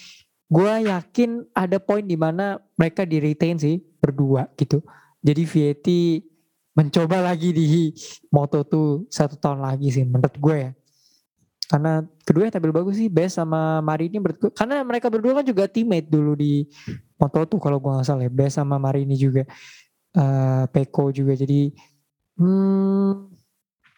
gue 0.45 0.73
yakin 0.87 1.51
ada 1.55 1.81
poin 1.81 2.03
di 2.05 2.15
mana 2.15 2.59
mereka 2.77 3.03
di 3.03 3.19
retain 3.19 3.57
sih 3.59 3.81
berdua 3.99 4.47
gitu. 4.59 4.83
Jadi 5.25 5.41
VAT 5.43 5.87
mencoba 6.75 7.23
lagi 7.23 7.55
di 7.55 7.95
Moto2 8.27 9.07
satu 9.07 9.39
tahun 9.39 9.63
lagi 9.63 9.87
sih 9.89 10.03
menurut 10.03 10.35
gue 10.35 10.57
ya. 10.59 10.71
Karena 11.65 12.05
kedua 12.21 12.53
tampil 12.53 12.69
bagus 12.69 13.01
sih 13.01 13.09
Best 13.09 13.41
sama 13.41 13.81
Marini 13.81 14.21
menurut 14.21 14.37
gue. 14.37 14.51
Karena 14.53 14.83
mereka 14.85 15.09
berdua 15.09 15.41
kan 15.41 15.45
juga 15.47 15.65
teammate 15.65 16.11
dulu 16.11 16.37
di 16.37 16.67
Moto2 17.17 17.57
kalau 17.57 17.77
gue 17.81 17.91
gak 17.95 18.05
salah 18.05 18.27
ya. 18.27 18.31
Best 18.31 18.59
sama 18.59 18.77
Marini 18.77 19.15
juga. 19.17 19.47
eh 20.15 20.65
Peko 20.71 21.11
juga 21.11 21.35
jadi 21.35 21.75
hmm, 22.39 23.35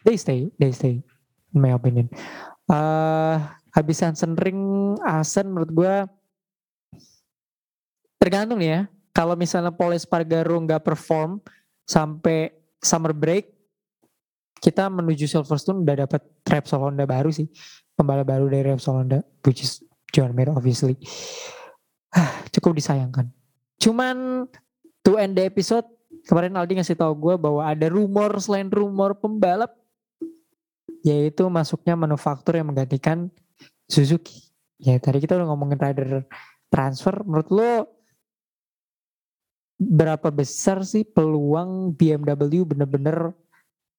they 0.01 0.17
stay, 0.17 0.49
they 0.57 0.73
stay 0.73 0.97
in 1.53 1.59
my 1.61 1.73
opinion. 1.73 2.09
eh 2.73 3.37
habis 3.69 4.01
Hansen 4.01 4.33
Ring 4.33 4.97
Asen 5.05 5.49
menurut 5.53 5.71
gue 5.73 5.93
tergantung 8.17 8.61
ya. 8.61 8.89
Kalau 9.13 9.33
misalnya 9.33 9.73
Paul 9.73 9.97
Espargaro 9.97 10.57
nggak 10.61 10.85
perform 10.85 11.41
sampai 11.85 12.53
summer 12.81 13.13
break, 13.13 13.57
kita 14.57 14.89
menuju 14.89 15.29
Silverstone 15.29 15.85
udah 15.85 16.07
dapat 16.07 16.21
Repsol 16.45 16.89
Honda 16.89 17.05
baru 17.05 17.29
sih. 17.29 17.45
Pembalap 17.97 18.29
baru 18.29 18.45
dari 18.49 18.65
Repsol 18.65 19.05
Honda, 19.05 19.21
which 19.45 19.65
is 19.65 19.81
John 20.13 20.33
Mir 20.33 20.49
obviously. 20.53 20.97
Ah, 22.13 22.41
Cukup 22.49 22.77
disayangkan. 22.77 23.29
Cuman 23.77 24.47
to 25.05 25.21
end 25.21 25.37
the 25.37 25.45
episode, 25.45 25.85
kemarin 26.25 26.57
Aldi 26.57 26.81
ngasih 26.81 26.97
tahu 26.97 27.13
gue 27.17 27.35
bahwa 27.37 27.61
ada 27.61 27.87
rumor 27.89 28.33
selain 28.41 28.69
rumor 28.73 29.17
pembalap, 29.17 29.77
yaitu 31.05 31.45
masuknya 31.47 31.93
manufaktur 31.93 32.57
yang 32.57 32.73
menggantikan 32.73 33.29
Suzuki. 33.85 34.49
Ya 34.81 34.97
tadi 34.97 35.21
kita 35.21 35.37
udah 35.37 35.47
ngomongin 35.53 35.77
rider 35.77 36.25
transfer, 36.69 37.13
menurut 37.25 37.49
lo 37.53 37.71
berapa 39.77 40.33
besar 40.33 40.81
sih 40.81 41.05
peluang 41.05 41.93
BMW 41.93 42.65
bener-bener 42.65 43.29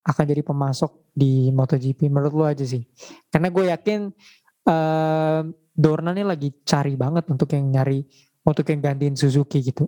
akan 0.03 0.24
jadi 0.26 0.43
pemasok 0.43 1.14
di 1.14 1.55
MotoGP? 1.55 2.11
Menurut 2.11 2.35
lo 2.35 2.45
aja 2.45 2.66
sih. 2.66 2.83
Karena 3.31 3.49
gue 3.49 3.64
yakin 3.70 4.01
eh, 4.66 5.41
Dorna 5.79 6.11
nih 6.11 6.26
lagi 6.26 6.51
cari 6.66 6.99
banget 6.99 7.31
untuk 7.31 7.47
yang 7.55 7.70
nyari 7.70 8.03
untuk 8.43 8.66
yang 8.66 8.83
gantiin 8.83 9.14
Suzuki 9.14 9.62
gitu. 9.62 9.87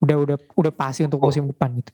Udah 0.00 0.16
udah 0.16 0.36
udah 0.56 0.72
pasti 0.72 1.04
untuk 1.04 1.20
Oh. 1.20 1.28
musim 1.28 1.44
depan 1.48 1.76
gitu. 1.80 1.92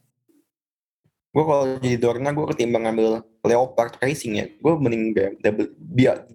Gue 1.32 1.44
kalau 1.48 1.64
jadi 1.80 1.96
Dorna 1.98 2.30
gue 2.30 2.46
ketimbang 2.54 2.86
ngambil 2.86 3.24
Leopard 3.42 3.98
Racing 3.98 4.38
ya 4.38 4.46
gue 4.46 4.72
mending 4.78 5.16
BMW 5.42 5.74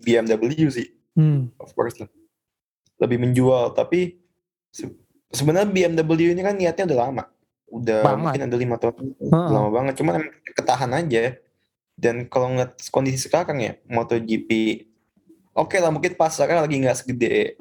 BMW 0.03 0.67
sih. 0.67 0.87
Hmm. 1.17 1.49
of 1.57 1.71
course 1.73 1.97
lah. 1.97 2.09
Lebih 2.99 3.23
menjual 3.23 3.73
tapi 3.73 4.19
sebenarnya 5.31 5.69
BMW 5.69 6.33
ini 6.33 6.41
kan 6.43 6.55
niatnya 6.55 6.85
udah 6.93 6.99
lama. 7.07 7.23
Udah 7.67 7.99
Banget. 8.03 8.19
mungkin 8.23 8.43
ada 8.47 8.57
lima 8.57 8.75
tahun. 8.79 8.95
Heeh. 9.19 9.47
lama 9.51 9.69
banget. 9.71 9.93
Cuman 9.99 10.15
ketahan 10.55 10.91
aja. 10.95 11.23
Dan 11.97 12.29
kalau 12.29 12.53
ngeliat 12.53 12.77
kondisi 12.93 13.25
sekarang 13.25 13.57
ya 13.57 13.73
MotoGP 13.89 14.85
oke 15.57 15.81
lah 15.81 15.89
mungkin 15.89 16.13
pasarnya 16.13 16.61
lagi 16.61 16.77
nggak 16.77 16.97
segede 17.01 17.57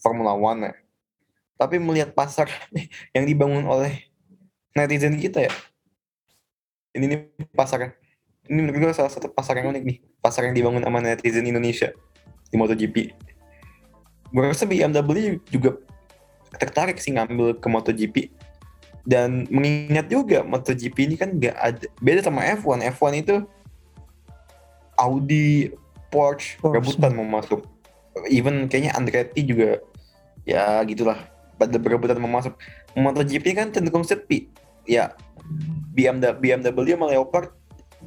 Formula 0.00 0.32
One 0.32 0.72
ya. 0.72 0.74
Tapi 1.60 1.76
melihat 1.76 2.16
pasar 2.16 2.48
yang 3.14 3.28
dibangun 3.28 3.68
oleh 3.68 4.08
netizen 4.72 5.20
kita 5.20 5.44
ya 5.44 5.52
ini 6.94 7.04
nih 7.10 7.18
pasar 7.52 7.98
ini 8.48 8.60
menurut 8.60 8.90
gue 8.90 8.92
salah 8.94 9.12
satu 9.12 9.28
pasar 9.28 9.60
yang 9.60 9.72
unik 9.74 9.82
nih. 9.82 9.98
Pasar 10.24 10.48
yang 10.48 10.54
dibangun 10.56 10.80
sama 10.80 11.04
netizen 11.04 11.44
Indonesia 11.44 11.92
di 12.48 12.56
MotoGP. 12.56 12.96
Gue 14.32 14.42
rasa 14.44 14.64
BMW 14.64 15.40
juga 15.48 15.80
tertarik 16.58 16.98
sih 16.98 17.14
ngambil 17.14 17.58
ke 17.58 17.66
MotoGP. 17.68 18.16
Dan 19.04 19.44
mengingat 19.52 20.08
juga 20.08 20.40
MotoGP 20.40 20.96
ini 21.12 21.16
kan 21.20 21.36
gak 21.36 21.56
ada 21.60 21.86
beda 22.00 22.24
sama 22.24 22.40
F1 22.56 22.88
F1 22.96 23.12
itu 23.20 23.36
Audi 24.96 25.74
Porsche, 26.08 26.56
Porsche. 26.56 26.80
rebutan 26.80 27.12
mau 27.12 27.26
masuk. 27.26 27.66
Even 28.30 28.70
kayaknya 28.70 28.94
Andretti 28.96 29.44
juga 29.44 29.82
ya 30.48 30.80
gitulah 30.88 31.18
pada 31.60 31.76
berebutan 31.76 32.16
mau 32.16 32.30
masuk. 32.30 32.56
MotoGP 32.96 33.46
kan 33.52 33.68
cenderung 33.74 34.06
sepi. 34.06 34.48
Ya 34.88 35.12
BMW 35.92 36.32
BMW 36.40 36.96
sama 36.96 37.12
Leopard 37.12 37.52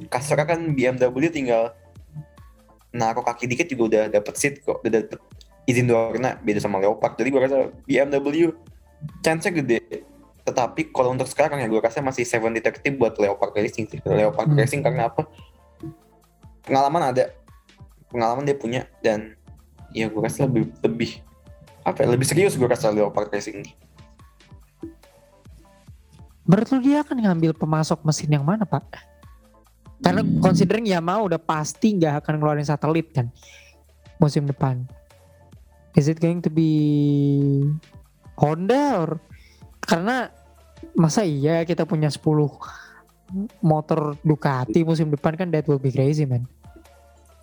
kasarnya 0.06 0.46
kan 0.46 0.60
BMW 0.74 1.26
tinggal 1.30 1.74
naruh 2.94 3.22
kaki 3.26 3.50
dikit 3.50 3.66
juga 3.68 3.82
udah 3.90 4.02
dapet 4.10 4.34
seat 4.38 4.54
kok 4.62 4.80
udah 4.80 5.02
dapet 5.02 5.20
izin 5.68 5.84
dua 5.84 6.08
warna 6.08 6.40
beda 6.40 6.64
sama 6.64 6.80
Leopard. 6.80 7.20
Jadi 7.20 7.28
gue 7.28 7.40
rasa 7.44 7.58
BMW 7.84 8.56
chance-nya 9.20 9.52
gede. 9.52 10.08
Tetapi 10.48 10.88
kalau 10.96 11.12
untuk 11.12 11.28
sekarang 11.28 11.60
ya 11.60 11.68
gue 11.68 11.76
rasa 11.76 12.00
masih 12.00 12.24
70-30 12.24 12.96
buat 12.96 13.12
Leopard 13.20 13.52
Racing 13.52 13.84
sih. 13.84 14.00
Leopard 14.00 14.48
Hmm. 14.48 14.56
Racing 14.56 14.80
karena 14.80 15.12
apa? 15.12 15.28
Pengalaman 16.64 17.12
ada. 17.12 17.36
Pengalaman 18.08 18.48
dia 18.48 18.56
punya. 18.56 18.88
Dan 19.04 19.36
ya 19.92 20.08
gue 20.08 20.20
rasa 20.24 20.48
lebih 20.48 20.72
lebih 20.80 21.20
apa 21.84 22.00
ya? 22.00 22.08
Lebih 22.08 22.24
serius 22.24 22.56
gue 22.56 22.64
rasa 22.64 22.88
Leopard 22.88 23.28
Racing. 23.28 23.60
Ini 23.60 23.72
Menurut 26.48 26.68
lu 26.72 26.80
dia 26.80 27.04
akan 27.04 27.28
ngambil 27.28 27.52
pemasok 27.52 28.00
mesin 28.08 28.32
yang 28.32 28.40
mana 28.40 28.64
pak? 28.64 28.80
Karena 30.00 30.24
considering 30.40 30.88
Yamaha 30.88 31.28
udah 31.28 31.40
pasti 31.42 31.92
nggak 31.92 32.24
akan 32.24 32.40
ngeluarin 32.40 32.64
satelit 32.64 33.12
kan 33.12 33.28
musim 34.16 34.48
depan. 34.48 34.88
Is 35.96 36.06
it 36.10 36.20
going 36.20 36.44
to 36.44 36.50
be 36.52 36.70
Honda 38.38 39.02
or 39.02 39.10
karena 39.82 40.30
masa 40.94 41.24
iya 41.24 41.64
kita 41.64 41.88
punya 41.88 42.12
10 42.12 42.22
motor 43.60 44.16
Ducati 44.24 44.84
musim 44.84 45.12
depan 45.12 45.36
kan 45.36 45.48
that 45.52 45.68
will 45.68 45.80
be 45.80 45.92
crazy 45.92 46.24
man. 46.24 46.48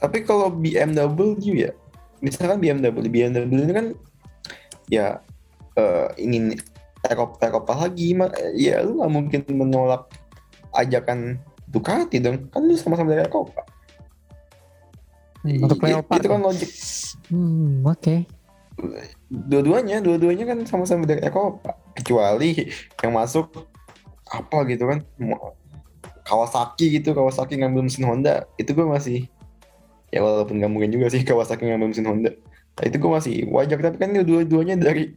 Tapi 0.02 0.26
kalau 0.28 0.52
BMW 0.52 1.40
ya, 1.56 1.72
misalkan 2.20 2.62
BMW, 2.62 3.10
BMW 3.10 3.46
ini 3.48 3.74
kan 3.74 3.88
ya 4.92 5.08
eh, 5.78 6.08
ingin 6.22 6.58
Eropa, 7.06 7.38
Eropa 7.46 7.74
lagi, 7.86 8.18
ya 8.58 8.82
lu 8.82 9.02
nggak 9.02 9.12
mungkin 9.14 9.42
menolak 9.54 10.10
ajakan 10.74 11.38
Ducati 11.70 12.22
dong, 12.22 12.50
kan 12.50 12.66
lu 12.66 12.78
sama-sama 12.78 13.14
dari 13.14 13.26
Eropa. 13.26 13.62
Untuk 15.46 15.78
I- 15.86 15.94
Leopard. 15.94 16.18
Itu 16.22 16.28
kan 16.30 16.42
logik. 16.42 16.72
Hmm, 17.30 17.86
oke. 17.86 18.16
Dua-duanya, 19.32 20.04
dua-duanya 20.04 20.46
kan 20.46 20.60
sama-sama 20.68 21.08
dari 21.08 21.24
Eropa. 21.24 21.76
Kecuali 21.96 22.68
yang 23.02 23.14
masuk 23.16 23.52
apa 24.28 24.58
gitu 24.68 24.90
kan, 24.90 25.00
Kawasaki 26.26 27.00
gitu, 27.00 27.14
Kawasaki 27.14 27.62
ngambil 27.62 27.86
mesin 27.86 28.04
Honda, 28.10 28.50
itu 28.58 28.74
gue 28.74 28.86
masih 28.86 29.30
ya 30.10 30.22
walaupun 30.22 30.58
nggak 30.60 30.72
mungkin 30.72 30.92
juga 30.92 31.08
sih 31.12 31.22
Kawasaki 31.24 31.66
ngambil 31.70 31.94
mesin 31.94 32.08
Honda. 32.10 32.32
Itu 32.84 33.00
gue 33.00 33.12
masih 33.12 33.48
wajar 33.48 33.80
tapi 33.80 33.96
kan 34.02 34.12
dua-duanya 34.12 34.76
dari 34.76 35.16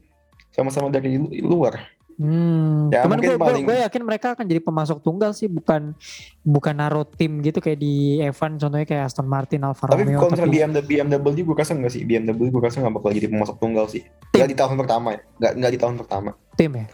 sama-sama 0.55 0.93
dari 0.93 1.19
lu- 1.19 1.33
luar. 1.43 1.98
Hmm, 2.19 2.91
Ya, 2.91 3.07
cuman 3.07 3.23
gue 3.23 3.39
paling- 3.39 3.63
yakin 3.63 4.03
mereka 4.03 4.35
akan 4.35 4.43
jadi 4.43 4.59
pemasok 4.59 4.99
tunggal 5.01 5.31
sih, 5.31 5.47
bukan 5.47 5.95
bukan 6.43 6.75
naruh 6.75 7.07
tim 7.07 7.39
gitu 7.39 7.63
kayak 7.63 7.79
di 7.79 8.19
Evan 8.19 8.59
contohnya 8.59 8.83
kayak 8.83 9.07
Aston 9.07 9.23
Martin, 9.23 9.63
Alfa 9.63 9.87
Tapi 9.87 10.03
Romeo. 10.03 10.19
kalau 10.19 10.35
tapi 10.35 10.51
BMW, 10.51 10.83
BMW 10.83 11.47
gue 11.47 11.55
rasa 11.55 11.79
nggak 11.79 11.93
sih, 11.95 12.03
BMW 12.03 12.51
gue 12.51 12.59
rasa 12.59 12.83
nggak 12.83 12.91
bakal 12.91 13.15
jadi 13.15 13.31
pemasok 13.31 13.57
tunggal 13.57 13.87
sih. 13.87 14.03
Tim. 14.35 14.43
Nggak 14.43 14.51
di 14.51 14.59
tahun 14.59 14.75
pertama 14.77 15.09
ya, 15.15 15.21
nggak 15.39 15.53
nggak 15.55 15.71
di 15.71 15.79
tahun 15.79 15.95
pertama, 15.97 16.31
tim 16.59 16.71
ya. 16.75 16.87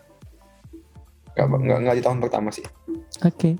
nggak 1.35 1.47
nggak 1.49 1.79
nggak 1.81 1.97
di 1.97 2.05
tahun 2.05 2.19
pertama 2.21 2.49
sih. 2.53 2.65
Oke. 3.25 3.51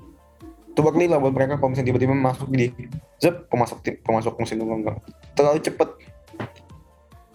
Itu 0.69 0.79
bakal 0.79 1.01
lah 1.01 1.17
buat 1.17 1.33
mereka 1.33 1.57
kalau 1.57 1.73
misalnya 1.73 1.89
tiba-tiba 1.89 2.13
masuk 2.13 2.47
di 2.51 2.69
zep 3.17 3.49
pemasok 3.49 3.77
tim, 3.81 3.95
pemasok 3.99 4.37
mesin 4.37 4.61
tunggal 4.61 4.77
nggak 4.85 4.97
terlalu 5.33 5.59
cepet. 5.59 5.89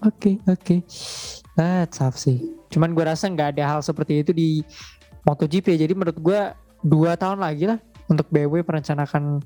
Oke, 0.01 0.39
oke. 0.47 0.77
That's 1.59 1.99
tough 1.99 2.17
sih. 2.17 2.39
Cuman 2.71 2.95
gue 2.95 3.05
rasa 3.05 3.27
nggak 3.27 3.59
ada 3.59 3.65
hal 3.77 3.81
seperti 3.83 4.23
itu 4.23 4.31
di 4.31 4.63
MotoGP. 5.27 5.77
Jadi 5.77 5.93
menurut 5.93 6.19
gue 6.19 6.41
dua 6.81 7.19
tahun 7.19 7.43
lagi 7.43 7.69
lah 7.69 7.79
untuk 8.09 8.27
BMW 8.33 8.65
merencanakan 8.65 9.45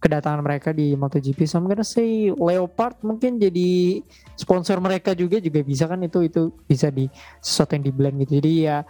kedatangan 0.00 0.40
mereka 0.40 0.72
di 0.72 0.96
MotoGP. 0.96 1.44
So 1.44 1.60
I'm 1.60 1.68
gonna 1.68 1.84
say 1.84 2.32
Leopard 2.32 2.96
mungkin 3.04 3.36
jadi 3.36 4.00
sponsor 4.34 4.80
mereka 4.80 5.12
juga 5.12 5.36
juga 5.38 5.60
bisa 5.60 5.84
kan 5.84 6.00
itu 6.00 6.24
itu 6.24 6.48
bisa 6.64 6.88
di 6.88 7.06
sesuatu 7.44 7.76
yang 7.76 7.84
di 7.84 7.92
blend 7.92 8.16
gitu. 8.24 8.40
Jadi 8.40 8.52
ya 8.64 8.82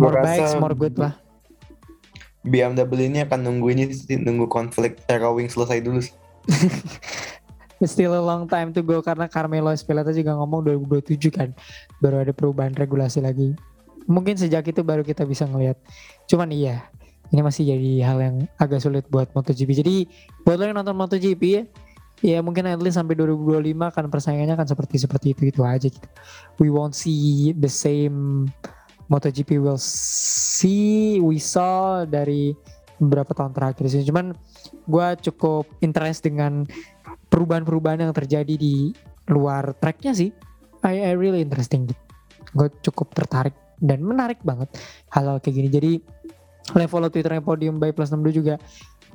more 0.00 0.24
bikes, 0.24 0.56
more 0.56 0.72
good 0.72 0.96
lah. 0.96 1.20
BMW 2.44 3.08
ini 3.08 3.24
akan 3.24 3.40
nunggu 3.40 3.66
ini 3.72 3.84
nunggu 4.20 4.48
konflik 4.52 5.00
era 5.08 5.32
wing 5.32 5.48
selesai 5.48 5.80
dulu 5.80 6.04
sih. 7.84 8.00
Still 8.00 8.16
a 8.16 8.22
long 8.24 8.48
time 8.48 8.72
to 8.72 8.80
go 8.80 9.04
karena 9.04 9.28
Carmelo 9.28 9.70
Espeleta 9.70 10.10
juga 10.10 10.32
ngomong 10.34 10.64
2027 10.88 11.28
kan 11.28 11.52
baru 12.00 12.24
ada 12.24 12.32
perubahan 12.32 12.72
regulasi 12.72 13.20
lagi. 13.20 13.52
Mungkin 14.08 14.36
sejak 14.36 14.68
itu 14.68 14.80
baru 14.84 15.04
kita 15.04 15.24
bisa 15.24 15.48
ngelihat. 15.48 15.76
Cuman 16.28 16.52
iya, 16.52 16.88
ini 17.32 17.40
masih 17.40 17.68
jadi 17.68 17.92
hal 18.04 18.18
yang 18.20 18.36
agak 18.60 18.84
sulit 18.84 19.04
buat 19.08 19.28
MotoGP. 19.32 19.70
Jadi 19.80 19.94
buat 20.44 20.60
lo 20.60 20.68
yang 20.68 20.76
nonton 20.76 20.96
MotoGP 20.96 21.42
ya, 21.44 21.62
ya 22.20 22.38
mungkin 22.44 22.68
at 22.68 22.80
least 22.80 23.00
sampai 23.00 23.16
2025 23.16 23.74
kan 23.96 24.04
persaingannya 24.08 24.56
kan 24.56 24.68
seperti 24.68 25.00
seperti 25.00 25.26
itu 25.32 25.48
itu 25.48 25.60
aja 25.64 25.88
gitu. 25.88 26.08
We 26.60 26.68
won't 26.68 26.96
see 26.96 27.56
the 27.56 27.68
same 27.68 28.48
MotoGP 29.08 29.60
we'll 29.60 29.80
see 29.80 31.20
we 31.20 31.36
saw 31.36 32.08
dari 32.08 32.56
beberapa 33.02 33.34
tahun 33.36 33.52
terakhir 33.52 33.84
sih. 33.90 34.06
Cuman 34.06 34.32
gue 34.88 35.06
cukup 35.30 35.68
interest 35.84 36.24
dengan 36.24 36.64
perubahan-perubahan 37.34 38.06
yang 38.06 38.14
terjadi 38.14 38.54
di 38.54 38.94
luar 39.26 39.74
tracknya 39.74 40.14
sih. 40.14 40.30
I, 40.86 41.10
I 41.10 41.18
really 41.18 41.42
interesting. 41.42 41.90
Gue 42.54 42.70
cukup 42.86 43.10
tertarik 43.10 43.58
dan 43.82 44.06
menarik 44.06 44.38
banget 44.46 44.70
hal-hal 45.10 45.42
kayak 45.42 45.54
gini. 45.58 45.68
Jadi 45.74 45.92
level 46.78 47.10
Twitternya 47.10 47.42
Podium 47.42 47.82
by 47.82 47.90
Plus 47.90 48.14
62 48.14 48.38
juga 48.38 48.54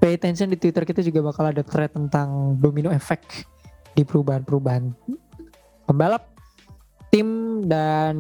pay 0.04 0.20
attention 0.20 0.52
di 0.52 0.60
Twitter 0.60 0.84
kita 0.84 1.00
juga 1.00 1.32
bakal 1.32 1.56
ada 1.56 1.64
thread 1.64 1.96
tentang 1.96 2.60
domino 2.60 2.92
effect 2.92 3.48
di 3.96 4.04
perubahan-perubahan 4.04 4.92
pembalap, 5.88 6.28
tim 7.08 7.62
dan 7.66 8.16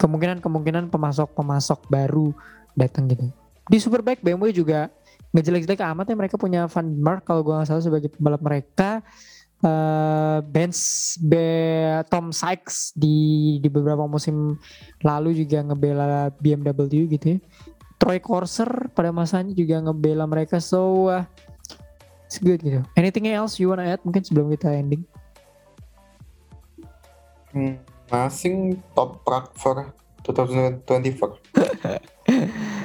kemungkinan-kemungkinan 0.00 0.88
pemasok-pemasok 0.88 1.92
baru 1.92 2.32
datang 2.74 3.06
gitu. 3.12 3.28
Di 3.68 3.78
Superbike 3.80 4.24
BMW 4.24 4.50
juga 4.50 4.90
nggak 5.34 5.44
jelek-jelek 5.50 5.82
amat 5.82 6.06
ya 6.06 6.14
mereka 6.14 6.38
punya 6.38 6.70
Van 6.70 6.86
Mark 6.94 7.26
kalau 7.26 7.42
gua 7.42 7.58
nggak 7.60 7.74
salah 7.74 7.82
sebagai 7.82 8.08
pembalap 8.14 8.38
mereka. 8.38 9.02
Eh 9.64 10.38
Benz 10.46 10.78
Be- 11.18 12.06
Tom 12.06 12.30
Sykes 12.30 12.94
di 12.94 13.58
di 13.58 13.66
beberapa 13.66 14.06
musim 14.06 14.54
lalu 15.02 15.34
juga 15.34 15.66
ngebela 15.66 16.30
BMW 16.38 17.10
gitu 17.18 17.26
ya. 17.34 17.38
Troy 17.98 18.22
Corser 18.22 18.68
pada 18.94 19.10
masanya 19.10 19.50
juga 19.50 19.80
ngebela 19.82 20.28
mereka 20.30 20.62
so 20.62 21.10
uh, 21.10 21.26
it's 22.30 22.38
good 22.38 22.62
gitu. 22.62 22.84
Anything 22.94 23.26
else 23.32 23.58
you 23.58 23.72
wanna 23.72 23.90
add? 23.90 24.02
Mungkin 24.06 24.22
sebelum 24.22 24.54
kita 24.54 24.70
ending. 24.70 25.02
Hmm, 27.50 27.78
Masing 28.10 28.82
top 28.92 29.22
track 29.24 29.54
for 29.56 29.94
2024. 30.28 30.84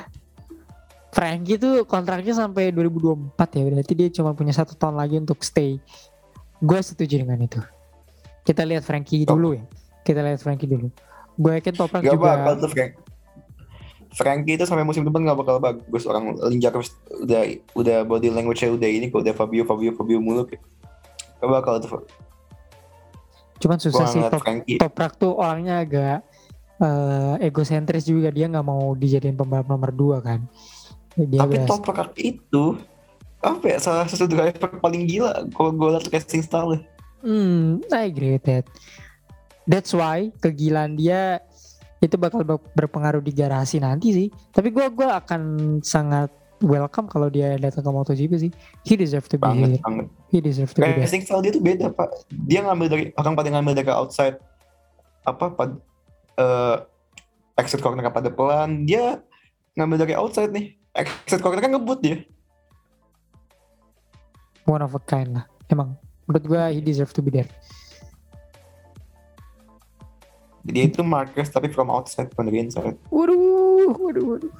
Frankie 1.09 1.57
tuh 1.57 1.89
kontraknya 1.89 2.37
sampai 2.37 2.69
2024 2.69 3.57
ya 3.57 3.63
berarti 3.65 3.93
dia 3.97 4.09
cuma 4.13 4.37
punya 4.37 4.53
satu 4.53 4.77
tahun 4.77 4.95
lagi 4.97 5.17
untuk 5.17 5.41
stay. 5.41 5.81
Gue 6.61 6.79
setuju 6.85 7.25
dengan 7.25 7.41
itu. 7.41 7.57
Kita 8.45 8.61
lihat 8.61 8.85
Frankie 8.85 9.25
Top. 9.25 9.37
dulu 9.37 9.57
ya. 9.57 9.63
Kita 10.05 10.21
lihat 10.21 10.39
Frankie 10.41 10.69
dulu. 10.69 10.93
Gue 11.39 11.57
yakin 11.57 11.73
Toprak 11.73 12.01
Gak 12.05 12.13
juga. 12.13 12.37
bakal 12.37 12.53
tuh 12.61 12.69
Frank. 12.69 12.91
Frankie 14.09 14.57
itu 14.57 14.65
sampai 14.65 14.85
musim 14.85 15.05
depan 15.05 15.25
gak 15.25 15.37
bakal 15.37 15.57
bagus. 15.57 16.05
Orang 16.05 16.37
Linjar 16.45 16.77
udah 17.25 17.41
udah 17.73 17.97
body 18.05 18.29
language-nya 18.29 18.69
udah 18.73 18.89
ini 18.89 19.09
kok 19.09 19.25
udah 19.25 19.33
Fabio 19.33 19.65
Fabio 19.65 19.97
Fabio 19.97 20.21
mulu. 20.21 20.45
Kayak. 20.45 20.61
Gak 21.41 21.49
bakal 21.49 21.81
tuh 21.81 22.05
cuman 23.59 23.75
susah 23.75 24.07
gua 24.07 24.13
sih 24.15 24.21
Top, 24.23 24.39
Frankie. 24.39 24.79
Toprak 24.79 25.19
tuh 25.19 25.35
orangnya 25.35 25.83
agak 25.83 26.23
eh, 26.79 27.47
egosentris 27.49 28.07
juga. 28.07 28.31
Dia 28.31 28.47
nggak 28.47 28.63
mau 28.63 28.95
dijadiin 28.95 29.35
pembalap 29.35 29.67
nomor 29.67 29.91
2 29.91 30.23
kan 30.23 30.47
dia 31.25 31.39
Tapi 31.41 31.55
Toprak 31.65 32.15
itu 32.15 32.79
apa 33.39 33.63
ya 33.65 33.77
salah 33.79 34.03
satu 34.03 34.27
driver 34.27 34.67
paling 34.79 35.07
gila 35.07 35.47
kalau 35.55 35.71
gue 35.71 35.89
liat 35.95 36.07
racing 36.11 36.43
style 36.43 36.79
Hmm, 37.19 37.83
I 37.91 38.07
agree 38.07 38.39
with 38.39 38.47
that. 38.47 38.63
That's 39.67 39.91
why 39.91 40.31
kegilaan 40.39 40.95
dia 40.95 41.43
itu 41.99 42.15
bakal 42.15 42.47
ber- 42.47 42.63
berpengaruh 42.71 43.19
di 43.19 43.35
garasi 43.35 43.83
nanti 43.83 44.15
sih. 44.15 44.27
Tapi 44.55 44.71
gua 44.71 44.87
gua 44.87 45.19
akan 45.19 45.41
sangat 45.83 46.31
welcome 46.63 47.11
kalau 47.11 47.27
dia 47.27 47.59
datang 47.59 47.83
ke 47.83 47.91
MotoGP 47.91 48.31
sih. 48.39 48.51
He 48.87 48.95
deserve 48.95 49.27
to 49.27 49.35
be 49.35 49.43
banget 49.43 49.69
here. 49.75 49.83
banget 49.83 50.07
He 50.31 50.39
deserve 50.39 50.71
to 50.71 50.79
be 50.79 50.87
there. 50.87 51.03
racing 51.03 51.27
style 51.27 51.43
dia 51.43 51.51
tuh 51.51 51.59
beda 51.59 51.91
pak 51.91 52.07
dia 52.47 52.63
ngambil 52.63 52.87
dari 52.87 53.03
orang 53.19 53.35
pada 53.35 53.49
ngambil 53.51 53.73
dari 53.75 53.91
outside 53.91 54.39
apa 55.27 55.45
pad 55.51 55.75
eh 56.39 56.77
exit 57.59 57.83
corner 57.83 58.07
pada 58.07 58.31
pelan 58.31 58.87
dia 58.87 59.19
ngambil 59.75 60.07
dari 60.07 60.13
outside 60.15 60.55
nih 60.55 60.78
exit 60.95 61.39
corner 61.41 61.61
kan 61.61 61.73
ngebut 61.73 61.99
dia 62.01 62.17
One 64.69 64.85
of 64.85 64.93
a 64.93 65.01
kind 65.01 65.33
lah. 65.33 65.45
Emang 65.65 65.97
menurut 66.29 66.45
gua 66.45 66.69
he 66.69 66.77
deserve 66.77 67.09
to 67.09 67.25
be 67.25 67.33
there. 67.33 67.49
dia 70.69 70.85
itu 70.85 71.01
Marquez 71.01 71.49
tapi 71.49 71.71
from 71.71 71.89
outside 71.89 72.29
bukan 72.29 72.45
dari 72.51 72.59
inside 72.61 72.93
Waduh, 73.09 73.89
waduh, 73.97 74.23
waduh. 74.37 74.53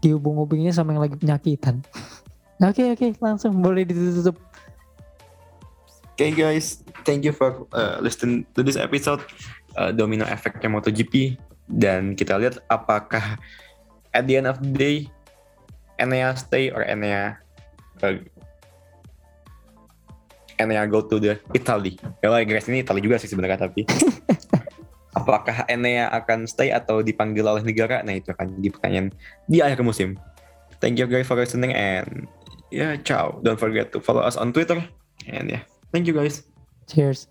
Dihubung-hubunginya 0.00 0.72
sama 0.72 0.96
yang 0.96 1.04
lagi 1.04 1.20
penyakitan. 1.20 1.84
Oke, 2.62 2.94
oke, 2.94 3.18
langsung 3.18 3.58
boleh 3.58 3.82
ditutup. 3.82 4.38
Okay 6.14 6.30
guys, 6.30 6.86
thank 7.02 7.26
you 7.26 7.34
for 7.34 7.66
uh, 7.74 7.98
listening 7.98 8.46
to 8.54 8.62
this 8.62 8.78
episode 8.78 9.18
uh, 9.74 9.90
Domino 9.90 10.22
Effect 10.30 10.62
MotoGP 10.62 11.34
dan 11.66 12.14
kita 12.14 12.38
lihat 12.38 12.62
apakah 12.70 13.34
at 14.12 14.24
the 14.28 14.36
end 14.36 14.48
of 14.48 14.60
the 14.60 14.72
day 14.72 14.96
Enea 16.00 16.36
stay 16.36 16.72
or 16.72 16.84
Enea 16.84 17.36
uh, 18.02 18.16
Enea 20.60 20.86
go 20.86 21.02
to 21.02 21.18
the 21.18 21.40
Italy. 21.50 21.98
Kalau 22.22 22.38
guys 22.46 22.68
ini 22.70 22.86
Italy 22.86 23.00
juga 23.02 23.18
sih 23.18 23.26
sebenarnya 23.26 23.66
tapi 23.66 23.82
apakah 25.18 25.66
Enea 25.66 26.08
akan 26.12 26.46
stay 26.46 26.70
atau 26.70 27.02
dipanggil 27.02 27.44
oleh 27.44 27.64
negara? 27.66 28.00
Nah 28.06 28.16
itu 28.16 28.30
akan 28.30 28.58
jadi 28.60 28.68
pertanyaan 28.70 29.08
di 29.50 29.58
akhir 29.58 29.82
musim. 29.82 30.14
Thank 30.78 30.98
you 30.98 31.06
guys 31.06 31.26
for 31.26 31.38
listening 31.38 31.74
and 31.74 32.26
yeah, 32.70 32.98
ciao. 33.02 33.38
Don't 33.42 33.58
forget 33.58 33.90
to 33.94 33.98
follow 33.98 34.22
us 34.22 34.38
on 34.38 34.54
Twitter 34.54 34.82
and 35.26 35.50
yeah. 35.50 35.62
Thank 35.90 36.06
you 36.08 36.14
guys. 36.14 36.46
Cheers. 36.88 37.28